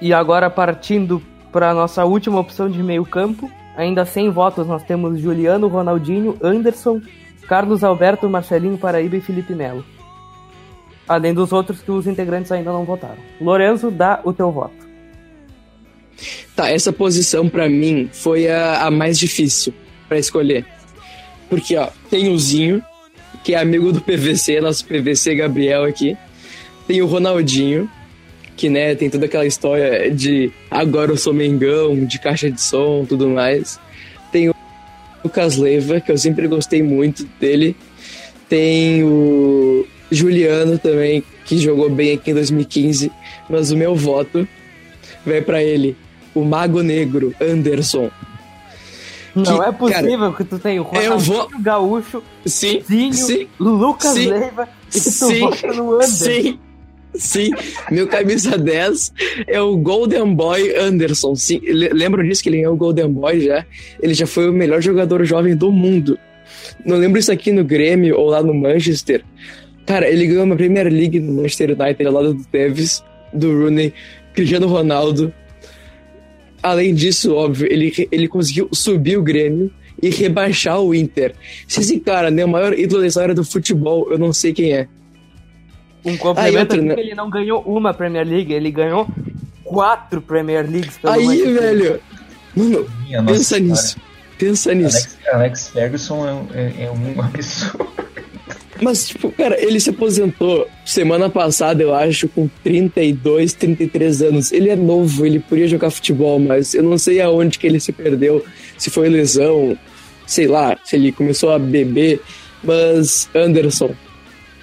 E 0.00 0.12
agora 0.12 0.50
partindo 0.50 1.22
para 1.50 1.70
a 1.70 1.74
nossa 1.74 2.04
última 2.04 2.38
opção 2.38 2.68
de 2.68 2.82
meio 2.82 3.06
campo, 3.06 3.50
ainda 3.76 4.04
sem 4.04 4.30
votos 4.30 4.66
nós 4.66 4.82
temos 4.82 5.18
Juliano, 5.18 5.68
Ronaldinho, 5.68 6.36
Anderson, 6.42 7.00
Carlos 7.48 7.82
Alberto, 7.82 8.28
Marcelinho 8.28 8.76
Paraíba 8.76 9.16
e 9.16 9.20
Felipe 9.20 9.54
Melo. 9.54 9.84
Além 11.06 11.34
dos 11.34 11.52
outros 11.52 11.80
que 11.82 11.90
os 11.90 12.06
integrantes 12.06 12.50
ainda 12.50 12.72
não 12.72 12.84
votaram. 12.84 13.18
Lorenzo, 13.40 13.90
dá 13.90 14.20
o 14.24 14.32
teu 14.32 14.50
voto. 14.50 14.84
Tá, 16.56 16.70
essa 16.70 16.92
posição 16.92 17.48
para 17.48 17.68
mim 17.68 18.08
foi 18.12 18.48
a, 18.48 18.86
a 18.86 18.90
mais 18.90 19.18
difícil 19.18 19.74
para 20.08 20.18
escolher. 20.18 20.64
Porque, 21.50 21.76
ó, 21.76 21.88
tem 22.08 22.28
o 22.28 22.38
Zinho, 22.38 22.82
que 23.42 23.54
é 23.54 23.58
amigo 23.58 23.92
do 23.92 24.00
PVC, 24.00 24.60
nosso 24.60 24.84
PVC 24.86 25.34
Gabriel 25.34 25.84
aqui. 25.84 26.16
Tem 26.86 27.02
o 27.02 27.06
Ronaldinho, 27.06 27.90
que, 28.56 28.68
né, 28.68 28.94
tem 28.94 29.10
toda 29.10 29.26
aquela 29.26 29.46
história 29.46 30.10
de 30.10 30.52
agora 30.70 31.10
eu 31.10 31.16
sou 31.16 31.34
Mengão, 31.34 32.04
de 32.04 32.18
caixa 32.18 32.50
de 32.50 32.60
som, 32.60 33.04
tudo 33.04 33.28
mais. 33.28 33.80
Tem 34.30 34.48
o 34.48 34.54
Lucas 35.24 35.56
Leiva, 35.56 36.00
que 36.00 36.12
eu 36.12 36.18
sempre 36.18 36.46
gostei 36.46 36.82
muito 36.82 37.24
dele. 37.40 37.76
Tem 38.48 39.02
o 39.02 39.86
Juliano 40.14 40.78
também, 40.78 41.22
que 41.44 41.58
jogou 41.58 41.90
bem 41.90 42.12
aqui 42.14 42.30
em 42.30 42.34
2015, 42.34 43.10
mas 43.48 43.70
o 43.70 43.76
meu 43.76 43.94
voto 43.94 44.46
vai 45.26 45.40
para 45.42 45.62
ele, 45.62 45.96
o 46.34 46.44
Mago 46.44 46.82
Negro 46.82 47.34
Anderson. 47.40 48.10
Não 49.34 49.58
Que, 49.58 49.64
é 49.68 49.72
possível 49.72 50.32
que 50.32 50.44
tu 50.44 50.58
tenha 50.60 50.80
o 50.80 50.84
Ronaldinho 50.84 51.18
vou- 51.18 51.50
Gaúcho, 51.60 52.22
Sim, 52.46 52.80
Zinho, 52.88 53.12
sim, 53.14 53.48
Lucas 53.58 54.12
sim, 54.12 54.28
Leiva 54.28 54.68
e 54.88 54.92
tu 55.00 55.10
sim, 55.10 55.40
vota 55.40 55.66
no 55.72 55.94
Anderson. 55.94 56.24
sim, 56.24 56.58
sim. 57.16 57.50
Meu 57.90 58.06
camisa 58.06 58.56
10 58.56 59.12
é 59.48 59.60
o 59.60 59.76
Golden 59.76 60.32
Boy 60.34 60.76
Anderson. 60.76 61.34
Sim, 61.34 61.58
le- 61.64 61.88
lembram 61.88 62.22
disso 62.22 62.44
que 62.44 62.48
ele 62.48 62.58
ganhou 62.58 62.74
o 62.74 62.76
Golden 62.76 63.08
Boy 63.10 63.40
já? 63.40 63.66
Ele 64.00 64.14
já 64.14 64.26
foi 64.26 64.48
o 64.48 64.52
melhor 64.52 64.80
jogador 64.80 65.24
jovem 65.24 65.56
do 65.56 65.72
mundo. 65.72 66.16
Não 66.86 66.96
lembro 66.96 67.18
isso 67.18 67.32
aqui 67.32 67.50
no 67.50 67.64
Grêmio 67.64 68.16
ou 68.16 68.28
lá 68.30 68.40
no 68.40 68.54
Manchester. 68.54 69.24
Cara, 69.86 70.08
ele 70.08 70.26
ganhou 70.26 70.44
uma 70.44 70.56
Premier 70.56 70.86
League 70.90 71.20
no 71.20 71.34
Manchester 71.34 71.76
United 71.78 72.06
ao 72.06 72.12
lado 72.12 72.34
do 72.34 72.44
Tevez, 72.44 73.04
do 73.32 73.50
Rooney, 73.60 73.92
Cristiano 74.34 74.66
Ronaldo. 74.66 75.32
Além 76.62 76.94
disso, 76.94 77.34
óbvio, 77.34 77.68
ele, 77.70 77.92
ele 78.10 78.26
conseguiu 78.26 78.68
subir 78.72 79.18
o 79.18 79.22
Grêmio 79.22 79.70
e 80.02 80.08
rebaixar 80.08 80.80
o 80.80 80.94
Inter. 80.94 81.34
Se 81.68 81.80
esse 81.80 82.00
cara 82.00 82.30
não 82.30 82.42
é 82.42 82.44
o 82.46 82.48
maior 82.48 82.72
ídolo 82.78 83.02
da 83.02 83.06
história 83.06 83.34
do 83.34 83.44
futebol, 83.44 84.10
eu 84.10 84.18
não 84.18 84.32
sei 84.32 84.52
quem 84.54 84.72
é. 84.72 84.88
Um 86.04 86.16
complemento 86.16 86.58
outra, 86.60 86.76
aqui 86.78 86.86
né? 86.86 86.94
que 86.94 87.00
ele 87.00 87.14
não 87.14 87.28
ganhou 87.30 87.60
uma 87.62 87.92
Premier 87.92 88.26
League, 88.26 88.52
ele 88.52 88.70
ganhou 88.70 89.06
quatro 89.62 90.20
Premier 90.22 90.68
Leagues 90.68 90.96
pelo 90.98 91.12
Aí, 91.14 91.24
Manchester. 91.26 91.60
velho. 91.60 92.00
Mano, 92.56 92.86
Minha 93.06 93.22
nossa 93.22 93.34
pensa 93.34 93.58
nisso. 93.58 93.96
Pensa 94.38 94.74
nisso. 94.74 94.96
Alex, 94.96 95.28
Alex 95.32 95.68
Ferguson 95.68 96.46
é, 96.54 96.60
é- 96.60 96.84
é 96.84 96.90
um 96.90 97.20
absurdo. 97.20 97.93
Mas, 98.82 99.08
tipo, 99.08 99.30
cara, 99.30 99.60
ele 99.60 99.78
se 99.78 99.90
aposentou 99.90 100.68
semana 100.84 101.30
passada, 101.30 101.82
eu 101.82 101.94
acho, 101.94 102.28
com 102.28 102.48
32, 102.62 103.52
33 103.52 104.22
anos. 104.22 104.52
Ele 104.52 104.68
é 104.68 104.76
novo, 104.76 105.24
ele 105.24 105.38
podia 105.38 105.68
jogar 105.68 105.90
futebol, 105.90 106.38
mas 106.38 106.74
eu 106.74 106.82
não 106.82 106.98
sei 106.98 107.20
aonde 107.20 107.58
que 107.58 107.66
ele 107.66 107.78
se 107.78 107.92
perdeu. 107.92 108.44
Se 108.76 108.90
foi 108.90 109.08
lesão, 109.08 109.78
sei 110.26 110.46
lá, 110.46 110.76
se 110.84 110.96
ele 110.96 111.12
começou 111.12 111.50
a 111.52 111.58
beber. 111.58 112.20
Mas, 112.62 113.28
Anderson, 113.34 113.94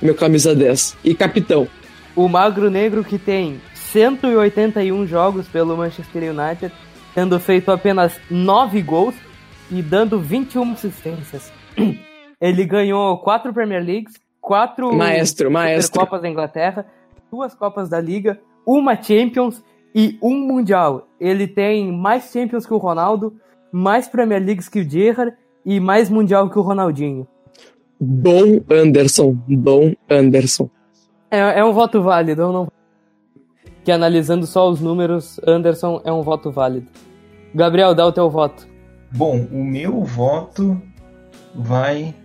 meu 0.01 0.15
camisa 0.15 0.53
10. 0.53 0.97
E 1.03 1.15
capitão. 1.15 1.67
O 2.15 2.27
Magro 2.27 2.69
Negro 2.69 3.03
que 3.03 3.17
tem 3.17 3.61
181 3.91 5.07
jogos 5.07 5.47
pelo 5.47 5.77
Manchester 5.77 6.23
United, 6.33 6.73
tendo 7.15 7.39
feito 7.39 7.71
apenas 7.71 8.13
9 8.29 8.81
gols 8.81 9.15
e 9.71 9.81
dando 9.81 10.19
21 10.19 10.73
assistências. 10.73 11.51
Ele 12.41 12.65
ganhou 12.65 13.19
4 13.19 13.53
Premier 13.53 13.83
Leagues, 13.83 14.19
4 14.41 14.91
Maestro, 14.93 15.51
maestro. 15.51 15.99
Copas 15.99 16.21
da 16.23 16.27
Inglaterra, 16.27 16.85
duas 17.31 17.53
Copas 17.53 17.87
da 17.87 18.01
Liga, 18.01 18.39
uma 18.65 18.99
Champions 18.99 19.63
e 19.93 20.17
um 20.21 20.35
Mundial. 20.35 21.07
Ele 21.19 21.47
tem 21.47 21.91
mais 21.91 22.31
Champions 22.31 22.65
que 22.65 22.73
o 22.73 22.77
Ronaldo, 22.77 23.35
mais 23.71 24.07
Premier 24.07 24.43
Leagues 24.43 24.67
que 24.67 24.79
o 24.79 24.89
Gerrard 24.89 25.33
e 25.63 25.79
mais 25.79 26.09
Mundial 26.09 26.49
que 26.49 26.57
o 26.57 26.63
Ronaldinho. 26.63 27.27
Dom 27.99 28.61
Anderson. 28.69 29.37
Dom 29.47 29.93
Anderson. 30.09 30.69
É, 31.29 31.59
é 31.59 31.63
um 31.63 31.71
voto 31.71 32.01
válido, 32.01 32.41
eu 32.41 32.51
não. 32.51 32.67
Que 33.83 33.91
analisando 33.91 34.47
só 34.47 34.67
os 34.67 34.81
números, 34.81 35.39
Anderson 35.45 36.01
é 36.03 36.11
um 36.11 36.23
voto 36.23 36.51
válido. 36.51 36.87
Gabriel, 37.53 37.93
dá 37.93 38.05
o 38.05 38.11
teu 38.11 38.29
voto. 38.29 38.67
Bom, 39.11 39.45
o 39.51 39.63
meu 39.63 40.03
voto 40.03 40.81
vai 41.53 42.15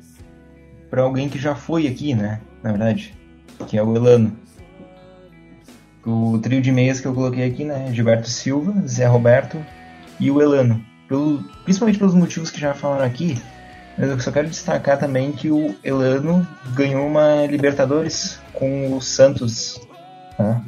para 0.91 1.03
alguém 1.03 1.29
que 1.29 1.39
já 1.39 1.55
foi 1.55 1.87
aqui, 1.87 2.15
né? 2.15 2.41
Na 2.63 2.71
verdade, 2.71 3.15
que 3.67 3.77
é 3.77 3.83
o 3.83 3.95
Elano. 3.95 4.37
O 6.05 6.39
trio 6.39 6.63
de 6.63 6.71
meias 6.71 7.01
que 7.01 7.07
eu 7.07 7.15
coloquei 7.15 7.45
aqui, 7.45 7.65
né? 7.65 7.93
Gilberto 7.93 8.29
Silva, 8.29 8.73
Zé 8.87 9.07
Roberto 9.07 9.65
e 10.21 10.31
o 10.31 10.41
Elano. 10.41 10.85
Pelo, 11.09 11.43
principalmente 11.65 11.99
pelos 11.99 12.15
motivos 12.15 12.51
que 12.51 12.61
já 12.61 12.75
falaram 12.75 13.05
aqui, 13.05 13.41
mas 13.99 14.11
eu 14.11 14.21
só 14.21 14.31
quero 14.31 14.49
destacar 14.49 14.99
também 14.99 15.33
que 15.33 15.51
o 15.51 15.75
Elano 15.83 16.47
ganhou 16.75 17.07
uma 17.07 17.47
Libertadores 17.47 18.41
com 18.53 18.95
o 18.95 19.01
Santos. 19.01 19.81
Né? 20.39 20.63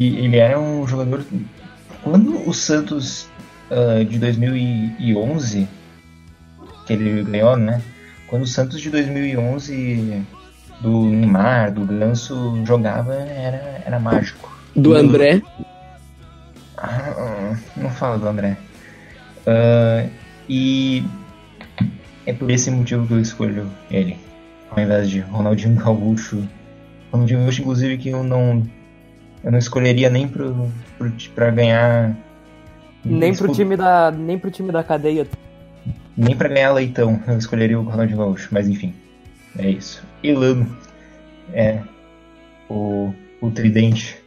E 0.00 0.24
ele 0.24 0.36
era 0.36 0.58
um 0.58 0.86
jogador. 0.86 1.24
Quando 2.02 2.48
o 2.48 2.52
Santos 2.52 3.28
ah, 3.70 4.04
de 4.04 4.18
2011, 4.18 5.66
que 6.86 6.92
ele 6.92 7.22
ganhou, 7.24 7.56
né? 7.56 7.80
Quando 8.32 8.44
o 8.44 8.46
Santos 8.46 8.80
de 8.80 8.88
2011 8.88 10.24
do 10.80 11.04
Neymar, 11.04 11.70
do 11.70 11.84
Ganso 11.84 12.64
jogava, 12.64 13.12
era, 13.12 13.82
era 13.84 14.00
mágico. 14.00 14.50
Do 14.74 14.94
André. 14.94 15.42
Ah, 16.78 17.54
não 17.76 17.90
fala 17.90 18.18
do 18.18 18.26
André. 18.26 18.56
Ah, 19.46 20.06
e 20.48 21.04
é 22.24 22.32
por 22.32 22.50
esse 22.50 22.70
motivo 22.70 23.06
que 23.06 23.12
eu 23.12 23.20
escolho 23.20 23.68
ele, 23.90 24.16
ao 24.70 24.82
invés 24.82 25.10
de 25.10 25.20
Ronaldinho 25.20 25.76
Gaúcho. 25.76 26.42
Ronaldinho 27.12 27.40
Gaúcho, 27.40 27.60
inclusive, 27.60 27.98
que 27.98 28.08
eu 28.08 28.24
não 28.24 28.66
eu 29.44 29.52
não 29.52 29.58
escolheria 29.58 30.08
nem 30.08 30.26
pro, 30.26 30.70
pro, 30.96 31.12
pra 31.34 31.50
ganhar 31.50 32.16
Nem 33.04 33.34
pro, 33.34 33.52
time 33.52 33.76
da, 33.76 34.10
nem 34.10 34.38
pro 34.38 34.50
time 34.50 34.72
da 34.72 34.82
cadeia. 34.82 35.28
Nem 36.16 36.36
pra 36.36 36.48
ganhar 36.48 36.72
leitão 36.72 37.20
eu 37.28 37.38
escolheria 37.38 37.78
o 37.78 37.82
Ronaldinho 37.82 38.18
Gaúcho, 38.18 38.48
mas 38.52 38.68
enfim, 38.68 38.94
é 39.58 39.70
isso. 39.70 40.06
Elano 40.22 40.66
é 41.52 41.82
o, 42.68 43.12
o 43.40 43.50
tridente 43.50 44.22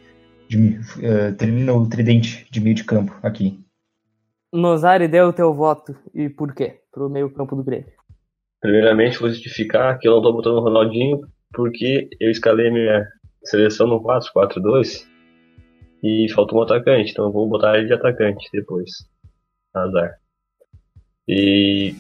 de, 0.48 0.80
eh, 1.02 1.32
termina 1.32 1.74
o 1.74 1.88
tridente 1.88 2.48
de 2.52 2.62
meio 2.62 2.76
de 2.76 2.84
campo 2.84 3.18
aqui. 3.24 3.60
Nozari, 4.54 5.08
dê 5.08 5.22
o 5.22 5.34
teu 5.34 5.54
voto. 5.54 5.96
E 6.14 6.30
por 6.30 6.54
quê? 6.54 6.80
Pro 6.92 7.10
meio 7.10 7.30
campo 7.34 7.56
do 7.56 7.64
Grêmio. 7.64 7.92
Primeiramente, 8.62 9.20
vou 9.20 9.30
justificar 9.30 9.98
que 10.00 10.08
eu 10.08 10.14
não 10.14 10.22
tô 10.22 10.34
botando 10.34 10.58
o 10.58 10.62
Ronaldinho 10.62 11.22
porque 11.54 12.10
eu 12.20 12.30
escalei 12.32 12.70
minha 12.70 13.08
seleção 13.44 13.88
no 13.88 14.02
4-4-2 14.02 15.06
e 16.04 16.28
faltou 16.34 16.60
um 16.60 16.64
atacante, 16.64 17.12
então 17.12 17.26
eu 17.26 17.32
vou 17.32 17.48
botar 17.50 17.78
ele 17.78 17.88
de 17.88 17.94
atacante 17.94 18.48
depois. 18.52 18.90
Azar. 19.74 20.16
E 21.28 21.96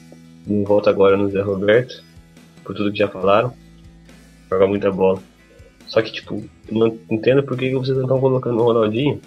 voto 0.45 0.89
agora 0.89 1.17
no 1.17 1.30
Zé 1.30 1.41
Roberto, 1.41 2.03
por 2.63 2.76
tudo 2.76 2.91
que 2.91 2.99
já 2.99 3.07
falaram. 3.07 3.53
Joga 4.49 4.67
muita 4.67 4.91
bola. 4.91 5.21
Só 5.88 6.01
que, 6.01 6.11
tipo, 6.11 6.43
não 6.71 6.97
entendo 7.09 7.43
por 7.43 7.57
que 7.57 7.73
vocês 7.73 7.95
não 7.95 8.05
estão 8.05 8.19
colocando 8.19 8.59
o 8.59 8.63
Ronaldinho. 8.63 9.19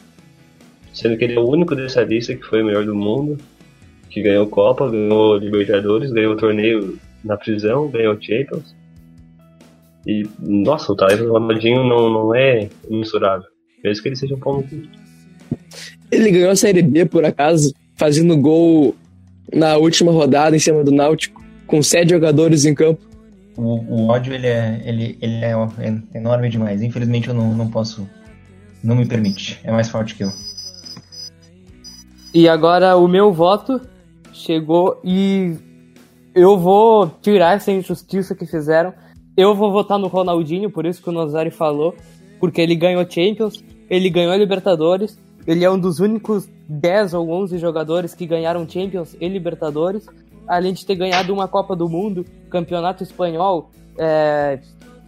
Sendo 0.92 1.16
que 1.16 1.24
ele 1.24 1.34
é 1.34 1.40
o 1.40 1.48
único 1.48 1.74
dessa 1.74 2.02
lista 2.02 2.34
que 2.34 2.44
foi 2.44 2.62
o 2.62 2.66
melhor 2.66 2.84
do 2.84 2.94
mundo, 2.94 3.38
que 4.10 4.22
ganhou 4.22 4.46
Copa, 4.46 4.90
ganhou 4.90 5.36
Libertadores, 5.36 6.10
ganhou 6.10 6.36
torneio 6.36 6.98
na 7.24 7.36
prisão, 7.36 7.88
ganhou 7.88 8.20
Champions. 8.20 8.74
E, 10.06 10.26
nossa, 10.40 10.92
o 10.92 10.96
talento 10.96 11.24
do 11.24 11.32
Ronaldinho 11.32 11.84
não, 11.84 12.10
não 12.10 12.34
é 12.34 12.68
imensurável. 12.88 13.46
Mesmo 13.82 14.02
que 14.02 14.08
ele 14.08 14.16
seja 14.16 14.34
um 14.34 14.40
pau 14.40 14.56
no. 14.56 14.88
Ele 16.10 16.30
ganhou 16.30 16.50
a 16.50 16.56
Série 16.56 16.82
B, 16.82 17.04
por 17.04 17.24
acaso, 17.24 17.72
fazendo 17.96 18.36
gol 18.36 18.96
na 19.52 19.76
última 19.76 20.12
rodada 20.12 20.56
em 20.56 20.58
cima 20.58 20.84
do 20.84 20.90
Náutico, 20.90 21.42
com 21.66 21.82
sete 21.82 22.10
jogadores 22.10 22.64
em 22.64 22.74
campo. 22.74 23.00
O, 23.56 23.62
o 23.62 24.08
ódio 24.08 24.32
ele 24.32 24.46
é, 24.46 24.80
ele, 24.84 25.18
ele 25.20 25.44
é 25.44 25.52
enorme 26.14 26.48
demais. 26.48 26.80
Infelizmente 26.82 27.28
eu 27.28 27.34
não, 27.34 27.52
não 27.54 27.68
posso. 27.68 28.08
Não 28.82 28.94
me 28.94 29.06
permite. 29.06 29.60
É 29.64 29.72
mais 29.72 29.88
forte 29.88 30.14
que 30.14 30.22
eu. 30.22 30.30
E 32.32 32.48
agora 32.48 32.96
o 32.96 33.08
meu 33.08 33.32
voto 33.32 33.80
chegou 34.32 35.00
e 35.02 35.56
eu 36.34 36.56
vou 36.56 37.10
tirar 37.20 37.56
essa 37.56 37.72
injustiça 37.72 38.34
que 38.34 38.46
fizeram. 38.46 38.92
Eu 39.36 39.54
vou 39.54 39.72
votar 39.72 39.98
no 39.98 40.06
Ronaldinho, 40.06 40.70
por 40.70 40.86
isso 40.86 41.02
que 41.02 41.08
o 41.08 41.12
Nozari 41.12 41.50
falou, 41.50 41.94
porque 42.38 42.60
ele 42.60 42.76
ganhou 42.76 43.08
Champions, 43.08 43.62
ele 43.90 44.10
ganhou 44.10 44.34
Libertadores, 44.36 45.18
ele 45.48 45.64
é 45.64 45.70
um 45.70 45.78
dos 45.78 45.98
únicos 45.98 46.46
10 46.68 47.14
ou 47.14 47.30
11 47.30 47.56
jogadores 47.56 48.14
que 48.14 48.26
ganharam 48.26 48.68
Champions 48.68 49.16
e 49.18 49.26
Libertadores, 49.26 50.06
além 50.46 50.74
de 50.74 50.84
ter 50.84 50.94
ganhado 50.94 51.32
uma 51.32 51.48
Copa 51.48 51.74
do 51.74 51.88
Mundo, 51.88 52.22
Campeonato 52.50 53.02
Espanhol, 53.02 53.70
é... 53.96 54.60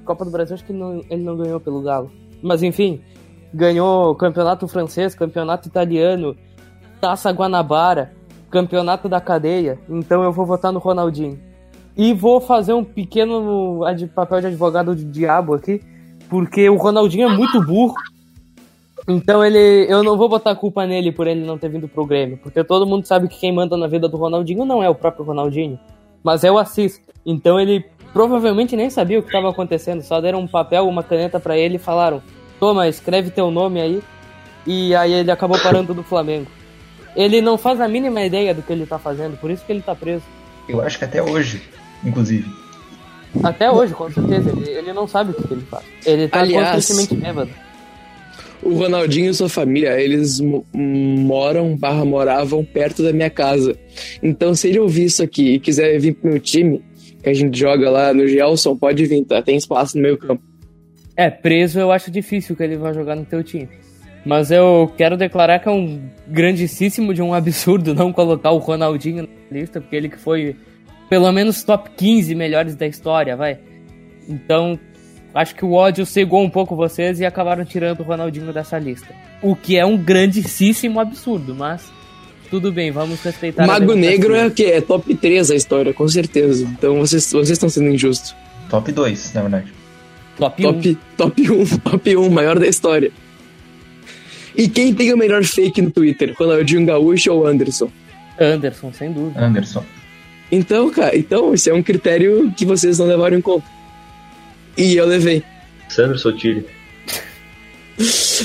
Copa 0.03 0.25
do 0.25 0.31
Brasil 0.31 0.55
acho 0.55 0.65
que 0.65 0.73
não, 0.73 1.05
ele 1.11 1.23
não 1.23 1.37
ganhou 1.37 1.61
pelo 1.61 1.83
Galo. 1.83 2.11
Mas 2.43 2.63
enfim, 2.63 3.03
ganhou 3.53 4.15
Campeonato 4.15 4.67
Francês, 4.67 5.15
Campeonato 5.15 5.69
Italiano, 5.69 6.35
Taça 7.03 7.31
Guanabara, 7.31 8.11
Campeonato 8.51 9.11
da 9.11 9.21
Cadeia. 9.21 9.79
Então 9.91 10.25
eu 10.25 10.33
vou 10.33 10.47
votar 10.47 10.73
no 10.73 10.79
Ronaldinho. 10.79 11.39
E 11.95 12.15
vou 12.15 12.41
fazer 12.41 12.73
um 12.73 12.83
pequeno 12.83 13.81
papel 14.15 14.41
de 14.41 14.47
advogado 14.47 14.95
do 14.95 15.05
diabo 15.05 15.53
aqui, 15.53 15.83
porque 16.31 16.67
o 16.71 16.77
Ronaldinho 16.77 17.29
é 17.29 17.37
muito 17.37 17.63
burro. 17.63 17.95
Então 19.09 19.45
ele, 19.45 19.87
eu 19.89 20.03
não 20.03 20.17
vou 20.17 20.29
botar 20.29 20.51
a 20.53 20.57
culpa 20.57 20.87
nele 20.87 21.11
por 21.11 21.27
ele 21.27 21.45
não 21.45 21.59
ter 21.59 21.69
vindo 21.69 21.89
pro 21.89 22.07
Grêmio, 22.07 22.39
porque 22.43 22.63
todo 22.63 22.87
mundo 22.87 23.07
sabe 23.07 23.29
que 23.29 23.39
quem 23.39 23.53
manda 23.53 23.77
na 23.77 23.87
vida 23.87 24.09
do 24.09 24.17
Ronaldinho 24.17 24.65
não 24.65 24.83
é 24.83 24.89
o 24.89 24.95
próprio 24.95 25.25
Ronaldinho, 25.25 25.79
mas 26.23 26.45
é 26.45 26.51
o 26.51 26.59
Assis. 26.59 27.01
Então 27.25 27.59
ele 27.59 27.85
provavelmente 28.13 28.77
nem 28.77 28.91
sabia 28.91 29.19
o 29.19 29.23
que 29.23 29.29
estava 29.29 29.51
acontecendo, 29.51 30.03
só 30.03 30.21
deram 30.21 30.41
um 30.41 30.47
papel, 30.47 30.87
uma 30.87 31.03
caneta 31.03 31.41
pra 31.41 31.57
ele 31.57 31.77
e 31.77 31.79
falaram: 31.79 32.23
"Toma, 32.59 32.87
escreve 32.89 33.31
teu 33.31 33.51
nome 33.51 33.81
aí". 33.81 34.03
E 34.67 34.95
aí 34.95 35.13
ele 35.13 35.31
acabou 35.31 35.59
parando 35.59 35.95
do 35.95 36.03
Flamengo. 36.03 36.47
Ele 37.17 37.41
não 37.41 37.57
faz 37.59 37.81
a 37.81 37.89
mínima 37.89 38.23
ideia 38.23 38.55
do 38.55 38.63
que 38.63 38.73
ele 38.73 38.87
tá 38.87 38.99
fazendo, 38.99 39.37
por 39.39 39.51
isso 39.51 39.65
que 39.65 39.73
ele 39.73 39.83
tá 39.83 39.95
preso. 39.95 40.23
Eu 40.69 40.81
acho 40.83 40.99
que 40.99 41.05
até 41.05 41.23
hoje, 41.23 41.63
inclusive. 42.05 42.47
Até 43.43 43.71
hoje, 43.71 43.95
com 43.95 44.11
certeza, 44.11 44.51
ele, 44.51 44.71
ele 44.71 44.93
não 44.93 45.09
sabe 45.09 45.31
o 45.31 45.35
que, 45.35 45.49
que 45.49 45.55
ele 45.55 45.63
faz. 45.63 45.85
Ele 46.05 46.29
tá 46.29 46.41
Aliás- 46.41 46.75
constantemente 46.87 47.15
bêbado. 47.17 47.51
O 48.63 48.75
Ronaldinho 48.75 49.31
e 49.31 49.35
sua 49.35 49.49
família, 49.49 49.99
eles 50.01 50.39
mo- 50.41 50.65
moram, 50.75 51.77
barra 51.77 52.05
moravam 52.05 52.65
perto 52.65 53.03
da 53.03 53.13
minha 53.13 53.31
casa. 53.31 53.75
Então, 54.23 54.55
se 54.55 54.69
ele 54.69 54.79
ouvir 54.79 55.05
isso 55.05 55.23
aqui 55.23 55.55
e 55.55 55.59
quiser 55.61 55.99
vir 55.99 56.15
pro 56.15 56.31
meu 56.31 56.39
time, 56.41 56.83
que 57.23 57.29
a 57.31 57.35
gente 57.35 57.59
joga 57.59 57.89
lá 57.91 58.13
no 58.13 58.27
Gelson, 58.29 58.77
pode 58.77 59.05
vir, 59.07 59.25
tá? 59.25 59.41
Tem 59.43 59.57
espaço 59.57 59.97
no 59.97 60.03
meio 60.03 60.19
campo. 60.19 60.43
É, 61.17 61.31
preso 61.31 61.79
eu 61.81 61.91
acho 61.91 62.11
difícil 62.11 62.55
que 62.55 62.63
ele 62.63 62.77
vai 62.77 62.93
jogar 62.95 63.17
no 63.17 63.25
teu 63.25 63.43
time. 63.43 63.69
Mas 64.25 64.51
eu 64.51 64.93
quero 64.97 65.17
declarar 65.17 65.59
que 65.59 65.69
é 65.69 65.73
um 65.73 65.99
grandíssimo 66.29 67.15
de 67.15 67.23
um 67.23 67.33
absurdo 67.33 67.95
não 67.95 68.13
colocar 68.13 68.51
o 68.51 68.59
Ronaldinho 68.59 69.23
na 69.23 69.59
lista, 69.59 69.81
porque 69.81 69.97
ele 69.97 70.09
que 70.11 70.19
foi 70.19 70.55
pelo 71.09 71.33
menos 71.33 71.65
top 71.65 71.91
15 71.97 72.35
melhores 72.35 72.75
da 72.75 72.87
história, 72.87 73.35
vai. 73.37 73.59
Então, 74.29 74.79
acho 75.35 75.55
que 75.55 75.65
o 75.65 75.73
ódio 75.73 76.05
cegou 76.05 76.43
um 76.43 76.51
pouco 76.51 76.77
vocês 76.77 77.21
e 77.21 77.25
acabaram 77.25 77.65
tirando 77.65 78.01
o 78.01 78.03
Ronaldinho 78.03 78.53
dessa 78.53 78.79
lista. 78.79 79.15
O 79.43 79.55
que 79.57 79.77
é 79.77 79.85
um 79.85 79.97
grandíssimo 79.97 81.01
absurdo, 81.01 81.55
mas 81.55 81.91
tudo 82.51 82.73
bem, 82.73 82.91
vamos 82.91 83.23
respeitar 83.23 83.63
a 83.63 83.67
Mago. 83.67 83.95
Negro 83.95 84.35
é 84.35 84.47
o 84.47 84.51
quê? 84.51 84.65
É 84.65 84.81
top 84.81 85.15
3 85.15 85.53
a 85.53 85.55
história, 85.55 85.95
com 85.95 86.09
certeza. 86.09 86.65
Então, 86.65 86.99
vocês 86.99 87.31
vocês 87.31 87.51
estão 87.51 87.69
sendo 87.69 87.89
injustos. 87.89 88.35
Top 88.69 88.91
2, 88.91 89.35
na 89.35 89.43
verdade. 89.43 89.73
top 90.37 90.67
1. 90.67 90.73
Top, 90.73 90.99
top 91.17 91.51
1, 91.51 91.79
top 91.79 92.17
1, 92.17 92.31
maior 92.31 92.59
da 92.59 92.67
história. 92.67 93.13
E 94.57 94.69
quem 94.69 94.93
tem 94.93 95.13
o 95.13 95.17
melhor 95.17 95.45
fake 95.45 95.81
no 95.81 95.93
Twitter? 95.93 96.35
Ronaldinho 96.37 96.85
Gaúcho 96.85 97.33
ou 97.33 97.47
Anderson? 97.47 97.89
Anderson, 98.39 98.93
sem 98.93 99.13
dúvida. 99.13 99.45
Anderson. 99.45 99.85
Então, 100.51 100.91
cara, 100.91 101.17
então 101.17 101.55
esse 101.55 101.71
é 101.71 101.75
um 101.75 101.83
critério 101.83 102.53
que 102.57 102.65
vocês 102.65 102.99
não 102.99 103.07
levaram 103.07 103.39
em 103.39 103.41
conta. 103.41 103.65
E 104.81 104.97
eu 104.97 105.05
levei. 105.05 105.43
Sandro 105.91 106.19
Sotile. 106.19 106.67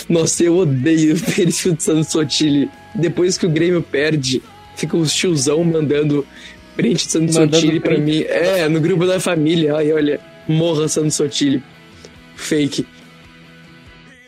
Nossa, 0.09 0.43
eu 0.43 0.57
odeio 0.57 1.15
o 1.15 1.19
perfil 1.19 1.73
do 1.73 1.81
Sandro 1.81 2.03
Sotile. 2.03 2.69
Depois 2.93 3.37
que 3.37 3.45
o 3.45 3.49
Grêmio 3.49 3.81
perde, 3.81 4.43
fica 4.75 4.97
os 4.97 5.13
tiozão 5.13 5.63
mandando 5.63 6.27
print 6.75 7.05
de 7.05 7.11
Sandro 7.11 7.33
Sotile 7.33 7.79
pra 7.79 7.93
print. 7.93 8.03
mim. 8.03 8.23
É, 8.23 8.67
no 8.67 8.81
grupo 8.81 9.05
da 9.05 9.17
família. 9.17 9.77
Ai, 9.77 9.93
olha, 9.93 10.19
morra 10.45 10.89
Sandro 10.89 11.11
Sotile. 11.11 11.63
Fake. 12.35 12.85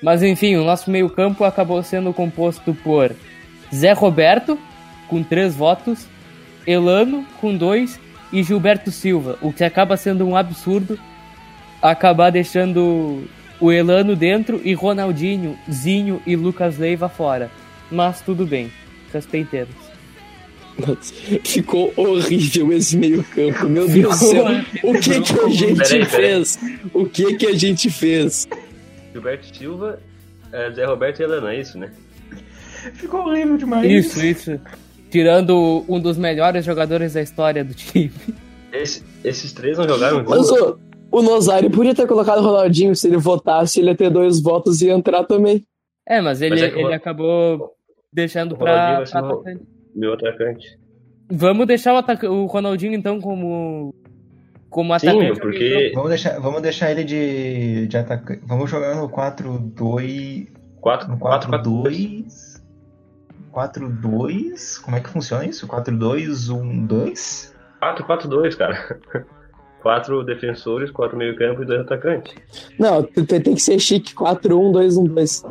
Mas 0.02 0.24
enfim, 0.24 0.56
o 0.56 0.64
nosso 0.64 0.90
meio-campo 0.90 1.44
acabou 1.44 1.84
sendo 1.84 2.14
composto 2.14 2.74
por 2.74 3.14
Zé 3.76 3.92
Roberto, 3.92 4.58
com 5.10 5.22
três 5.22 5.54
votos, 5.54 6.06
Elano, 6.66 7.26
com 7.42 7.54
dois, 7.54 8.00
e 8.32 8.42
Gilberto 8.44 8.92
Silva, 8.92 9.38
o 9.42 9.52
que 9.52 9.66
acaba 9.66 9.98
sendo 9.98 10.26
um 10.26 10.38
absurdo 10.38 10.98
acabar 11.92 12.30
deixando 12.32 13.24
o 13.60 13.72
Elano 13.72 14.16
dentro 14.16 14.62
e 14.64 14.74
Ronaldinho, 14.74 15.58
Zinho 15.72 16.22
e 16.26 16.36
Lucas 16.36 16.78
Leiva 16.78 17.10
fora. 17.10 17.50
Mas 17.92 18.22
tudo 18.22 18.46
bem, 18.46 18.72
respeitemos. 19.14 19.76
Ficou 21.44 21.92
horrível 21.96 22.72
esse 22.74 22.96
meio 22.98 23.24
campo. 23.24 23.68
Meu 23.68 23.88
Deus 23.88 24.20
do 24.20 24.26
céu. 24.26 24.46
O 24.84 24.94
que 24.94 25.22
que 25.22 25.40
a 25.40 25.50
gente 25.50 25.76
Peraí, 25.76 26.06
peraí. 26.06 26.06
fez? 26.06 26.60
O 26.94 27.06
que 27.06 27.36
que 27.36 27.48
a 27.48 27.56
gente 27.56 27.90
fez? 27.90 28.48
Gilberto 29.12 29.58
Silva, 29.58 30.00
é, 30.52 30.72
Zé 30.72 30.86
Roberto 30.86 31.20
e 31.20 31.24
Elano, 31.24 31.48
é 31.48 31.60
isso, 31.60 31.80
né? 31.80 31.90
Ficou 32.94 33.22
horrível 33.28 33.58
demais. 33.58 33.90
Isso, 33.92 34.24
isso. 34.24 34.60
Tirando 35.10 35.84
um 35.90 36.00
dos 36.00 36.16
melhores 36.18 36.64
jogadores 36.64 37.14
da 37.14 37.22
história 37.24 37.64
do 37.64 37.74
time. 37.74 38.12
Esse- 38.72 39.02
esses 39.24 39.52
três 39.54 39.78
não 39.80 39.88
jogaram 39.88 40.24
Mas? 40.28 40.48
O, 41.12 41.22
Nozário 41.22 41.70
podia 41.72 41.96
ter 41.96 42.08
colocado 42.08 42.40
o 42.40 42.44
Ronaldinho 42.44 42.96
se 42.96 43.08
ele 43.08 43.18
votasse, 43.18 43.80
ele 43.80 43.90
ia 43.90 43.96
ter 43.96 44.10
dois 44.10 44.42
votos 44.42 44.82
e 44.82 44.88
ia 44.88 44.94
entrar 44.94 45.24
também. 45.24 45.64
É, 46.08 46.22
mas 46.22 46.42
ele, 46.42 46.52
Mas 46.56 46.64
é 46.64 46.80
ele 46.80 46.94
acabou 46.94 47.72
deixando 48.14 48.54
o 48.54 48.58
pra, 48.58 49.04
pra 49.04 49.24
o- 49.24 49.28
atacante. 49.42 49.64
Meu 49.96 50.14
atacante. 50.14 50.80
Vamos 51.30 51.68
deixar 51.68 51.94
o, 51.94 51.98
ataca- 51.98 52.30
o 52.32 52.46
Ronaldinho 52.46 52.94
então 52.94 53.20
como 53.20 53.94
como 54.70 54.98
Sim, 55.00 55.08
atacante. 55.10 55.40
porque 55.40 55.92
Vamos 55.96 56.10
deixar, 56.10 56.40
vamos 56.40 56.62
deixar 56.62 56.92
ele 56.92 57.04
de, 57.04 57.88
de 57.88 57.98
atacante. 57.98 58.42
Vamos 58.46 58.70
jogar 58.70 58.96
no 58.96 59.10
4-2. 59.10 60.48
4 60.80 61.10
No 61.10 61.18
4 61.18 61.50
4 61.50 61.72
4-2. 61.72 62.62
4-2. 63.54 64.82
Como 64.82 64.96
é 64.96 65.00
que 65.02 65.10
funciona 65.10 65.46
isso? 65.46 65.68
4-2-1-2? 65.68 67.54
4 67.80 68.06
4 68.06 68.30
2, 68.30 68.56
cara. 68.56 69.00
Quatro 69.82 70.24
defensores, 70.24 70.92
quatro 70.92 71.16
meio-campo 71.18 71.62
e 71.62 71.66
dois 71.66 71.82
atacantes. 71.82 72.34
Não, 72.80 73.04
tu- 73.04 73.26
tu 73.26 73.40
tem 73.42 73.54
que 73.56 73.62
ser 73.62 73.80
chique 73.80 74.14
4-1-2-1-2. 74.14 75.44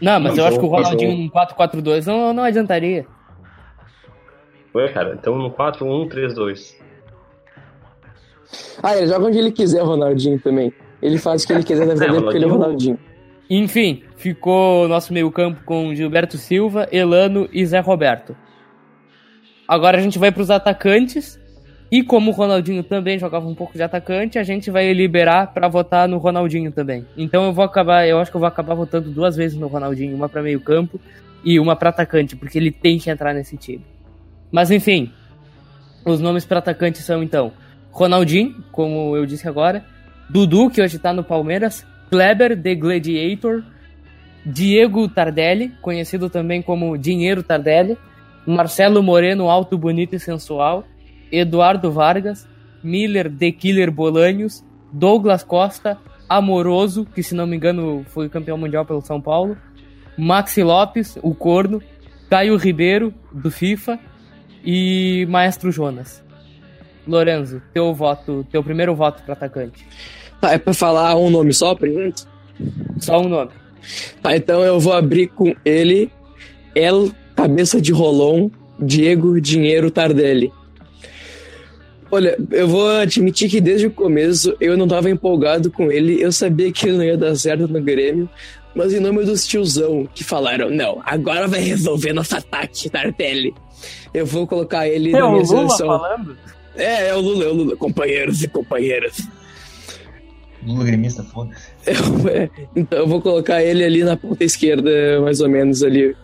Não, 0.00 0.20
mas 0.20 0.36
Não, 0.36 0.44
eu 0.44 0.48
acho 0.48 0.58
que 0.58 0.64
o 0.64 0.68
então- 0.68 0.82
Ronaldinho 0.82 1.16
num 1.18 1.28
4-4-2 1.30 2.06
não, 2.06 2.32
não 2.32 2.42
adiantaria. 2.44 3.06
Ué, 4.74 4.88
cara, 4.88 5.14
então 5.18 5.36
no 5.36 5.50
4 5.50 5.86
1 5.86 6.08
3 6.08 6.34
2. 6.34 6.76
Ah, 8.82 8.96
ele 8.96 9.06
joga 9.08 9.26
onde 9.26 9.38
ele 9.38 9.52
quiser, 9.52 9.82
o 9.82 9.86
Ronaldinho 9.86 10.38
também. 10.40 10.72
Ele 11.02 11.18
faz 11.18 11.42
o 11.42 11.46
que 11.46 11.52
ele 11.52 11.62
quiser 11.64 11.86
na 11.86 11.94
vida 11.94 12.04
É, 12.06 12.08
dele 12.10 12.22
porque 12.22 12.36
ele 12.38 12.44
é 12.44 12.48
o 12.48 12.52
Ronaldinho. 12.52 12.98
Enfim, 13.50 14.02
ficou 14.16 14.84
o 14.84 14.88
nosso 14.88 15.12
meio-campo 15.12 15.62
com 15.64 15.94
Gilberto 15.94 16.36
Silva, 16.36 16.88
Elano 16.92 17.48
e 17.52 17.64
Zé 17.64 17.80
Roberto. 17.80 18.36
Agora 19.66 19.98
a 19.98 20.00
gente 20.00 20.18
vai 20.18 20.30
para 20.32 20.42
os 20.42 20.50
atacantes. 20.50 21.38
E 21.90 22.02
como 22.02 22.30
o 22.30 22.34
Ronaldinho 22.34 22.82
também 22.82 23.18
jogava 23.18 23.48
um 23.48 23.54
pouco 23.54 23.72
de 23.72 23.82
atacante, 23.82 24.38
a 24.38 24.42
gente 24.42 24.70
vai 24.70 24.92
liberar 24.92 25.54
para 25.54 25.68
votar 25.68 26.06
no 26.06 26.18
Ronaldinho 26.18 26.70
também. 26.70 27.06
Então 27.16 27.44
eu 27.46 27.52
vou 27.52 27.64
acabar, 27.64 28.06
eu 28.06 28.18
acho 28.18 28.30
que 28.30 28.36
eu 28.36 28.40
vou 28.40 28.48
acabar 28.48 28.74
votando 28.74 29.10
duas 29.10 29.36
vezes 29.36 29.58
no 29.58 29.68
Ronaldinho, 29.68 30.14
uma 30.14 30.28
para 30.28 30.42
meio-campo 30.42 31.00
e 31.42 31.58
uma 31.58 31.74
para 31.74 31.88
atacante, 31.88 32.36
porque 32.36 32.58
ele 32.58 32.70
tem 32.70 32.98
que 32.98 33.08
entrar 33.08 33.32
nesse 33.32 33.56
time. 33.56 33.84
Mas 34.52 34.70
enfim, 34.70 35.10
os 36.04 36.20
nomes 36.20 36.44
para 36.44 36.58
atacante 36.58 36.98
são 36.98 37.22
então 37.22 37.52
Ronaldinho, 37.90 38.62
como 38.70 39.16
eu 39.16 39.24
disse 39.24 39.48
agora, 39.48 39.84
Dudu, 40.28 40.70
que 40.70 40.82
hoje 40.82 40.98
tá 40.98 41.12
no 41.12 41.24
Palmeiras, 41.24 41.86
Kleber, 42.10 42.60
The 42.60 42.74
Gladiator, 42.74 43.64
Diego 44.44 45.08
Tardelli, 45.08 45.72
conhecido 45.80 46.28
também 46.28 46.60
como 46.60 46.96
Dinheiro 46.98 47.42
Tardelli, 47.42 47.96
Marcelo 48.46 49.02
Moreno, 49.02 49.48
alto, 49.48 49.76
bonito 49.76 50.14
e 50.14 50.20
sensual, 50.20 50.84
Eduardo 51.30 51.90
Vargas, 51.90 52.48
Miller, 52.82 53.30
The 53.30 53.52
Killer 53.52 53.90
Bolanhos, 53.90 54.64
Douglas 54.92 55.42
Costa, 55.42 55.98
Amoroso, 56.28 57.06
que 57.14 57.22
se 57.22 57.34
não 57.34 57.46
me 57.46 57.56
engano 57.56 58.04
foi 58.08 58.28
campeão 58.28 58.58
mundial 58.58 58.84
pelo 58.84 59.00
São 59.00 59.20
Paulo, 59.20 59.56
Maxi 60.16 60.62
Lopes, 60.62 61.18
o 61.22 61.34
Corno, 61.34 61.82
Caio 62.28 62.56
Ribeiro, 62.56 63.14
do 63.32 63.50
FIFA, 63.50 63.98
e 64.64 65.26
Maestro 65.30 65.70
Jonas. 65.70 66.22
Lorenzo, 67.06 67.62
teu 67.72 67.94
voto, 67.94 68.46
teu 68.50 68.62
primeiro 68.62 68.94
voto 68.94 69.22
para 69.22 69.32
atacante. 69.32 69.86
Tá, 70.40 70.52
é 70.52 70.58
pra 70.58 70.74
falar 70.74 71.16
um 71.16 71.30
nome 71.30 71.54
só, 71.54 71.74
primeiro? 71.74 72.14
Só 72.98 73.20
um 73.20 73.28
nome. 73.28 73.50
Tá, 74.22 74.36
então 74.36 74.62
eu 74.62 74.78
vou 74.78 74.92
abrir 74.92 75.28
com 75.28 75.54
ele, 75.64 76.10
El 76.74 77.10
Cabeça 77.34 77.80
de 77.80 77.92
Rolon, 77.92 78.50
Diego 78.78 79.40
Dinheiro 79.40 79.90
Tardelli. 79.90 80.52
Olha, 82.10 82.38
eu 82.50 82.66
vou 82.66 82.88
admitir 82.88 83.50
que 83.50 83.60
desde 83.60 83.86
o 83.86 83.90
começo 83.90 84.56
eu 84.60 84.76
não 84.76 84.88
tava 84.88 85.10
empolgado 85.10 85.70
com 85.70 85.92
ele, 85.92 86.22
eu 86.22 86.32
sabia 86.32 86.72
que 86.72 86.88
ele 86.88 86.96
não 86.96 87.04
ia 87.04 87.16
dar 87.18 87.34
certo 87.36 87.68
no 87.68 87.80
Grêmio, 87.82 88.28
mas 88.74 88.94
em 88.94 89.00
nome 89.00 89.24
dos 89.24 89.46
tiozão 89.46 90.08
que 90.14 90.24
falaram, 90.24 90.70
não, 90.70 91.02
agora 91.04 91.46
vai 91.46 91.60
resolver 91.60 92.12
nosso 92.14 92.34
ataque, 92.36 92.88
Tardelli. 92.88 93.52
Eu 94.14 94.24
vou 94.24 94.46
colocar 94.46 94.88
ele 94.88 95.10
É 95.14 95.18
na 95.18 95.26
o 95.26 95.32
minha 95.32 95.44
Lula 95.44 95.68
seleção. 95.68 95.86
falando? 95.86 96.36
É, 96.76 97.08
é 97.08 97.14
o 97.14 97.20
Lula, 97.20 97.44
é 97.44 97.48
o 97.48 97.52
Lula. 97.52 97.76
Companheiros 97.76 98.42
e 98.42 98.48
companheiras. 98.48 99.28
Lula 100.66 100.84
gremista, 100.84 101.22
foda-se. 101.22 101.68
É, 101.86 102.48
então 102.74 102.98
eu 103.00 103.06
vou 103.06 103.20
colocar 103.20 103.62
ele 103.62 103.84
ali 103.84 104.02
na 104.02 104.16
ponta 104.16 104.44
esquerda, 104.44 105.20
mais 105.20 105.40
ou 105.40 105.48
menos 105.48 105.82
ali. 105.82 106.16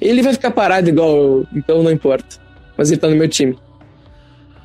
Ele 0.00 0.22
vai 0.22 0.32
ficar 0.32 0.50
parado 0.50 0.88
igual, 0.88 1.16
eu, 1.16 1.46
então 1.54 1.82
não 1.82 1.90
importa. 1.90 2.36
Mas 2.76 2.90
ele 2.90 3.00
tá 3.00 3.08
no 3.08 3.16
meu 3.16 3.28
time. 3.28 3.56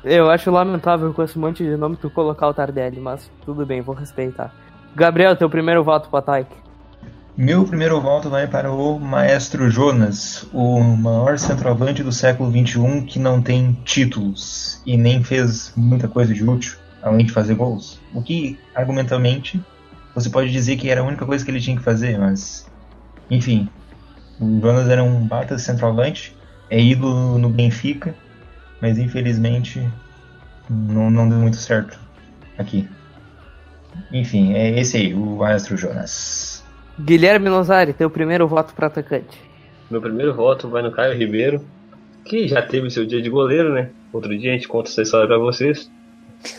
Eu 0.04 0.30
acho 0.30 0.50
lamentável 0.50 1.14
com 1.14 1.22
esse 1.22 1.38
monte 1.38 1.64
de 1.64 1.76
nome 1.78 1.96
tu 1.96 2.10
colocar 2.10 2.48
o 2.48 2.52
Tardelli, 2.52 3.00
mas 3.00 3.30
tudo 3.42 3.64
bem, 3.64 3.80
vou 3.80 3.94
respeitar. 3.94 4.54
Gabriel, 4.94 5.34
teu 5.34 5.48
primeiro 5.48 5.82
voto 5.82 6.10
pro 6.10 6.18
ataque. 6.18 6.54
Meu 7.36 7.64
primeiro 7.64 7.98
voto 8.00 8.28
vai 8.28 8.46
para 8.46 8.70
o 8.70 9.00
Maestro 9.00 9.68
Jonas, 9.70 10.46
o 10.52 10.78
maior 10.80 11.38
centroavante 11.38 12.02
do 12.02 12.12
século 12.12 12.50
XXI 12.50 13.02
que 13.06 13.18
não 13.18 13.40
tem 13.40 13.72
títulos 13.82 14.82
e 14.84 14.96
nem 14.96 15.24
fez 15.24 15.72
muita 15.74 16.06
coisa 16.06 16.34
de 16.34 16.44
útil, 16.44 16.76
além 17.02 17.24
de 17.24 17.32
fazer 17.32 17.54
gols. 17.54 17.98
O 18.12 18.22
que, 18.22 18.58
argumentalmente, 18.74 19.60
você 20.14 20.28
pode 20.28 20.52
dizer 20.52 20.76
que 20.76 20.90
era 20.90 21.00
a 21.00 21.04
única 21.04 21.24
coisa 21.24 21.42
que 21.42 21.50
ele 21.50 21.60
tinha 21.60 21.76
que 21.76 21.82
fazer, 21.82 22.18
mas. 22.18 22.70
Enfim. 23.30 23.68
O 24.38 24.60
Jonas 24.60 24.88
era 24.88 25.02
um 25.02 25.26
baita 25.26 25.58
centroavante, 25.58 26.36
é 26.68 26.80
ídolo 26.80 27.38
no 27.38 27.48
Benfica, 27.48 28.14
mas 28.80 28.98
infelizmente 28.98 29.86
não, 30.68 31.10
não 31.10 31.28
deu 31.28 31.38
muito 31.38 31.56
certo 31.56 31.98
aqui. 32.58 32.88
Enfim, 34.12 34.54
é 34.54 34.78
esse 34.78 34.96
aí, 34.96 35.14
o 35.14 35.36
Maestro 35.36 35.76
Jonas. 35.76 36.64
Guilherme 37.00 37.48
Nozari, 37.48 37.92
teu 37.92 38.10
primeiro 38.10 38.46
voto 38.46 38.74
para 38.74 38.86
atacante. 38.88 39.38
Meu 39.90 40.00
primeiro 40.00 40.34
voto 40.34 40.68
vai 40.68 40.82
no 40.82 40.90
Caio 40.90 41.16
Ribeiro, 41.16 41.64
que 42.24 42.48
já 42.48 42.62
teve 42.62 42.90
seu 42.90 43.04
dia 43.04 43.20
de 43.20 43.28
goleiro, 43.28 43.72
né? 43.72 43.90
Outro 44.12 44.36
dia 44.36 44.50
a 44.50 44.54
gente 44.54 44.68
conta 44.68 44.88
essa 44.88 45.02
história 45.02 45.26
pra 45.26 45.38
vocês. 45.38 45.90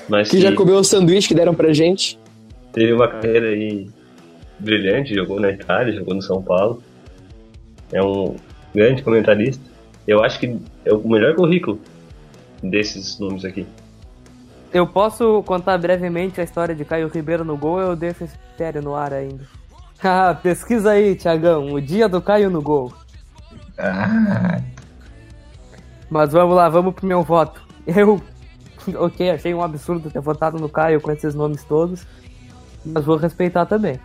Mas 0.10 0.30
Que 0.30 0.40
já 0.42 0.54
comeu 0.54 0.76
o 0.76 0.84
sanduíche 0.84 1.28
que 1.28 1.34
deram 1.34 1.54
pra 1.54 1.72
gente. 1.74 2.20
teve 2.74 2.92
uma 2.94 3.08
carreira 3.08 3.48
aí 3.48 3.88
brilhante, 4.60 5.14
jogou 5.14 5.40
na 5.40 5.52
Itália, 5.52 5.94
jogou 5.94 6.14
no 6.16 6.22
São 6.22 6.42
Paulo. 6.42 6.82
É 7.92 8.02
um 8.02 8.36
grande 8.74 9.04
comentarista. 9.04 9.64
Eu 10.08 10.24
acho 10.24 10.40
que 10.40 10.58
é 10.86 10.94
o 10.94 11.08
melhor 11.08 11.36
currículo 11.36 11.80
desses 12.64 13.20
nomes 13.20 13.44
aqui. 13.46 13.66
Eu 14.74 14.86
posso 14.86 15.42
contar 15.44 15.78
brevemente 15.78 16.42
a 16.42 16.44
história 16.44 16.76
de 16.76 16.84
Caio 16.84 17.08
Ribeiro 17.08 17.46
no 17.46 17.56
gol 17.56 17.76
ou 17.76 17.82
eu 17.82 17.96
deixo 17.96 18.24
esse 18.26 18.38
mistério 18.50 18.82
no 18.82 18.96
ar 18.96 19.14
ainda? 19.14 19.44
Ah, 20.04 20.36
pesquisa 20.36 20.92
aí, 20.92 21.16
Tiagão, 21.16 21.72
o 21.74 21.82
dia 21.82 22.08
do 22.08 22.22
Caio 22.22 22.50
no 22.50 22.62
gol. 22.62 22.94
Ah, 23.78 24.60
Mas 26.10 26.32
vamos 26.34 26.56
lá, 26.56 26.68
vamos 26.70 26.94
pro 26.94 27.08
meu 27.08 27.24
voto. 27.24 27.64
Eu, 27.88 28.22
ok, 29.00 29.32
achei 29.32 29.54
um 29.54 29.64
absurdo 29.64 30.12
ter 30.12 30.20
votado 30.20 30.60
no 30.60 30.70
Caio 30.70 31.00
com 31.02 31.12
esses 31.12 31.34
nomes 31.34 31.64
todos, 31.64 32.06
mas 32.86 33.06
vou 33.06 33.16
respeitar 33.16 33.66
também. 33.66 33.98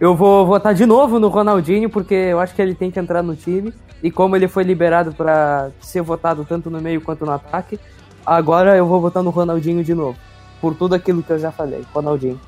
Eu 0.00 0.16
vou 0.16 0.44
votar 0.46 0.74
de 0.74 0.84
novo 0.84 1.18
no 1.18 1.28
Ronaldinho, 1.28 1.88
porque 1.88 2.14
eu 2.14 2.40
acho 2.40 2.54
que 2.54 2.62
ele 2.62 2.74
tem 2.74 2.90
que 2.90 2.98
entrar 2.98 3.22
no 3.22 3.36
time, 3.36 3.72
e 4.02 4.10
como 4.10 4.34
ele 4.34 4.48
foi 4.48 4.64
liberado 4.64 5.12
pra 5.12 5.70
ser 5.80 6.02
votado 6.02 6.44
tanto 6.48 6.68
no 6.68 6.80
meio 6.80 7.00
quanto 7.00 7.24
no 7.24 7.32
ataque, 7.32 7.78
agora 8.26 8.76
eu 8.76 8.86
vou 8.86 9.00
votar 9.00 9.22
no 9.22 9.30
Ronaldinho 9.30 9.84
de 9.84 9.94
novo, 9.94 10.18
por 10.60 10.74
tudo 10.74 10.94
aquilo 10.94 11.22
que 11.22 11.30
eu 11.30 11.38
já 11.38 11.52
falei, 11.52 11.82
Ronaldinho. 11.94 12.40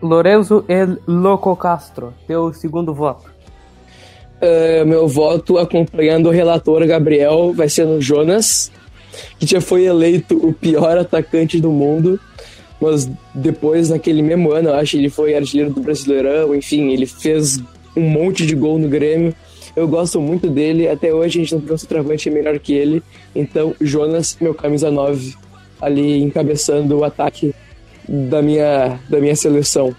Lorenzo 0.00 0.64
El 0.68 0.98
Loco 1.06 1.54
Castro, 1.56 2.14
teu 2.26 2.52
segundo 2.52 2.94
voto. 2.94 3.30
É, 4.40 4.84
meu 4.84 5.06
voto, 5.06 5.58
acompanhando 5.58 6.28
o 6.30 6.32
relator 6.32 6.86
Gabriel, 6.86 7.52
vai 7.52 7.68
ser 7.68 7.84
no 7.84 8.00
Jonas, 8.00 8.72
que 9.38 9.46
já 9.46 9.60
foi 9.60 9.84
eleito 9.84 10.34
o 10.36 10.52
pior 10.52 10.96
atacante 10.96 11.60
do 11.60 11.70
mundo. 11.70 12.18
Mas 12.80 13.10
depois, 13.34 13.90
naquele 13.90 14.22
mesmo 14.22 14.52
ano, 14.52 14.70
eu 14.70 14.74
acho 14.74 14.92
que 14.92 14.98
ele 14.98 15.10
foi 15.10 15.34
artilheiro 15.34 15.72
do 15.72 15.80
Brasileirão, 15.80 16.54
enfim, 16.54 16.90
ele 16.90 17.06
fez 17.06 17.60
um 17.96 18.00
monte 18.00 18.46
de 18.46 18.54
gol 18.54 18.78
no 18.78 18.88
Grêmio. 18.88 19.34
Eu 19.76 19.86
gosto 19.86 20.20
muito 20.20 20.48
dele, 20.48 20.88
até 20.88 21.12
hoje 21.12 21.38
a 21.38 21.42
gente 21.42 21.54
não 21.54 21.60
tem 21.60 21.74
um 21.74 21.78
centroavante 21.78 22.30
melhor 22.30 22.58
que 22.58 22.72
ele. 22.72 23.02
Então, 23.34 23.74
Jonas, 23.80 24.36
meu 24.40 24.54
camisa 24.54 24.90
9, 24.90 25.34
ali 25.80 26.22
encabeçando 26.22 26.98
o 26.98 27.04
ataque 27.04 27.54
da 28.08 28.42
minha, 28.42 28.98
da 29.08 29.20
minha 29.20 29.36
seleção. 29.36 29.94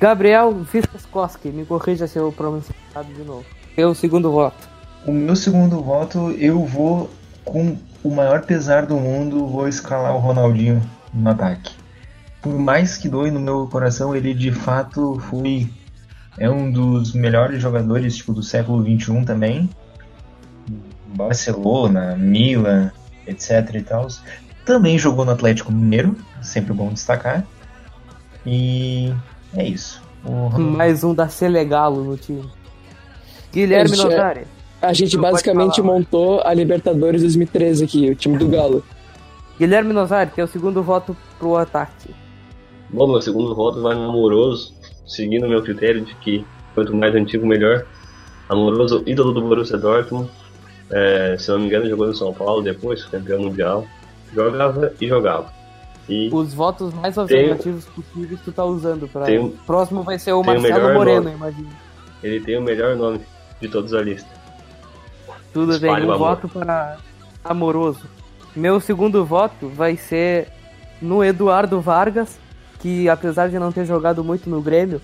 Gabriel 0.00 0.52
Vistaskoski, 0.72 1.48
me 1.48 1.64
corrija 1.64 2.06
se 2.06 2.18
eu 2.18 2.32
pronunciei 2.32 2.74
errado 2.90 3.12
de 3.12 3.22
novo. 3.22 3.44
Teu 3.76 3.94
segundo 3.94 4.30
voto. 4.30 4.68
o 5.06 5.12
meu 5.12 5.36
segundo 5.36 5.80
voto, 5.82 6.30
eu 6.38 6.64
vou, 6.64 7.10
com 7.44 7.76
o 8.02 8.10
maior 8.10 8.42
pesar 8.42 8.86
do 8.86 8.96
mundo, 8.96 9.46
vou 9.46 9.68
escalar 9.68 10.16
o 10.16 10.18
Ronaldinho 10.18 10.80
no 11.12 11.30
ataque. 11.30 11.83
Por 12.44 12.58
mais 12.58 12.98
que 12.98 13.08
doe 13.08 13.30
no 13.30 13.40
meu 13.40 13.66
coração, 13.66 14.14
ele 14.14 14.34
de 14.34 14.52
fato 14.52 15.18
foi 15.30 15.66
é 16.36 16.50
um 16.50 16.70
dos 16.70 17.14
melhores 17.14 17.62
jogadores 17.62 18.16
tipo, 18.18 18.34
do 18.34 18.42
século 18.42 18.84
XXI 18.84 19.24
também. 19.24 19.70
Barcelona, 21.16 22.14
Milan, 22.16 22.92
etc 23.26 23.74
e 23.74 23.80
tal. 23.80 24.08
Também 24.66 24.98
jogou 24.98 25.24
no 25.24 25.30
Atlético 25.30 25.72
Mineiro, 25.72 26.14
sempre 26.42 26.74
bom 26.74 26.92
destacar. 26.92 27.46
E 28.44 29.10
é 29.56 29.64
isso. 29.64 30.02
O 30.22 30.50
Mais 30.58 31.02
um 31.02 31.14
da 31.14 31.30
Selegalo 31.30 32.04
no 32.04 32.18
time. 32.18 32.44
Guilherme 33.50 33.96
Poxa, 33.96 34.02
Notari. 34.02 34.46
A 34.82 34.92
gente 34.92 35.16
basicamente 35.16 35.80
falar, 35.80 35.94
montou 35.94 36.42
a 36.44 36.52
Libertadores 36.52 37.22
2013 37.22 37.84
aqui, 37.84 38.10
o 38.10 38.14
time 38.14 38.36
do 38.36 38.48
Galo. 38.48 38.84
Guilherme 39.58 39.94
Notari, 39.94 40.30
teu 40.34 40.46
segundo 40.46 40.82
voto 40.82 41.16
pro 41.38 41.56
ataque. 41.56 42.14
Bom, 42.90 43.06
meu 43.08 43.20
segundo 43.22 43.54
voto 43.54 43.80
vai 43.82 43.94
no 43.94 44.08
Amoroso, 44.10 44.74
seguindo 45.06 45.46
o 45.46 45.48
meu 45.48 45.62
critério 45.62 46.04
de 46.04 46.14
que 46.16 46.44
quanto 46.74 46.94
mais 46.94 47.14
antigo, 47.14 47.46
melhor. 47.46 47.84
Amoroso, 48.48 49.02
ídolo 49.06 49.32
do 49.32 49.42
Borussia 49.42 49.78
Dortmund. 49.78 50.30
É, 50.90 51.36
se 51.38 51.50
não 51.50 51.60
me 51.60 51.66
engano, 51.66 51.88
jogou 51.88 52.06
no 52.06 52.14
São 52.14 52.32
Paulo 52.32 52.62
depois, 52.62 53.04
campeão 53.04 53.40
mundial. 53.42 53.86
Jogava 54.34 54.92
e 55.00 55.06
jogava. 55.08 55.52
E 56.08 56.28
Os 56.32 56.52
votos 56.52 56.92
mais 56.92 57.16
alternativos 57.16 57.86
possíveis 57.86 58.40
tu 58.44 58.52
tá 58.52 58.64
usando. 58.64 59.08
Tem 59.24 59.38
um- 59.38 59.50
Próximo 59.66 60.02
vai 60.02 60.18
ser 60.18 60.32
o 60.32 60.40
o 60.40 60.44
Marcelo 60.44 60.74
melhor 60.74 60.94
Moreno, 60.94 61.22
nome. 61.22 61.36
imagina. 61.36 61.68
ele 62.22 62.40
tem 62.40 62.58
o 62.58 62.62
melhor 62.62 62.94
nome 62.96 63.20
de 63.60 63.68
todos 63.68 63.92
da 63.92 64.02
lista. 64.02 64.28
Tudo 65.52 65.78
bem, 65.78 65.90
um 66.04 66.10
o 66.12 66.18
voto 66.18 66.48
para 66.48 66.98
Amoroso. 67.42 68.02
Meu 68.54 68.78
segundo 68.80 69.24
voto 69.24 69.68
vai 69.68 69.96
ser 69.96 70.48
no 71.00 71.24
Eduardo 71.24 71.80
Vargas, 71.80 72.38
que 72.84 73.08
apesar 73.08 73.48
de 73.48 73.58
não 73.58 73.72
ter 73.72 73.86
jogado 73.86 74.22
muito 74.22 74.50
no 74.50 74.60
Grêmio, 74.60 75.00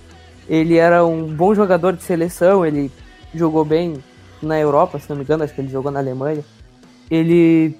ele 0.46 0.76
era 0.76 1.02
um 1.02 1.24
bom 1.24 1.54
jogador 1.54 1.94
de 1.94 2.02
seleção, 2.02 2.66
ele 2.66 2.92
jogou 3.34 3.64
bem 3.64 3.94
na 4.42 4.60
Europa, 4.60 4.98
se 4.98 5.08
não 5.08 5.16
me 5.16 5.22
engano, 5.22 5.44
acho 5.44 5.54
que 5.54 5.62
ele 5.62 5.70
jogou 5.70 5.90
na 5.90 5.98
Alemanha. 5.98 6.44
Ele 7.10 7.74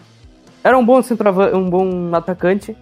era 0.64 0.78
um 0.78 0.86
bom 0.86 1.03
centroavante, 1.03 1.55
um 1.55 1.68
bom 1.68 2.14
atacante 2.14 2.74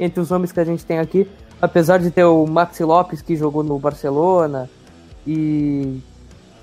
entre 0.00 0.18
os 0.18 0.30
nomes 0.30 0.50
que 0.50 0.60
a 0.60 0.64
gente 0.64 0.82
tem 0.86 0.98
aqui, 0.98 1.28
apesar 1.60 1.98
de 1.98 2.10
ter 2.10 2.24
o 2.24 2.46
Maxi 2.46 2.82
Lopes 2.82 3.20
que 3.20 3.36
jogou 3.36 3.62
no 3.62 3.78
Barcelona 3.78 4.66
e 5.26 6.00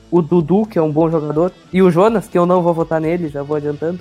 o 0.09 0.23
Dudu, 0.23 0.65
que 0.65 0.79
é 0.79 0.81
um 0.81 0.91
bom 0.91 1.07
jogador, 1.07 1.51
e 1.71 1.83
o 1.83 1.91
Jonas, 1.91 2.27
que 2.27 2.35
eu 2.35 2.47
não 2.47 2.63
vou 2.63 2.73
votar 2.73 2.99
nele, 2.99 3.29
já 3.29 3.43
vou 3.43 3.57
adiantando. 3.57 3.99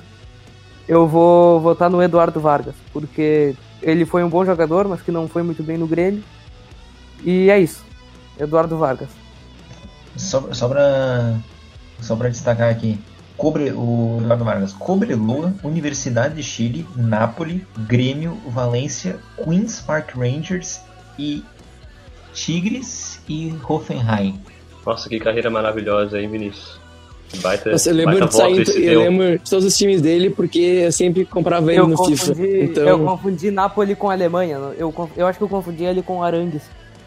Eu 0.89 1.07
vou 1.07 1.61
votar 1.61 1.91
no 1.91 2.03
Eduardo 2.03 2.41
Vargas, 2.41 2.75
porque 2.95 3.55
ele 3.83 4.05
foi 4.05 4.25
um 4.25 4.29
bom 4.29 4.45
jogador, 4.45 4.89
mas 4.89 5.03
que 5.03 5.11
não 5.11 5.29
foi 5.29 5.43
muito 5.43 5.63
bem 5.63 5.79
no 5.79 5.87
Grêmio. 5.87 6.23
E 7.25 7.51
é 7.51 7.59
isso. 7.59 7.85
Eduardo 8.39 8.77
Vargas. 8.77 9.09
Só, 10.17 10.53
só 10.53 10.69
pra. 10.69 11.39
Só 12.01 12.17
pra 12.17 12.29
destacar 12.29 12.71
aqui. 12.71 12.99
Cobre, 13.37 13.73
o 13.73 14.19
Eduardo 14.21 14.45
Vargas. 14.45 14.73
Cobreloa, 14.73 15.55
Universidade 15.63 16.35
de 16.35 16.43
Chile, 16.43 16.87
Nápoles, 16.97 17.63
Grêmio, 17.79 18.37
Valência, 18.49 19.19
Queens 19.37 19.81
Park 19.81 20.17
Rangers 20.17 20.81
e 21.19 21.45
Tigres 22.33 23.21
e 23.29 23.55
Hoffenheim. 23.69 24.41
Nossa, 24.85 25.09
que 25.09 25.19
carreira 25.21 25.51
maravilhosa, 25.51 26.21
hein, 26.21 26.31
Vinícius? 26.31 26.81
Baita, 27.37 27.71
Nossa, 27.73 27.91
eu 27.91 27.95
lembro 27.95 28.19
baita 28.19 28.27
de 28.27 28.35
sair, 28.35 28.85
eu 28.85 29.01
lembro 29.01 29.39
de 29.39 29.51
todos 29.51 29.65
os 29.65 29.77
times 29.77 30.01
dele 30.01 30.31
porque 30.31 30.59
eu 30.59 30.93
sempre 30.93 31.25
comprava 31.27 31.71
ele 31.71 31.81
Eu 31.81 31.87
no 31.87 31.95
confundi, 31.97 32.17
FIFA. 32.17 32.43
eu 32.43 32.65
Então, 32.65 33.05
confundi 33.05 33.51
Napoli 33.51 33.95
com 33.95 34.11
Alemanha. 34.11 34.57
Eu, 34.79 34.95
eu 35.17 35.27
acho 35.27 35.39
que 35.39 35.45
eu 35.45 35.49
confundi 35.49 35.85
ele 35.85 36.03
com 36.03 36.23
Arangues. 36.23 36.63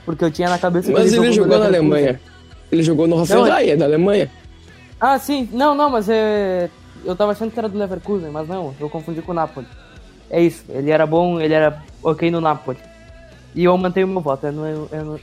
Porque 0.05 0.23
eu 0.23 0.31
tinha 0.31 0.49
na 0.49 0.57
cabeça 0.57 0.87
que 0.87 0.93
mas 0.93 1.11
ele 1.11 1.27
no 1.27 1.33
jogou 1.33 1.59
na. 1.59 1.65
Alemanha. 1.65 2.19
Ele 2.71 2.83
jogou 2.83 3.07
no 3.07 3.19
Hoffenheim, 3.19 3.69
é 3.69 3.75
da 3.75 3.85
Alemanha. 3.85 4.29
Ah, 4.99 5.17
sim. 5.19 5.49
Não, 5.51 5.75
não, 5.75 5.89
mas 5.89 6.07
é... 6.07 6.69
eu 7.03 7.15
tava 7.15 7.31
achando 7.31 7.51
que 7.51 7.59
era 7.59 7.67
do 7.67 7.77
Leverkusen, 7.77 8.29
mas 8.31 8.47
não, 8.47 8.73
eu 8.79 8.89
confundi 8.89 9.21
com 9.21 9.31
o 9.31 9.35
Napoli. 9.35 9.67
É 10.29 10.41
isso, 10.41 10.63
ele 10.69 10.89
era 10.91 11.05
bom, 11.05 11.41
ele 11.41 11.53
era 11.53 11.83
ok 12.01 12.31
no 12.31 12.39
Napoli. 12.39 12.77
E 13.53 13.65
eu 13.65 13.77
mantenho 13.77 14.07
meu 14.07 14.21
voto, 14.21 14.47
é 14.47 14.51
no, 14.51 14.65
é 14.91 15.01
no, 15.01 15.19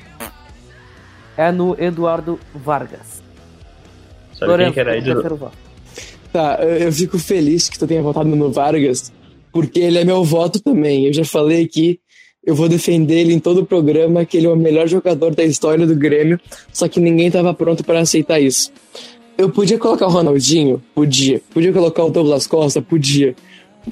é 1.36 1.52
no 1.52 1.76
Eduardo 1.82 2.38
Vargas. 2.54 3.17
Sabe 4.38 4.64
quem 4.64 4.72
que 4.72 4.80
era 4.80 5.02
terceiro 5.02 5.36
voto. 5.36 5.56
Tá, 6.32 6.58
eu 6.62 6.92
fico 6.92 7.18
feliz 7.18 7.68
que 7.68 7.78
tu 7.78 7.86
tenha 7.86 8.02
votado 8.02 8.28
no 8.28 8.52
Vargas, 8.52 9.12
porque 9.52 9.80
ele 9.80 9.98
é 9.98 10.04
meu 10.04 10.22
voto 10.22 10.60
também. 10.60 11.06
Eu 11.06 11.12
já 11.12 11.24
falei 11.24 11.64
aqui, 11.64 11.98
eu 12.44 12.54
vou 12.54 12.68
defender 12.68 13.20
ele 13.20 13.32
em 13.32 13.38
todo 13.38 13.62
o 13.62 13.66
programa, 13.66 14.24
que 14.24 14.36
ele 14.36 14.46
é 14.46 14.50
o 14.50 14.56
melhor 14.56 14.86
jogador 14.86 15.34
da 15.34 15.44
história 15.44 15.86
do 15.86 15.96
Grêmio, 15.96 16.38
só 16.72 16.86
que 16.86 17.00
ninguém 17.00 17.30
tava 17.30 17.52
pronto 17.54 17.82
para 17.82 18.00
aceitar 18.00 18.38
isso. 18.38 18.70
Eu 19.36 19.50
podia 19.50 19.78
colocar 19.78 20.06
o 20.06 20.10
Ronaldinho? 20.10 20.82
Podia. 20.94 21.40
Podia 21.52 21.72
colocar 21.72 22.04
o 22.04 22.10
Douglas 22.10 22.46
Costa? 22.46 22.82
Podia. 22.82 23.34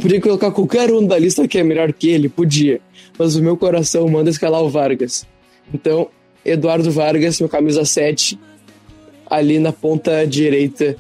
Podia 0.01 0.21
colocar 0.21 0.51
qualquer 0.51 0.93
um 0.93 1.07
da 1.07 1.19
lista 1.19 1.47
que 1.49 1.59
é 1.59 1.63
melhor 1.63 1.93
que 1.93 2.09
ele? 2.09 2.29
Podia. 2.29 2.81
Mas 3.19 3.37
o 3.37 3.43
meu 3.43 3.57
coração 3.57 4.07
manda 4.09 4.29
escalar 4.29 4.63
o 4.63 4.69
Vargas. 4.69 5.27
Então, 5.73 6.09
Eduardo 6.45 6.91
Vargas, 6.91 7.41
meu 7.41 7.49
camisa 7.49 7.85
7, 7.85 8.39
ali 9.29 9.59
na 9.59 9.73
ponta 9.73 10.27
direita, 10.27 10.97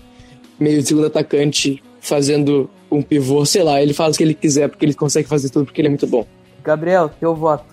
meio 0.59 0.81
de 0.81 0.89
segundo 0.89 1.07
atacante, 1.07 1.83
fazendo 2.01 2.70
um 2.91 3.03
pivô, 3.03 3.45
sei 3.45 3.62
lá, 3.62 3.81
ele 3.83 3.93
faz 3.93 4.14
o 4.14 4.18
que 4.18 4.24
ele 4.24 4.35
quiser, 4.35 4.68
porque 4.68 4.85
ele 4.85 4.95
consegue 4.95 5.29
fazer 5.29 5.51
tudo, 5.51 5.66
porque 5.66 5.81
ele 5.81 5.89
é 5.89 5.91
muito 5.91 6.07
bom. 6.07 6.27
Gabriel, 6.62 7.09
teu 7.09 7.35
voto. 7.35 7.64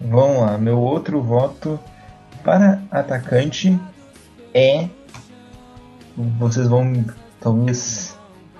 Vamos 0.00 0.40
lá, 0.40 0.58
meu 0.58 0.78
outro 0.78 1.20
voto 1.22 1.78
para 2.44 2.82
atacante 2.90 3.78
é. 4.54 4.88
Vocês 6.38 6.68
vão 6.68 7.04
talvez 7.40 8.16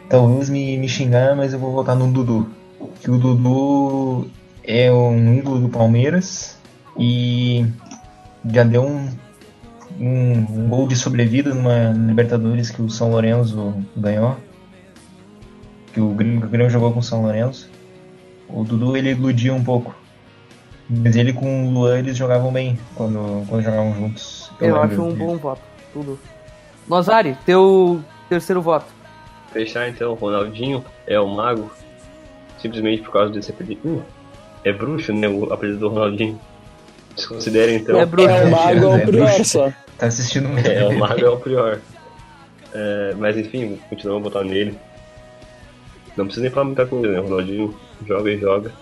talvez 0.09 0.51
me, 0.51 0.76
me 0.76 0.88
xingar, 0.88 1.36
mas 1.36 1.53
eu 1.53 1.59
vou 1.59 1.72
votar 1.72 1.97
no 1.97 2.11
Dudu. 2.11 2.49
Que 3.01 3.11
o 3.11 3.18
Dudu 3.18 4.28
é 4.62 4.92
um 4.92 5.34
ídolo 5.34 5.61
do 5.61 5.68
Palmeiras 5.68 6.59
e 6.99 7.64
já 8.44 8.64
deu 8.64 8.82
um, 8.82 9.09
um, 9.99 10.64
um 10.64 10.68
gol 10.68 10.86
de 10.86 10.97
sobrevida 10.97 11.55
numa 11.55 11.92
Libertadores 11.92 12.70
que 12.70 12.82
o 12.82 12.90
São 12.90 13.11
Lourenço 13.11 13.74
ganhou. 13.97 14.36
Que 15.92 16.01
o 16.01 16.11
Grêmio, 16.11 16.44
o 16.44 16.49
Grêmio 16.49 16.70
jogou 16.70 16.92
com 16.92 17.01
o 17.01 17.03
São 17.03 17.22
Lourenço. 17.22 17.70
O 18.49 18.64
Dudu 18.64 18.97
ele 18.97 19.11
iludia 19.11 19.55
um 19.55 19.64
pouco. 19.64 19.94
Mas 20.88 21.16
ele 21.16 21.32
com 21.32 21.66
o 21.66 21.70
Luan 21.70 21.99
eles 21.99 22.16
jogavam 22.16 22.53
bem 22.53 22.78
quando, 22.94 23.44
quando 23.49 23.62
jogavam 23.62 23.94
juntos. 23.94 24.51
Eu, 24.61 24.74
lembro 24.74 24.82
acho 24.82 25.03
um 25.03 25.09
disso. 25.09 25.18
bom 25.18 25.36
voto. 25.36 25.62
Tudo. 25.92 26.18
Nozari, 26.88 27.36
teu 27.44 28.01
terceiro 28.28 28.62
voto. 28.62 28.86
Fechar 29.53 29.88
então, 29.88 30.14
Ronaldinho 30.14 30.84
é 31.07 31.18
o 31.18 31.26
mago, 31.26 31.70
simplesmente 32.61 33.03
por 33.03 33.12
causa 33.12 33.32
desse 33.32 33.51
apelido. 33.51 33.80
Hum, 33.84 34.03
é 34.62 34.72
bruxo, 34.72 35.12
né? 35.12 35.28
O 35.28 35.53
apelido 35.53 35.80
do 35.80 35.88
Ronaldinho. 35.88 36.38
Desconsidera 37.16 37.72
então. 37.72 37.99
É 37.99 38.07
bruxo. 38.07 38.28
É 38.28 38.44
o 38.44 38.51
mago, 38.51 38.86
é 38.94 39.03
É 39.03 39.07
bruxo. 39.07 39.74
Tá 39.99 40.07
assistindo 40.07 40.49
muito. 40.49 40.66
É, 40.66 40.86
o 40.86 40.99
mago 40.99 41.20
é 41.20 41.28
o 41.28 41.38
pior. 41.38 41.80
É, 42.74 43.14
mas 43.18 43.36
enfim, 43.36 43.78
continuamos 43.88 44.26
a 44.26 44.30
botar 44.30 44.44
nele. 44.44 44.78
Não 46.16 46.24
precisa 46.24 46.44
nem 46.44 46.53
falar 46.53 46.66
muita 46.66 46.86
coisa, 46.86 47.09
né? 47.09 47.20
O 47.20 47.24
Ronaldinho 47.24 47.74
joga 48.07 48.30
e 48.30 48.38
joga. 48.38 48.72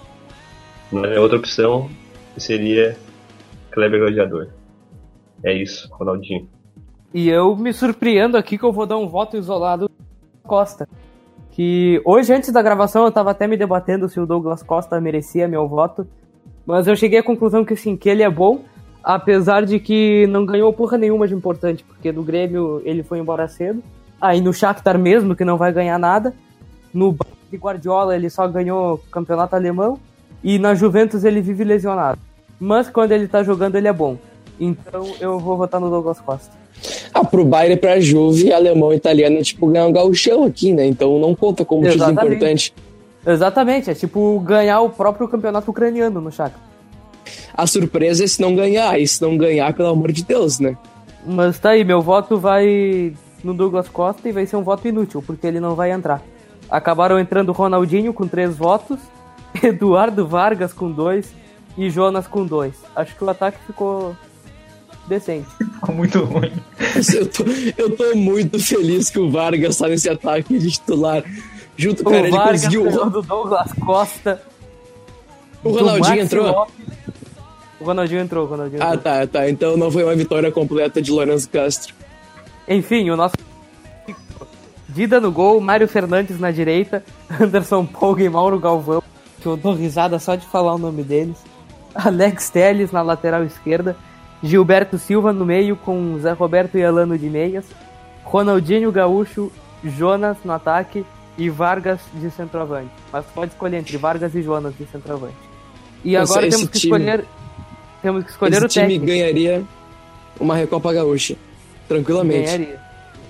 Mas 0.91 1.17
a 1.17 1.21
outra 1.21 1.39
opção 1.39 1.91
seria 2.37 2.97
Kleber 3.71 4.01
Gladiador. 4.01 4.49
É 5.43 5.53
isso, 5.53 5.89
Ronaldinho. 5.93 6.49
E 7.13 7.29
eu 7.29 7.57
me 7.57 7.73
surpreendo 7.73 8.37
aqui 8.37 8.59
que 8.59 8.65
eu 8.65 8.73
vou 8.73 8.87
dar 8.87 8.97
um 8.97 9.09
voto 9.09 9.37
isolado 9.37 9.91
Costa. 10.43 10.89
Que 11.51 12.01
hoje, 12.05 12.33
antes 12.33 12.53
da 12.53 12.61
gravação, 12.61 13.05
eu 13.05 13.13
tava 13.13 13.31
até 13.31 13.47
me 13.47 13.57
debatendo 13.57 14.09
se 14.09 14.19
o 14.19 14.27
Douglas 14.27 14.63
Costa 14.63 15.01
merecia 15.01 15.47
meu 15.47 15.69
voto. 15.69 16.07
Mas 16.67 16.87
eu 16.87 16.97
cheguei 16.97 17.21
à 17.21 17.23
conclusão 17.23 17.65
que 17.65 17.77
sim, 17.77 17.97
que 17.97 18.09
ele 18.09 18.23
é 18.23 18.31
bom, 18.31 18.65
apesar 19.05 19.67
de 19.67 19.79
que 19.79 20.27
não 20.29 20.47
ganhou 20.47 20.73
porra 20.73 20.97
nenhuma 20.97 21.29
de 21.29 21.35
importante, 21.35 21.85
porque 21.85 22.11
do 22.11 22.23
Grêmio 22.23 22.81
ele 22.85 23.03
foi 23.03 23.19
embora 23.19 23.47
cedo. 23.47 23.83
Aí 24.21 24.41
no 24.41 24.53
Shakhtar 24.55 24.99
mesmo, 24.99 25.37
que 25.37 25.45
não 25.45 25.59
vai 25.59 25.73
ganhar 25.73 25.99
nada. 25.99 26.33
No 26.93 27.15
de 27.51 27.57
Guardiola 27.59 28.17
ele 28.17 28.31
só 28.31 28.49
ganhou 28.49 28.99
campeonato 29.11 29.55
alemão. 29.55 29.99
E 30.43 30.59
na 30.59 30.75
Juventus 30.75 31.25
ele 31.25 31.41
vive 31.41 31.65
lesionado. 31.65 32.19
Mas 32.59 32.89
quando 32.89 33.13
ele 33.13 33.29
tá 33.29 33.43
jogando 33.43 33.77
ele 33.77 33.89
é 33.89 33.93
bom. 33.93 34.17
Então 34.59 35.07
eu 35.21 35.39
vou 35.39 35.57
votar 35.57 35.81
no 35.81 35.91
Douglas 35.91 36.21
Costa. 36.21 36.53
Ah, 37.13 37.25
pro 37.25 37.45
Bayern 37.45 37.75
e 37.75 37.77
pra 37.79 38.01
Juve, 38.01 38.53
alemão 38.53 38.93
e 38.93 38.97
italiano, 38.97 39.41
tipo, 39.43 39.67
ganhar 39.69 39.87
um 39.87 39.93
gauchão 39.93 40.45
aqui, 40.45 40.73
né? 40.73 40.87
Então 40.87 41.19
não 41.19 41.35
conta 41.35 41.65
como 41.65 41.89
título 41.89 42.11
importante. 42.11 42.75
Exatamente, 43.27 43.91
é 43.91 43.95
tipo 43.95 44.39
ganhar 44.41 44.81
o 44.81 44.91
próprio 44.91 45.29
campeonato 45.29 45.71
ucraniano 45.71 46.21
no 46.21 46.31
Shakhtar. 46.31 46.74
A 47.55 47.67
surpresa 47.67 48.25
é 48.25 48.27
se 48.27 48.41
não 48.41 48.55
ganhar, 48.55 48.99
e 48.99 49.07
se 49.07 49.21
não 49.23 49.37
ganhar, 49.37 49.73
pelo 49.75 49.89
amor 49.91 50.13
de 50.13 50.25
Deus, 50.25 50.59
né? 50.59 50.77
Mas 51.27 51.59
tá 51.59 51.71
aí, 51.71 51.85
meu 51.85 52.03
voto 52.03 52.39
vai 52.39 53.15
no 53.43 53.55
Douglas 53.55 53.89
Costa 53.89 54.29
e 54.29 54.33
vai 54.33 54.47
ser 54.47 54.57
um 54.57 54.63
voto 54.63 54.87
inútil, 54.89 55.23
porque 55.27 55.47
ele 55.47 55.61
não 55.61 55.75
vai 55.75 55.91
entrar. 55.93 56.23
Acabaram 56.71 57.19
entrando 57.19 57.53
Ronaldinho 57.53 58.13
com 58.13 58.27
três 58.27 58.57
votos, 58.57 58.99
Eduardo 59.63 60.27
Vargas 60.27 60.73
com 60.73 60.91
dois 60.91 61.33
e 61.77 61.89
Jonas 61.91 62.27
com 62.27 62.45
dois. 62.45 62.75
Acho 62.97 63.15
que 63.17 63.25
o 63.25 63.29
ataque 63.31 63.59
ficou 63.67 64.17
decente. 65.09 65.49
Ficou 65.59 65.95
muito 65.95 66.25
ruim. 66.25 66.53
Eu 67.15 67.27
tô, 67.29 67.45
eu 67.77 67.97
tô 67.97 68.17
muito 68.17 68.59
feliz 68.59 69.11
que 69.11 69.19
o 69.19 69.31
Vargas 69.31 69.77
tá 69.79 69.89
nesse 69.89 70.09
ataque 70.09 70.59
de 70.59 70.71
titular. 70.71 71.23
Junto, 71.77 72.03
O 72.03 72.05
cara, 72.05 72.19
ele 72.29 72.31
Vargas 72.31 72.63
conseguiu. 72.63 72.85
ganhou 72.85 73.11
do 73.11 73.23
Douglas 73.23 73.73
Costa. 73.85 74.43
O 75.63 75.71
do 75.71 75.79
Ronaldinho 75.79 76.21
entrou? 76.23 76.47
Lopes. 76.47 76.75
O 77.85 77.87
Ronaldinho 77.87 78.23
entrou, 78.23 78.47
o 78.47 78.49
Ronaldinho 78.49 78.83
Ah, 78.83 78.95
entrou. 78.95 79.03
tá, 79.03 79.27
tá. 79.27 79.47
Então 79.51 79.77
não 79.77 79.91
foi 79.91 80.03
uma 80.05 80.15
vitória 80.17 80.51
completa 80.51 81.03
de 81.03 81.11
Lourenço 81.11 81.51
Castro. 81.51 81.95
Enfim, 82.67 83.11
o 83.11 83.17
nosso. 83.17 83.35
Dida 84.89 85.21
no 85.21 85.31
gol, 85.31 85.61
Mário 85.61 85.87
Fernandes 85.87 86.41
na 86.41 86.51
direita, 86.51 87.05
Anderson 87.41 87.85
Polga 87.85 88.23
e 88.25 88.29
Mauro 88.31 88.59
Galvão, 88.59 89.03
que 89.41 89.47
eu 89.47 89.55
dou 89.57 89.75
risada 89.75 90.19
só 90.19 90.35
de 90.35 90.47
falar 90.47 90.75
o 90.75 90.79
nome 90.79 91.03
deles. 91.03 91.37
Alex 91.95 92.49
Telles 92.49 92.91
na 92.91 93.03
lateral 93.03 93.45
esquerda, 93.45 93.95
Gilberto 94.43 94.97
Silva 94.99 95.31
no 95.33 95.45
meio 95.45 95.77
com 95.77 96.19
Zé 96.21 96.33
Roberto 96.33 96.79
e 96.79 96.85
Alano 96.85 97.19
de 97.19 97.29
meias, 97.29 97.65
Ronaldinho 98.25 98.91
Gaúcho, 98.91 99.53
Jonas 99.85 100.39
no 100.43 100.53
ataque 100.53 101.05
e 101.37 101.51
Vargas 101.51 102.01
de 102.15 102.31
centroavante. 102.31 102.91
Mas 103.13 103.25
pode 103.27 103.53
escolher 103.53 103.77
entre 103.79 103.97
Vargas 103.99 104.35
e 104.35 104.43
Jonas 104.43 104.75
de 104.79 104.87
centroavante. 104.87 105.35
E 106.05 106.17
Nossa, 106.17 106.35
agora 106.35 106.51
temos 106.51 106.69
que 106.69 106.79
time- 106.79 106.97
escolher. 106.97 107.25
Temos 108.05 108.23
que 108.23 108.31
escolher 108.33 108.57
Esse 108.57 108.67
o 108.67 108.69
time 108.69 108.87
técnico. 108.87 109.07
ganharia 109.07 109.65
uma 110.39 110.55
Recopa 110.55 110.93
Gaúcha. 110.93 111.37
Tranquilamente. 111.89 112.45
Ganharia. 112.45 112.81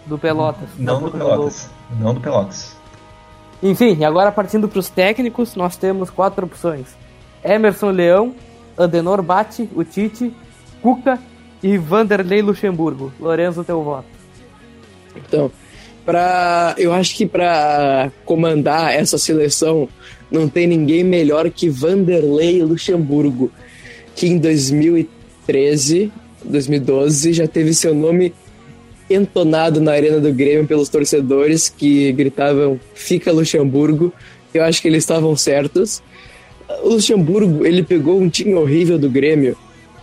Do 0.05 0.18
Pelotas. 0.18 0.68
Não 0.77 1.01
do. 1.01 1.12
Pelotas. 1.12 1.70
Não 2.01 2.12
do 2.12 2.20
Pelotas. 2.20 2.75
Enfim, 3.62 4.03
agora 4.05 4.33
partindo 4.33 4.68
para 4.68 4.81
os 4.81 4.91
técnicos, 4.91 5.55
nós 5.55 5.77
temos 5.77 6.11
quatro 6.11 6.45
opções: 6.45 6.89
Emerson 7.45 7.93
Leão, 7.93 8.35
Adenor 8.77 9.22
Bate, 9.22 9.70
o 9.77 9.85
Tite, 9.85 10.35
Cuca 10.83 11.20
e 11.62 11.79
Vanderlei 11.79 12.43
Luxemburgo. 12.43 13.12
Lorenzo, 13.20 13.62
teu 13.62 13.81
voto. 13.81 14.09
Então, 15.14 15.53
pra, 16.05 16.75
eu 16.77 16.93
acho 16.93 17.14
que 17.14 17.27
para 17.27 18.11
comandar 18.25 18.93
essa 18.93 19.18
seleção 19.18 19.89
não 20.29 20.49
tem 20.49 20.66
ninguém 20.66 21.05
melhor 21.05 21.49
que 21.49 21.68
Vanderlei 21.68 22.61
Luxemburgo, 22.61 23.53
que 24.15 24.27
em 24.27 24.39
2013, 24.39 26.12
2012 26.45 27.33
já 27.33 27.47
teve 27.47 27.75
seu 27.75 27.95
nome 27.95 28.33
entonado 29.09 29.81
na 29.81 29.93
arena 29.93 30.19
do 30.21 30.33
Grêmio 30.33 30.67
pelos 30.67 30.89
torcedores 30.89 31.69
que 31.69 32.12
gritavam 32.12 32.79
"Fica 32.95 33.33
Luxemburgo". 33.33 34.12
Eu 34.53 34.62
acho 34.65 34.81
que 34.81 34.89
eles 34.89 35.03
estavam 35.03 35.37
certos. 35.37 36.03
O 36.83 36.91
Luxemburgo, 36.91 37.67
ele 37.67 37.83
pegou 37.83 38.21
um 38.21 38.29
time 38.29 38.55
horrível 38.55 38.99
do 38.99 39.11
Grêmio 39.11 39.57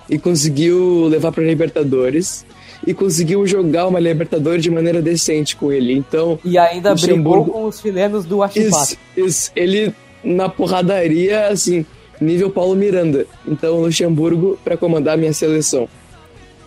e 0.09 0.19
conseguiu 0.19 1.05
levar 1.07 1.31
para 1.31 1.43
Libertadores 1.43 2.45
e 2.85 2.93
conseguiu 2.93 3.45
jogar 3.47 3.87
uma 3.87 3.99
Libertadores 3.99 4.61
de 4.61 4.69
maneira 4.69 5.01
decente 5.01 5.55
com 5.55 5.71
ele. 5.71 5.93
Então, 5.93 6.37
E 6.43 6.57
ainda 6.57 6.91
Luxemburgo- 6.91 7.43
brigou 7.45 7.61
com 7.63 7.67
os 7.69 7.79
chilenos 7.79 8.25
do 8.25 8.37
Huachipato. 8.39 8.83
isso, 8.93 8.97
isso, 9.15 9.51
ele 9.55 9.93
na 10.23 10.49
porradaria, 10.49 11.47
assim, 11.47 11.85
nível 12.21 12.49
Paulo 12.51 12.75
Miranda. 12.75 13.25
Então, 13.47 13.81
Luxemburgo 13.81 14.57
para 14.63 14.77
comandar 14.77 15.15
a 15.15 15.17
minha 15.17 15.33
seleção. 15.33 15.87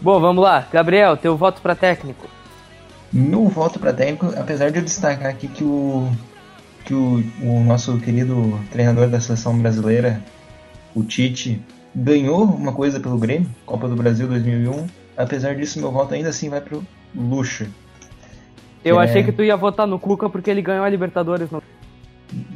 Bom, 0.00 0.20
vamos 0.20 0.42
lá. 0.42 0.66
Gabriel, 0.72 1.16
teu 1.16 1.36
voto 1.36 1.62
pra 1.62 1.74
técnico. 1.74 2.28
Meu 3.12 3.48
voto 3.48 3.78
para 3.78 3.92
técnico, 3.92 4.26
apesar 4.36 4.70
de 4.70 4.78
eu 4.80 4.84
destacar 4.84 5.30
aqui 5.30 5.46
que 5.48 5.62
o 5.64 6.08
que 6.84 6.92
o, 6.92 7.24
o 7.42 7.64
nosso 7.64 7.96
querido 7.98 8.60
treinador 8.70 9.08
da 9.08 9.18
seleção 9.18 9.56
brasileira, 9.58 10.20
o 10.94 11.02
Tite, 11.02 11.62
ganhou 11.94 12.44
uma 12.44 12.72
coisa 12.74 13.00
pelo 13.00 13.16
Grêmio, 13.16 13.48
Copa 13.64 13.88
do 13.88 13.96
Brasil 13.96 14.26
2001. 14.28 14.86
Apesar 15.16 15.54
disso, 15.54 15.80
meu 15.80 15.90
voto 15.90 16.12
ainda 16.12 16.28
assim 16.28 16.50
vai 16.50 16.60
pro 16.60 16.84
Lucha. 17.16 17.68
Eu 18.84 19.00
É. 19.00 19.04
achei 19.04 19.22
que 19.22 19.32
tu 19.32 19.42
ia 19.42 19.56
votar 19.56 19.86
no 19.86 19.98
Cuca 19.98 20.28
porque 20.28 20.50
ele 20.50 20.60
ganhou 20.60 20.84
a 20.84 20.88
Libertadores. 20.90 21.50
No... 21.50 21.62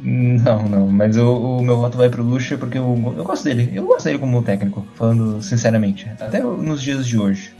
Não, 0.03 0.67
não, 0.67 0.87
mas 0.87 1.15
o, 1.17 1.57
o 1.57 1.61
meu 1.63 1.77
voto 1.77 1.97
vai 1.97 2.09
pro 2.09 2.23
Lucha 2.23 2.57
porque 2.57 2.77
eu, 2.77 3.13
eu 3.17 3.23
gosto 3.23 3.43
dele. 3.43 3.71
Eu 3.73 3.85
gosto 3.85 4.05
dele 4.05 4.19
como 4.19 4.43
técnico, 4.43 4.85
falando 4.95 5.41
sinceramente. 5.41 6.09
Até 6.19 6.41
nos 6.41 6.81
dias 6.81 7.07
de 7.07 7.17
hoje. 7.17 7.53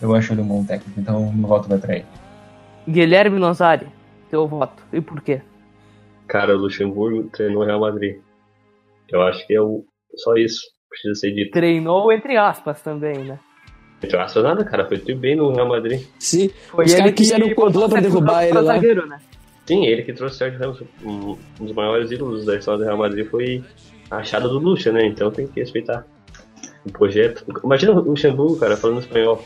Eu 0.00 0.14
acho 0.14 0.32
ele 0.32 0.40
um 0.40 0.46
bom 0.48 0.64
técnico, 0.64 0.98
então 0.98 1.32
meu 1.32 1.48
voto 1.48 1.68
vai 1.68 1.78
pra 1.78 1.94
ele. 1.96 2.06
Guilherme 2.88 3.38
Nozari, 3.38 3.86
teu 4.30 4.48
voto. 4.48 4.82
E 4.92 5.00
por 5.00 5.20
quê? 5.20 5.40
Cara, 6.26 6.56
o 6.56 6.60
Luxemburgo 6.60 7.24
treinou 7.32 7.62
o 7.62 7.64
Real 7.66 7.80
Madrid. 7.80 8.16
Eu 9.08 9.22
acho 9.22 9.46
que 9.46 9.54
é 9.54 9.60
o, 9.60 9.84
só 10.16 10.34
isso. 10.34 10.60
Precisa 10.88 11.14
ser 11.14 11.32
dito. 11.32 11.52
Treinou 11.52 12.10
entre 12.12 12.36
aspas 12.36 12.82
também, 12.82 13.16
né? 13.18 13.38
Entre 14.02 14.16
aspas, 14.16 14.42
nada, 14.42 14.64
cara. 14.64 14.86
Foi 14.88 14.98
tudo 14.98 15.16
bem 15.16 15.36
no 15.36 15.52
Real 15.52 15.68
Madrid. 15.68 16.02
Sim, 16.18 16.50
Foi 16.70 16.84
os 16.86 16.90
ele 16.90 16.98
caras 17.00 17.14
que 17.14 17.22
quiseram 17.22 17.48
botou 17.48 17.64
controlar 17.64 17.88
pra 17.88 18.00
derrubar 18.00 18.44
ele 18.44 18.54
lá. 18.54 18.62
zagueiro, 18.74 19.06
né? 19.06 19.18
Sim, 19.66 19.84
ele 19.86 20.02
que 20.02 20.12
trouxe 20.12 20.34
o 20.36 20.38
Sérgio 20.38 20.58
Ramos. 20.60 20.82
Um 21.04 21.36
dos 21.60 21.72
maiores 21.72 22.10
ídolos 22.10 22.44
da 22.44 22.56
história 22.56 22.80
do 22.80 22.84
Real 22.84 22.98
Madrid 22.98 23.26
foi 23.28 23.62
a 24.10 24.16
achada 24.16 24.48
do 24.48 24.58
Lucha, 24.58 24.90
né? 24.92 25.06
Então 25.06 25.30
tem 25.30 25.46
que 25.46 25.60
respeitar 25.60 26.04
o 26.84 26.90
projeto. 26.90 27.44
Imagina 27.64 27.92
o 27.92 28.00
Luxemburgo, 28.00 28.56
cara, 28.56 28.76
falando 28.76 29.00
espanhol. 29.00 29.44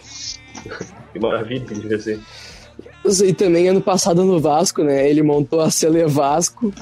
que 1.12 1.18
maravilha 1.20 1.60
que 1.64 1.74
devia 1.74 1.98
ser. 1.98 2.20
E 3.24 3.32
também 3.34 3.68
ano 3.68 3.80
passado 3.80 4.24
no 4.24 4.40
Vasco, 4.40 4.82
né? 4.82 5.08
Ele 5.08 5.22
montou 5.22 5.60
a 5.60 5.70
Cele 5.70 6.06
Vasco. 6.06 6.72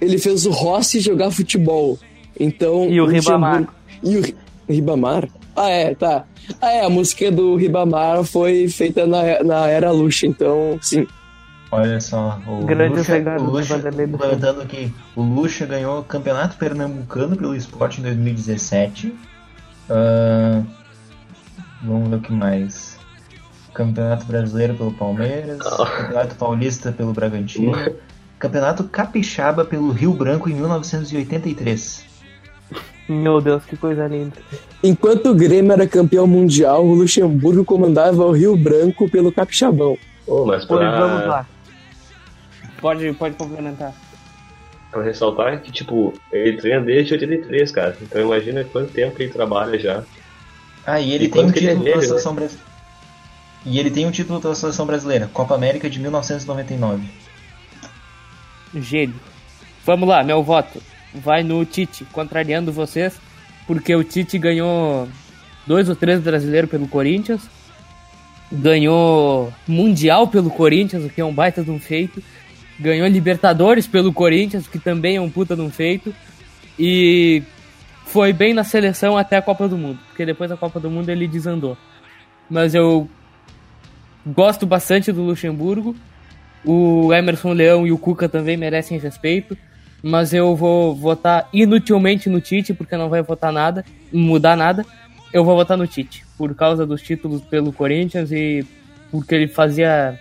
Ele 0.00 0.18
fez 0.18 0.46
o 0.46 0.50
Rossi 0.50 1.00
jogar 1.00 1.30
futebol. 1.30 1.98
Então. 2.38 2.88
E 2.88 3.00
o 3.00 3.06
Ribamar. 3.06 3.66
E 4.04 4.16
o 4.16 4.20
Ri- 4.22 4.36
Ribamar? 4.68 5.28
Ah, 5.56 5.68
é, 5.70 5.94
tá. 5.94 6.24
Ah, 6.60 6.70
é, 6.72 6.84
a 6.84 6.88
música 6.88 7.30
do 7.32 7.56
Ribamar 7.56 8.22
foi 8.24 8.68
feita 8.68 9.06
na, 9.06 9.42
na 9.42 9.66
era 9.68 9.90
Luxa, 9.90 10.26
então, 10.26 10.78
sim. 10.80 11.04
Olha 11.70 12.00
só, 12.00 12.40
o 12.46 12.64
Grande 12.64 12.98
Lucha, 12.98 13.18
o 13.38 13.42
Lucha 13.42 13.78
do 13.78 14.62
aqui, 14.62 14.92
o 15.14 15.22
Lucha 15.22 15.66
ganhou 15.66 16.00
o 16.00 16.04
Campeonato 16.04 16.56
Pernambucano 16.56 17.36
pelo 17.36 17.54
esporte 17.54 18.00
em 18.00 18.04
2017. 18.04 19.14
Ah, 19.90 20.62
vamos 21.82 22.08
ver 22.08 22.16
o 22.16 22.20
que 22.20 22.32
mais. 22.32 22.98
Campeonato 23.74 24.24
Brasileiro 24.24 24.74
pelo 24.74 24.92
Palmeiras, 24.92 25.58
Ah. 25.66 25.86
Campeonato 25.86 26.34
Paulista 26.36 26.90
pelo 26.90 27.12
Bragantino, 27.12 27.72
Campeonato 28.38 28.84
Capixaba 28.84 29.64
pelo 29.64 29.90
Rio 29.92 30.12
Branco 30.14 30.48
em 30.48 30.54
1983. 30.54 32.06
Meu 33.08 33.40
Deus, 33.40 33.64
que 33.64 33.76
coisa 33.76 34.06
linda. 34.06 34.36
Enquanto 34.82 35.30
o 35.30 35.34
Grêmio 35.34 35.72
era 35.72 35.86
campeão 35.86 36.26
mundial, 36.26 36.84
o 36.84 36.94
Luxemburgo 36.94 37.64
comandava 37.64 38.24
o 38.24 38.32
Rio 38.32 38.56
Branco 38.56 39.08
pelo 39.10 39.32
Capixabão. 39.32 39.96
Pô, 40.26 40.44
mas 40.44 40.64
Pois 40.66 40.80
vamos 40.80 41.22
pra, 41.22 41.28
lá. 41.28 41.46
Pode, 42.80 43.12
pode 43.14 43.34
complementar. 43.36 43.92
pra 44.90 45.02
ressaltar 45.02 45.60
que, 45.60 45.70
tipo, 45.72 46.14
ele 46.32 46.56
treina 46.58 46.80
desde 46.84 47.12
83, 47.14 47.70
cara. 47.72 47.96
Então 48.00 48.20
imagina 48.22 48.64
quanto 48.64 48.92
tempo 48.92 49.20
ele 49.20 49.32
trabalha 49.32 49.78
já. 49.78 50.02
Ah, 50.86 51.00
e 51.00 51.12
ele 51.12 51.24
E 51.26 51.28
tem 51.28 51.44
um 51.44 51.52
que 51.52 51.58
ele 51.58 51.68
título 51.68 51.84
da 51.90 51.96
né? 51.96 52.02
seleção 52.06 52.34
brasileira. 52.34 52.68
E 53.66 53.78
ele 53.78 53.90
tem 53.90 54.06
um 54.06 54.10
título 54.10 54.40
da 54.40 54.54
seleção 54.54 54.86
brasileira, 54.86 55.28
Copa 55.32 55.54
América 55.54 55.90
de 55.90 55.98
1999. 56.00 57.02
Gênio. 58.74 59.16
Vamos 59.84 60.08
lá, 60.08 60.22
meu 60.22 60.42
voto. 60.42 60.80
Vai 61.14 61.42
no 61.42 61.64
Tite, 61.64 62.04
contrariando 62.12 62.72
vocês, 62.72 63.18
porque 63.66 63.94
o 63.94 64.04
Tite 64.04 64.38
ganhou 64.38 65.08
dois 65.66 65.88
ou 65.88 65.96
três 65.96 66.20
brasileiros 66.20 66.70
pelo 66.70 66.86
Corinthians, 66.86 67.42
ganhou 68.52 69.52
Mundial 69.66 70.28
pelo 70.28 70.50
Corinthians, 70.50 71.04
o 71.04 71.08
que 71.10 71.20
é 71.20 71.24
um 71.24 71.32
baita 71.34 71.62
de 71.62 71.70
um 71.70 71.78
feito, 71.80 72.22
ganhou 72.78 73.08
Libertadores 73.08 73.86
pelo 73.86 74.12
Corinthians, 74.12 74.66
que 74.66 74.78
também 74.78 75.16
é 75.16 75.20
um 75.20 75.30
puta 75.30 75.56
de 75.56 75.62
um 75.62 75.70
feito, 75.70 76.14
e 76.78 77.42
foi 78.06 78.32
bem 78.32 78.54
na 78.54 78.64
seleção 78.64 79.16
até 79.16 79.36
a 79.36 79.42
Copa 79.42 79.68
do 79.68 79.76
Mundo, 79.76 79.98
porque 80.08 80.24
depois 80.24 80.48
da 80.50 80.56
Copa 80.56 80.78
do 80.78 80.90
Mundo 80.90 81.08
ele 81.08 81.26
desandou. 81.26 81.76
Mas 82.48 82.74
eu 82.74 83.08
gosto 84.26 84.66
bastante 84.66 85.12
do 85.12 85.22
Luxemburgo, 85.22 85.94
o 86.64 87.12
Emerson 87.12 87.52
Leão 87.52 87.86
e 87.86 87.92
o 87.92 87.98
Cuca 87.98 88.28
também 88.28 88.56
merecem 88.56 88.98
respeito, 88.98 89.56
mas 90.02 90.32
eu 90.32 90.54
vou 90.54 90.94
votar 90.94 91.48
inutilmente 91.52 92.28
no 92.28 92.40
Tite, 92.40 92.72
porque 92.72 92.96
não 92.96 93.08
vai 93.08 93.22
votar 93.22 93.52
nada, 93.52 93.84
mudar 94.12 94.56
nada. 94.56 94.84
Eu 95.32 95.44
vou 95.44 95.56
votar 95.56 95.76
no 95.76 95.86
Tite, 95.86 96.24
por 96.36 96.54
causa 96.54 96.86
dos 96.86 97.02
títulos 97.02 97.42
pelo 97.42 97.72
Corinthians 97.72 98.30
e 98.32 98.64
porque 99.10 99.34
ele 99.34 99.48
fazia 99.48 100.18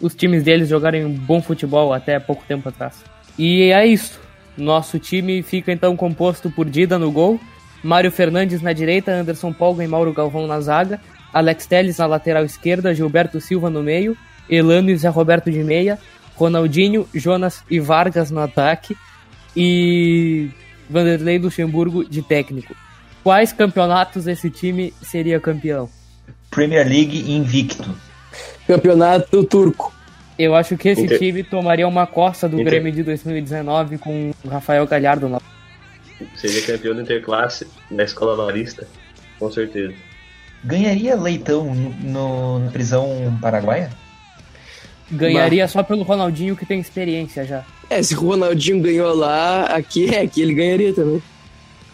os 0.00 0.14
times 0.14 0.42
deles 0.42 0.68
jogarem 0.68 1.04
um 1.04 1.12
bom 1.12 1.40
futebol 1.40 1.92
até 1.92 2.18
pouco 2.18 2.44
tempo 2.46 2.68
atrás. 2.68 3.02
E 3.38 3.70
é 3.70 3.86
isso. 3.86 4.20
Nosso 4.56 4.98
time 4.98 5.42
fica 5.42 5.72
então 5.72 5.96
composto 5.96 6.50
por 6.50 6.68
Dida 6.68 6.98
no 6.98 7.12
gol, 7.12 7.38
Mário 7.82 8.10
Fernandes 8.10 8.60
na 8.60 8.72
direita, 8.72 9.12
Anderson 9.12 9.52
Polga 9.52 9.84
e 9.84 9.88
Mauro 9.88 10.12
Galvão 10.12 10.46
na 10.46 10.60
zaga, 10.60 11.00
Alex 11.32 11.66
Telles 11.66 11.98
na 11.98 12.06
lateral 12.06 12.44
esquerda, 12.44 12.94
Gilberto 12.94 13.40
Silva 13.40 13.70
no 13.70 13.82
meio, 13.82 14.16
Elano 14.50 14.90
e 14.90 14.96
Zé 14.96 15.08
Roberto 15.08 15.50
de 15.50 15.62
meia, 15.62 15.98
Ronaldinho, 16.34 17.08
Jonas 17.14 17.62
e 17.70 17.78
Vargas 17.78 18.30
no 18.30 18.40
ataque 18.40 18.96
e 19.56 20.50
Vanderlei 20.90 21.38
Luxemburgo 21.38 22.04
de 22.04 22.22
técnico. 22.22 22.74
Quais 23.22 23.52
campeonatos 23.52 24.26
esse 24.26 24.50
time 24.50 24.92
seria 25.02 25.38
campeão? 25.38 25.88
Premier 26.50 26.86
League 26.86 27.30
invicto. 27.30 27.94
Campeonato 28.68 29.42
turco. 29.44 29.92
Eu 30.38 30.54
acho 30.54 30.76
que 30.76 30.90
esse 30.90 31.02
Inter- 31.02 31.18
time 31.18 31.42
tomaria 31.42 31.88
uma 31.88 32.06
costa 32.06 32.48
do 32.48 32.54
Inter- 32.60 32.66
Grêmio 32.74 32.92
de 32.92 33.02
2019 33.02 33.98
com 33.98 34.30
o 34.44 34.48
Rafael 34.48 34.86
Galhardo 34.86 35.28
na 35.28 35.40
Seria 36.36 36.62
campeão 36.62 36.94
do 36.94 37.00
Interclasse 37.00 37.66
da 37.90 38.04
escola 38.04 38.44
larista. 38.44 38.86
Com 39.38 39.50
certeza. 39.50 39.94
Ganharia 40.62 41.16
Leitão 41.16 41.74
no, 41.74 41.90
no- 41.90 42.58
na 42.60 42.70
prisão 42.70 43.36
paraguaia? 43.40 43.90
Ganharia 45.10 45.66
só 45.66 45.82
pelo 45.82 46.02
Ronaldinho 46.02 46.54
que 46.54 46.66
tem 46.66 46.78
experiência 46.80 47.44
já. 47.44 47.64
É, 47.88 48.02
se 48.02 48.14
o 48.14 48.20
Ronaldinho 48.20 48.80
ganhou 48.82 49.14
lá, 49.14 49.62
aqui 49.64 50.14
é, 50.14 50.20
aqui 50.20 50.42
ele 50.42 50.52
ganharia 50.54 50.92
também. 50.92 51.22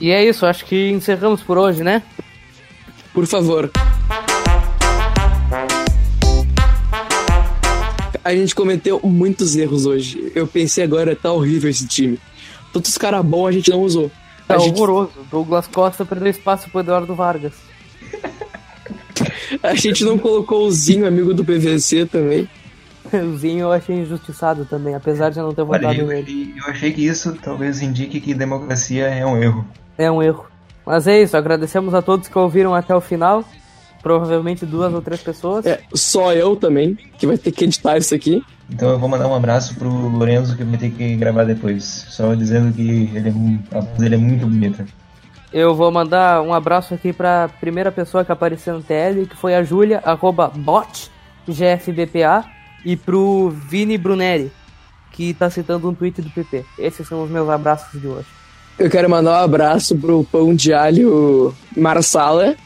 E 0.01 0.11
é 0.11 0.25
isso, 0.25 0.45
acho 0.45 0.64
que 0.64 0.91
encerramos 0.91 1.41
por 1.41 1.57
hoje, 1.57 1.85
né? 1.85 2.03
Por 3.12 3.27
favor. 3.27 3.70
A 8.25 8.35
gente 8.35 8.55
cometeu 8.55 8.99
muitos 9.05 9.55
erros 9.55 9.85
hoje. 9.85 10.33
Eu 10.35 10.47
pensei 10.47 10.83
agora, 10.83 11.14
tá 11.14 11.31
horrível 11.31 11.68
esse 11.68 11.87
time. 11.87 12.18
Todos 12.72 12.91
os 12.91 12.99
caras 12.99 13.25
bons 13.25 13.49
a 13.49 13.53
gente 13.53 13.70
não 13.70 13.83
usou. 13.83 14.11
Tá 14.49 14.55
A 14.57 14.59
gente, 14.59 14.75
horroroso. 14.77 15.12
Douglas 15.31 15.66
Costa 15.66 16.05
perdeu 16.05 16.29
espaço 16.29 16.70
pro 16.70 16.81
Eduardo 16.81 17.14
Vargas. 17.14 17.53
a 19.62 19.75
gente 19.75 20.05
não 20.05 20.18
colocou 20.18 20.66
o 20.66 20.70
Zinho, 20.70 21.07
amigo 21.07 21.35
do 21.35 21.45
PVC 21.45 22.07
também. 22.07 22.49
O 23.12 23.37
Zinho 23.37 23.61
eu 23.61 23.72
achei 23.72 23.95
injustiçado 23.97 24.64
também, 24.64 24.95
apesar 24.95 25.31
de 25.31 25.39
eu 25.39 25.45
não 25.45 25.55
ter 25.55 25.62
Olha, 25.62 25.79
votado 25.81 26.01
eu, 26.01 26.07
nele. 26.07 26.55
eu 26.57 26.64
achei 26.70 26.93
que 26.93 27.07
isso 27.07 27.37
talvez 27.43 27.81
indique 27.83 28.20
que 28.20 28.35
democracia 28.35 29.07
é 29.07 29.25
um 29.25 29.41
erro. 29.41 29.64
É 29.97 30.11
um 30.11 30.22
erro. 30.22 30.47
Mas 30.85 31.07
é 31.07 31.22
isso, 31.22 31.37
agradecemos 31.37 31.95
a 31.95 32.03
todos 32.03 32.29
que 32.29 32.39
ouviram 32.39 32.75
até 32.75 32.95
o 32.95 33.01
final. 33.01 33.45
Provavelmente 34.05 34.66
duas 34.66 34.92
ou 34.92 35.00
três 35.00 35.22
pessoas. 35.22 35.64
É, 35.64 35.80
só 35.94 36.34
eu 36.34 36.55
também, 36.55 36.94
que 37.18 37.26
vai 37.26 37.38
ter 37.38 37.50
que 37.50 37.64
editar 37.64 37.96
isso 37.96 38.14
aqui. 38.14 38.44
Então 38.68 38.90
eu 38.90 38.98
vou 38.98 39.09
mandar 39.09 39.26
um 39.26 39.34
abraço 39.34 39.74
pro 39.76 39.88
Lorenzo 39.88 40.57
que 40.57 40.62
vai 40.62 40.78
ter 40.78 40.90
que 40.90 41.16
gravar 41.16 41.44
depois. 41.44 42.05
Só 42.11 42.34
dizendo 42.34 42.70
que 42.70 43.11
ele 43.14 43.30
é, 43.30 43.76
a 43.78 43.80
voz 43.80 43.98
dele 43.98 44.16
é 44.16 44.18
muito 44.18 44.46
bonita. 44.46 44.84
Eu 45.50 45.74
vou 45.74 45.90
mandar 45.90 46.42
um 46.42 46.52
abraço 46.52 46.92
aqui 46.92 47.14
pra 47.14 47.48
primeira 47.61 47.90
pessoa 47.90 48.26
que 48.26 48.30
apareceu 48.30 48.74
no 48.74 48.82
TL, 48.82 49.26
que 49.26 49.36
foi 49.36 49.55
a 49.55 49.62
Júlia, 49.62 50.02
arroba 50.05 50.48
bot, 50.48 51.11
GFBPA, 51.48 52.44
e 52.84 52.96
pro 52.96 53.48
Vini 53.48 53.96
Bruneri, 53.96 54.52
que 55.12 55.32
tá 55.32 55.48
citando 55.48 55.88
um 55.88 55.94
tweet 55.94 56.20
do 56.20 56.28
PP. 56.28 56.62
Esses 56.78 57.09
são 57.09 57.22
os 57.22 57.30
meus 57.30 57.48
abraços 57.48 57.98
de 57.98 58.07
hoje. 58.07 58.26
Eu 58.78 58.90
quero 58.90 59.09
mandar 59.09 59.40
um 59.40 59.44
abraço 59.44 59.96
pro 59.96 60.24
pão 60.24 60.55
de 60.55 60.74
alho 60.74 61.55
Marsala, 61.76 62.57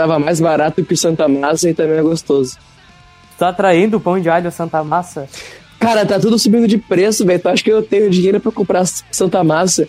tava 0.00 0.18
mais 0.18 0.40
barato 0.40 0.82
que 0.82 0.94
o 0.94 0.96
Santa 0.96 1.28
Massa 1.28 1.68
e 1.68 1.74
também 1.74 1.98
é 1.98 2.02
gostoso. 2.02 2.56
Tá 3.38 3.52
traindo 3.52 3.98
o 3.98 4.00
pão 4.00 4.18
de 4.18 4.30
alho 4.30 4.50
Santa 4.50 4.82
Massa? 4.82 5.28
Cara, 5.78 6.06
tá 6.06 6.18
tudo 6.18 6.38
subindo 6.38 6.66
de 6.66 6.78
preço, 6.78 7.24
velho. 7.26 7.38
Tu 7.38 7.48
acha 7.48 7.62
que 7.62 7.70
eu 7.70 7.82
tenho 7.82 8.08
dinheiro 8.08 8.40
pra 8.40 8.50
comprar 8.50 8.86
Santa 8.86 9.44
Massa? 9.44 9.86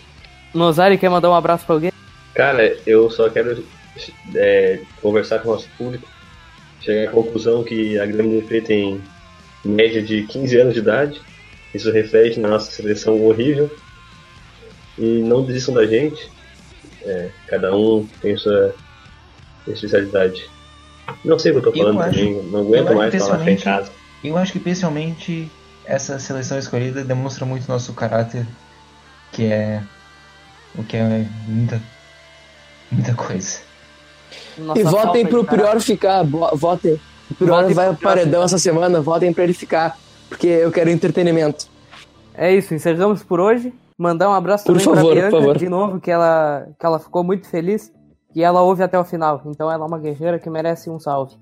Nozari 0.52 0.98
quer 0.98 1.08
mandar 1.08 1.30
um 1.30 1.34
abraço 1.34 1.64
pra 1.64 1.76
alguém? 1.76 1.92
Cara, 2.34 2.76
eu 2.86 3.10
só 3.10 3.30
quero 3.30 3.64
é, 4.34 4.80
conversar 5.00 5.38
com 5.38 5.48
o 5.48 5.52
nosso 5.52 5.68
público, 5.78 6.06
chegar 6.82 7.08
à 7.08 7.12
conclusão 7.12 7.64
que 7.64 7.98
a 7.98 8.04
Grêmio 8.04 8.46
Freio 8.46 8.64
tem 8.64 9.00
média 9.64 10.02
de 10.02 10.24
15 10.24 10.56
anos 10.58 10.74
de 10.74 10.80
idade. 10.80 11.22
Isso 11.74 11.90
reflete 11.90 12.38
na 12.38 12.48
nossa 12.48 12.70
seleção 12.70 13.18
horrível. 13.22 13.70
E 14.98 15.22
não 15.22 15.42
desistam 15.42 15.74
da 15.74 15.86
gente. 15.86 16.30
É, 17.02 17.30
cada 17.46 17.74
um 17.74 18.06
tem 18.20 18.36
sua 18.36 18.74
especialidade. 19.66 20.50
Não 21.24 21.38
sei 21.38 21.52
o 21.52 21.60
que 21.60 21.68
eu 21.68 21.72
tô 21.72 21.78
Eu 21.78 21.84
falando 21.84 22.00
acho- 22.02 22.18
também, 22.18 22.42
não 22.44 22.60
eu 22.60 22.66
aguento 22.66 22.84
mais 22.84 22.94
falar 22.94 23.06
em 23.08 23.10
pessoalmente- 23.10 23.64
casa. 23.64 23.90
Eu 24.24 24.36
acho 24.36 24.52
que 24.52 24.60
principalmente 24.60 25.50
essa 25.84 26.18
seleção 26.18 26.58
escolhida 26.58 27.02
demonstra 27.04 27.44
muito 27.44 27.66
nosso 27.68 27.92
caráter, 27.92 28.46
que 29.32 29.44
é 29.46 29.82
o 30.76 30.82
que 30.84 30.96
é 30.96 31.26
muita 31.46 31.82
muita 32.90 33.14
coisa. 33.14 33.58
Nossa 34.58 34.80
e 34.80 34.84
votem 34.84 35.26
pro. 35.26 35.44
Prior 35.44 35.80
ficar. 35.80 36.22
Votem. 36.54 37.00
O 37.30 37.34
Prior 37.34 37.60
Votem 37.62 37.74
vai 37.74 37.88
pro 37.88 37.96
paredão 37.96 38.42
essa 38.42 38.58
semana, 38.58 39.00
votem 39.00 39.32
pra 39.32 39.44
ele 39.44 39.54
ficar. 39.54 39.98
Porque 40.28 40.46
eu 40.46 40.70
quero 40.70 40.88
entretenimento. 40.90 41.66
É 42.34 42.54
isso, 42.54 42.74
encerramos 42.74 43.22
por 43.22 43.40
hoje. 43.40 43.72
Mandar 43.98 44.30
um 44.30 44.32
abraço 44.32 44.64
Por 44.64 44.72
também 44.78 44.84
favor, 44.84 45.00
pra 45.00 45.04
por 45.04 45.14
Bianca 45.14 45.36
favor. 45.38 45.58
de 45.58 45.68
novo, 45.68 46.00
que 46.00 46.10
ela, 46.10 46.66
que 46.78 46.86
ela 46.86 46.98
ficou 46.98 47.22
muito 47.22 47.46
feliz 47.48 47.90
e 48.34 48.42
ela 48.42 48.62
ouve 48.62 48.82
até 48.82 48.98
o 48.98 49.04
final. 49.04 49.42
Então 49.46 49.70
ela 49.70 49.84
é 49.84 49.86
uma 49.86 49.98
guerreira 49.98 50.38
que 50.38 50.48
merece 50.50 50.88
um 50.90 50.98
salve. 50.98 51.36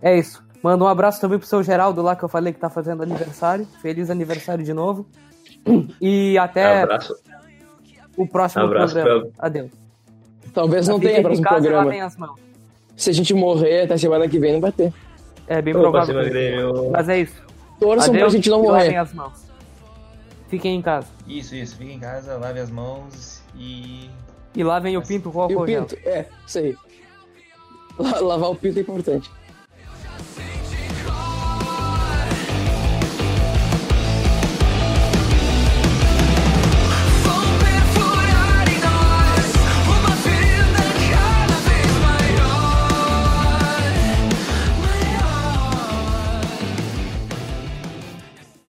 É 0.00 0.16
isso. 0.16 0.42
Manda 0.62 0.84
um 0.84 0.88
abraço 0.88 1.20
também 1.20 1.38
pro 1.38 1.46
seu 1.46 1.62
Geraldo 1.62 2.02
lá 2.02 2.16
que 2.16 2.24
eu 2.24 2.28
falei 2.28 2.52
que 2.52 2.58
tá 2.58 2.68
fazendo 2.68 3.02
aniversário. 3.02 3.66
Feliz 3.80 4.10
aniversário 4.10 4.64
de 4.64 4.72
novo. 4.72 5.06
E 6.00 6.36
até 6.38 6.82
Abraço. 6.82 7.14
o 8.16 8.26
próximo 8.26 8.64
Abraço 8.64 8.94
programa. 8.94 9.26
pra- 9.36 9.46
Adeus. 9.46 9.70
Talvez 10.54 10.88
não 10.88 10.96
Fiquem 10.96 11.10
tenha 11.10 11.22
próximo 11.22 11.44
casa 11.46 11.60
programa. 11.60 11.84
lavem 11.84 12.00
as 12.00 12.16
mãos. 12.16 12.40
Se 12.96 13.10
a 13.10 13.12
gente 13.12 13.34
morrer 13.34 13.82
até 13.82 13.96
semana 13.96 14.28
que 14.28 14.38
vem, 14.38 14.54
não 14.54 14.60
vai 14.60 14.72
ter. 14.72 14.92
É 15.46 15.60
bem 15.62 15.72
provável. 15.74 16.16
Mas 16.90 17.08
é 17.08 17.20
isso. 17.20 17.42
Torçam 17.78 18.14
pra 18.14 18.28
gente 18.28 18.48
não 18.50 18.62
lavem 18.62 18.86
morrer. 18.88 18.96
as 18.96 19.12
mãos. 19.14 19.48
Fiquem 20.48 20.76
em 20.76 20.82
casa. 20.82 21.06
Isso, 21.26 21.54
isso. 21.54 21.76
Fique 21.76 21.92
em 21.92 21.98
casa, 21.98 22.36
lave 22.38 22.58
as 22.60 22.70
mãos 22.70 23.42
e 23.54 24.08
E 24.54 24.64
lavem 24.64 24.96
o 24.96 25.02
pinto 25.02 25.30
com 25.30 25.38
E 25.38 25.42
álcool 25.42 25.62
o 25.62 25.66
gel. 25.66 25.84
pinto? 25.86 26.08
É, 26.08 26.26
isso 26.46 26.58
aí. 26.58 26.76
La- 27.98 28.20
Lavar 28.20 28.50
o 28.50 28.56
pinto 28.56 28.78
é 28.78 28.82
importante. 28.82 29.30